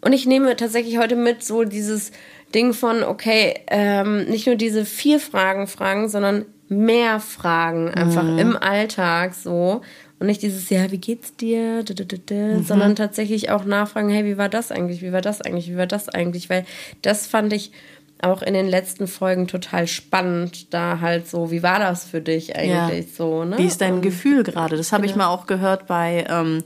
Und 0.00 0.12
ich 0.12 0.26
nehme 0.26 0.54
tatsächlich 0.54 0.98
heute 0.98 1.16
mit 1.16 1.42
so 1.42 1.64
dieses 1.64 2.12
Ding 2.54 2.72
von, 2.72 3.02
okay, 3.02 3.62
ähm, 3.66 4.26
nicht 4.26 4.46
nur 4.46 4.54
diese 4.54 4.84
vier 4.84 5.18
Fragen 5.18 5.66
fragen, 5.66 6.08
sondern 6.08 6.44
mehr 6.70 7.20
Fragen 7.20 7.90
einfach 7.90 8.24
im 8.38 8.56
Alltag 8.56 9.34
so. 9.34 9.82
Und 10.18 10.26
nicht 10.26 10.42
dieses, 10.42 10.70
ja, 10.70 10.90
wie 10.90 10.98
geht's 10.98 11.34
dir? 11.36 11.82
Dü, 11.82 11.94
dü, 11.94 12.04
dü, 12.04 12.18
dü, 12.18 12.62
Sondern 12.62 12.94
tatsächlich 12.94 13.50
auch 13.50 13.64
nachfragen, 13.64 14.08
hey, 14.10 14.24
wie 14.24 14.38
war 14.38 14.48
das 14.48 14.70
eigentlich? 14.70 15.02
Wie 15.02 15.12
war 15.12 15.20
das 15.22 15.40
eigentlich? 15.40 15.68
Wie 15.70 15.76
war 15.76 15.86
das 15.86 16.08
eigentlich? 16.08 16.48
Weil 16.50 16.64
das 17.02 17.26
fand 17.26 17.52
ich 17.52 17.72
auch 18.22 18.42
in 18.42 18.52
den 18.52 18.68
letzten 18.68 19.06
Folgen 19.06 19.46
total 19.48 19.86
spannend, 19.86 20.74
da 20.74 21.00
halt 21.00 21.26
so, 21.26 21.50
wie 21.50 21.62
war 21.62 21.78
das 21.78 22.04
für 22.04 22.20
dich 22.20 22.54
eigentlich 22.54 23.14
so, 23.14 23.44
ne? 23.44 23.56
Wie 23.56 23.64
ist 23.64 23.80
dein 23.80 23.94
Und- 23.94 24.02
Gefühl 24.02 24.42
gerade? 24.42 24.76
Das 24.76 24.92
habe 24.92 25.06
ich 25.06 25.16
mal 25.16 25.28
auch 25.28 25.46
gehört 25.46 25.86
bei 25.86 26.26
ähm, 26.28 26.62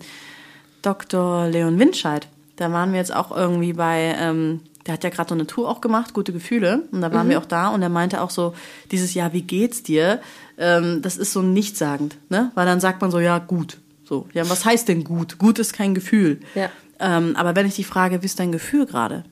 Dr. 0.83 1.47
Leon 1.49 1.79
Winscheid. 1.79 2.27
Da 2.57 2.73
waren 2.73 2.93
wir 2.93 2.99
jetzt 2.99 3.15
auch 3.15 3.35
irgendwie 3.37 3.73
bei, 3.73 4.15
ähm, 4.21 4.61
der 4.87 4.95
hat 4.95 5.05
ja 5.05 5.11
gerade 5.11 5.29
so 5.29 5.35
eine 5.35 5.47
Tour 5.47 5.69
auch 5.69 5.81
gemacht, 5.81 6.13
gute 6.13 6.33
Gefühle. 6.33 6.87
Und 6.93 7.01
da 7.01 7.13
waren 7.13 7.29
wir 7.29 7.39
auch 7.39 7.47
da 7.47 7.69
und 7.69 7.83
er 7.83 7.89
meinte 7.89 8.21
auch 8.21 8.31
so, 8.31 8.55
dieses 8.91 9.15
Jahr, 9.15 9.33
wie 9.33 9.43
geht's 9.43 9.83
dir? 9.83 10.21
Ähm, 10.59 11.01
das 11.03 11.17
ist 11.17 11.33
so 11.33 11.43
nichtssagend, 11.43 12.19
ne? 12.29 12.53
Weil 12.55 12.67
dann 12.67 12.81
sagt 12.81 13.01
man 13.01 13.11
so, 13.11 13.19
ja, 13.19 13.39
gut. 13.39 13.79
So, 14.05 14.29
ja, 14.35 14.49
was 14.51 14.65
heißt 14.65 14.89
denn 14.89 15.03
gut? 15.03 15.39
Gut 15.39 15.59
ist 15.59 15.73
kein 15.73 15.95
Gefühl. 15.95 16.41
Ja. 16.55 16.69
Ähm, 16.99 17.35
aber 17.37 17.57
wenn 17.57 17.67
ich 17.67 17.75
die 17.75 17.85
frage, 17.85 18.21
wie 18.23 18.27
ist 18.27 18.39
dein 18.39 18.53
Gefühl 18.53 18.87
gerade? 18.87 19.25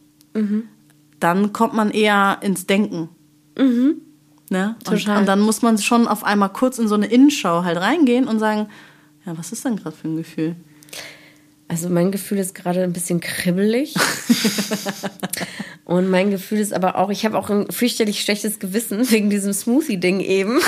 Dann 1.21 1.53
kommt 1.53 1.75
man 1.75 1.91
eher 1.91 2.39
ins 2.41 2.67
Denken. 2.67 3.11
Ne? 4.51 4.77
Und, 4.89 5.09
und 5.09 5.27
dann 5.27 5.41
muss 5.41 5.63
man 5.63 5.79
schon 5.79 6.09
auf 6.09 6.25
einmal 6.25 6.51
kurz 6.51 6.79
in 6.79 6.89
so 6.89 6.95
eine 6.95 7.07
Innenschau 7.07 7.65
halt 7.65 7.79
reingehen 7.79 8.27
und 8.27 8.39
sagen, 8.39 8.69
ja, 9.25 9.37
was 9.39 9.53
ist 9.53 9.65
denn 9.65 9.77
gerade 9.77 9.95
für 9.95 10.09
ein 10.09 10.17
Gefühl? 10.17 10.57
Also 11.73 11.89
mein 11.89 12.13
Gefühl 12.13 12.37
ist 12.37 12.55
gerade 12.55 12.83
ein 12.83 12.93
bisschen 12.93 13.21
kribbelig. 13.21 13.95
Und 15.87 16.11
mein 16.11 16.31
Gefühl 16.31 16.59
ist 16.59 16.75
aber 16.75 16.99
auch, 16.99 17.09
ich 17.09 17.25
habe 17.25 17.39
auch 17.39 17.49
ein 17.49 17.73
fürchterlich 17.73 18.21
schlechtes 18.21 18.59
Gewissen 18.59 19.11
wegen 19.11 19.31
diesem 19.31 19.55
Smoothie-Ding 19.55 20.21
eben. 20.21 20.61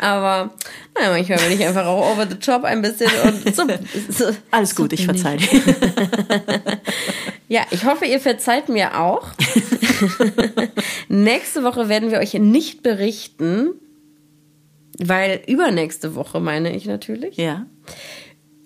aber 0.00 0.54
naja, 0.94 1.10
manchmal 1.10 1.40
bin 1.40 1.52
ich 1.52 1.66
einfach 1.66 1.84
auch 1.84 2.10
over 2.10 2.26
the 2.26 2.36
top 2.36 2.64
ein 2.64 2.80
bisschen 2.80 3.10
und 3.22 3.54
so. 3.54 3.64
so 4.08 4.34
Alles 4.50 4.74
gut, 4.74 4.94
ich 4.94 5.04
verzeih 5.04 5.36
dir. 5.36 5.46
Ja, 7.48 7.66
ich 7.70 7.84
hoffe, 7.84 8.06
ihr 8.06 8.20
verzeiht 8.20 8.70
mir 8.70 8.98
auch. 8.98 9.28
Nächste 11.08 11.64
Woche 11.64 11.90
werden 11.90 12.10
wir 12.10 12.18
euch 12.18 12.32
nicht 12.32 12.82
berichten, 12.82 13.74
weil 15.04 15.40
übernächste 15.46 16.14
Woche 16.14 16.40
meine 16.40 16.74
ich 16.74 16.86
natürlich. 16.86 17.36
Ja. 17.36 17.66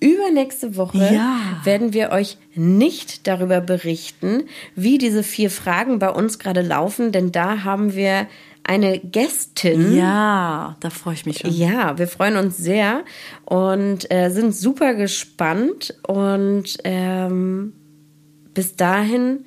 Übernächste 0.00 0.76
Woche 0.76 0.98
Ja. 0.98 1.38
werden 1.64 1.92
wir 1.94 2.10
euch 2.10 2.36
nicht 2.54 3.26
darüber 3.26 3.60
berichten, 3.60 4.44
wie 4.74 4.98
diese 4.98 5.22
vier 5.22 5.50
Fragen 5.50 5.98
bei 5.98 6.10
uns 6.10 6.38
gerade 6.38 6.60
laufen, 6.60 7.10
denn 7.12 7.32
da 7.32 7.64
haben 7.64 7.94
wir 7.94 8.26
eine 8.64 8.98
Gästin. 8.98 9.94
Ja, 9.96 10.76
da 10.80 10.90
freue 10.90 11.14
ich 11.14 11.26
mich 11.26 11.38
schon. 11.38 11.52
Ja, 11.52 11.96
wir 11.98 12.08
freuen 12.08 12.36
uns 12.36 12.56
sehr 12.58 13.04
und 13.44 14.10
äh, 14.10 14.30
sind 14.30 14.54
super 14.54 14.94
gespannt. 14.94 15.94
Und 16.06 16.76
ähm, 16.84 17.72
bis 18.54 18.74
dahin 18.76 19.44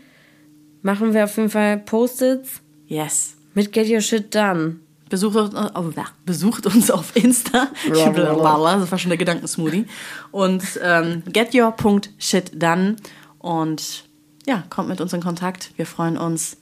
machen 0.81 1.13
wir 1.13 1.25
auf 1.25 1.35
jeden 1.37 1.49
Fall 1.49 1.77
Post-its 1.79 2.61
Yes. 2.87 3.35
mit 3.53 3.71
Get 3.73 3.89
Your 3.89 4.01
Shit 4.01 4.33
Done. 4.33 4.77
Besucht 5.09 5.35
uns, 5.35 5.55
oh, 5.55 5.93
besucht 6.25 6.65
uns 6.65 6.91
auf 6.91 7.15
Insta. 7.15 7.69
Blablabla, 7.85 8.77
das 8.77 8.91
war 8.91 8.97
schon 8.97 9.09
der 9.09 9.17
Gedankensmoothie. 9.17 9.85
Und 10.31 10.63
ähm, 10.83 11.23
getyour.shit 11.31 12.51
dann. 12.53 12.97
Und 13.39 14.05
ja, 14.45 14.63
kommt 14.69 14.89
mit 14.89 15.01
uns 15.01 15.13
in 15.13 15.21
Kontakt. 15.21 15.71
Wir 15.77 15.85
freuen 15.85 16.17
uns. 16.17 16.57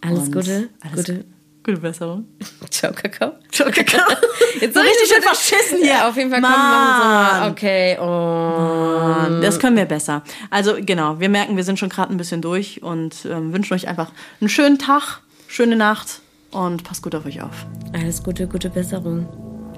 Alles 0.00 0.20
Und 0.20 0.32
Gute. 0.32 0.68
Alles 0.80 1.06
Gute. 1.06 1.24
Gute 1.64 1.80
Besserung. 1.80 2.24
Ciao, 2.70 2.92
Kakao. 2.92 3.32
Ciao, 3.50 3.70
Kakao. 3.70 4.00
Jetzt 4.60 4.74
so 4.74 4.80
richtig 4.80 5.08
schön 5.12 5.22
verschissen 5.22 5.78
hier. 5.78 5.88
Ja, 5.88 6.08
auf 6.08 6.16
jeden 6.16 6.30
Fall 6.30 6.40
kommen 6.40 6.54
wir 6.54 6.98
so 6.98 7.04
mal. 7.04 7.50
Okay, 7.50 7.98
und 7.98 9.42
Das 9.42 9.58
können 9.58 9.76
wir 9.76 9.84
besser. 9.84 10.22
Also 10.50 10.76
genau, 10.80 11.20
wir 11.20 11.28
merken, 11.28 11.56
wir 11.56 11.64
sind 11.64 11.78
schon 11.78 11.90
gerade 11.90 12.12
ein 12.12 12.16
bisschen 12.16 12.40
durch 12.40 12.82
und 12.82 13.26
ähm, 13.26 13.52
wünschen 13.52 13.74
euch 13.74 13.86
einfach 13.86 14.12
einen 14.40 14.48
schönen 14.48 14.78
Tag, 14.78 15.20
schöne 15.46 15.76
Nacht 15.76 16.22
und 16.50 16.84
passt 16.84 17.02
gut 17.02 17.14
auf 17.14 17.26
euch 17.26 17.42
auf. 17.42 17.66
alles 17.92 18.22
Gute, 18.22 18.46
gute 18.46 18.70
Besserung. 18.70 19.26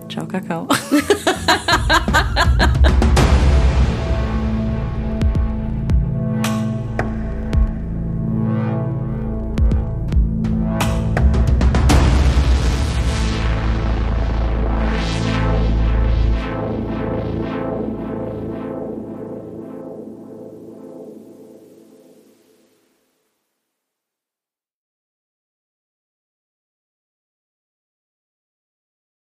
Ciao, 0.08 0.26
Kakao. 0.26 0.68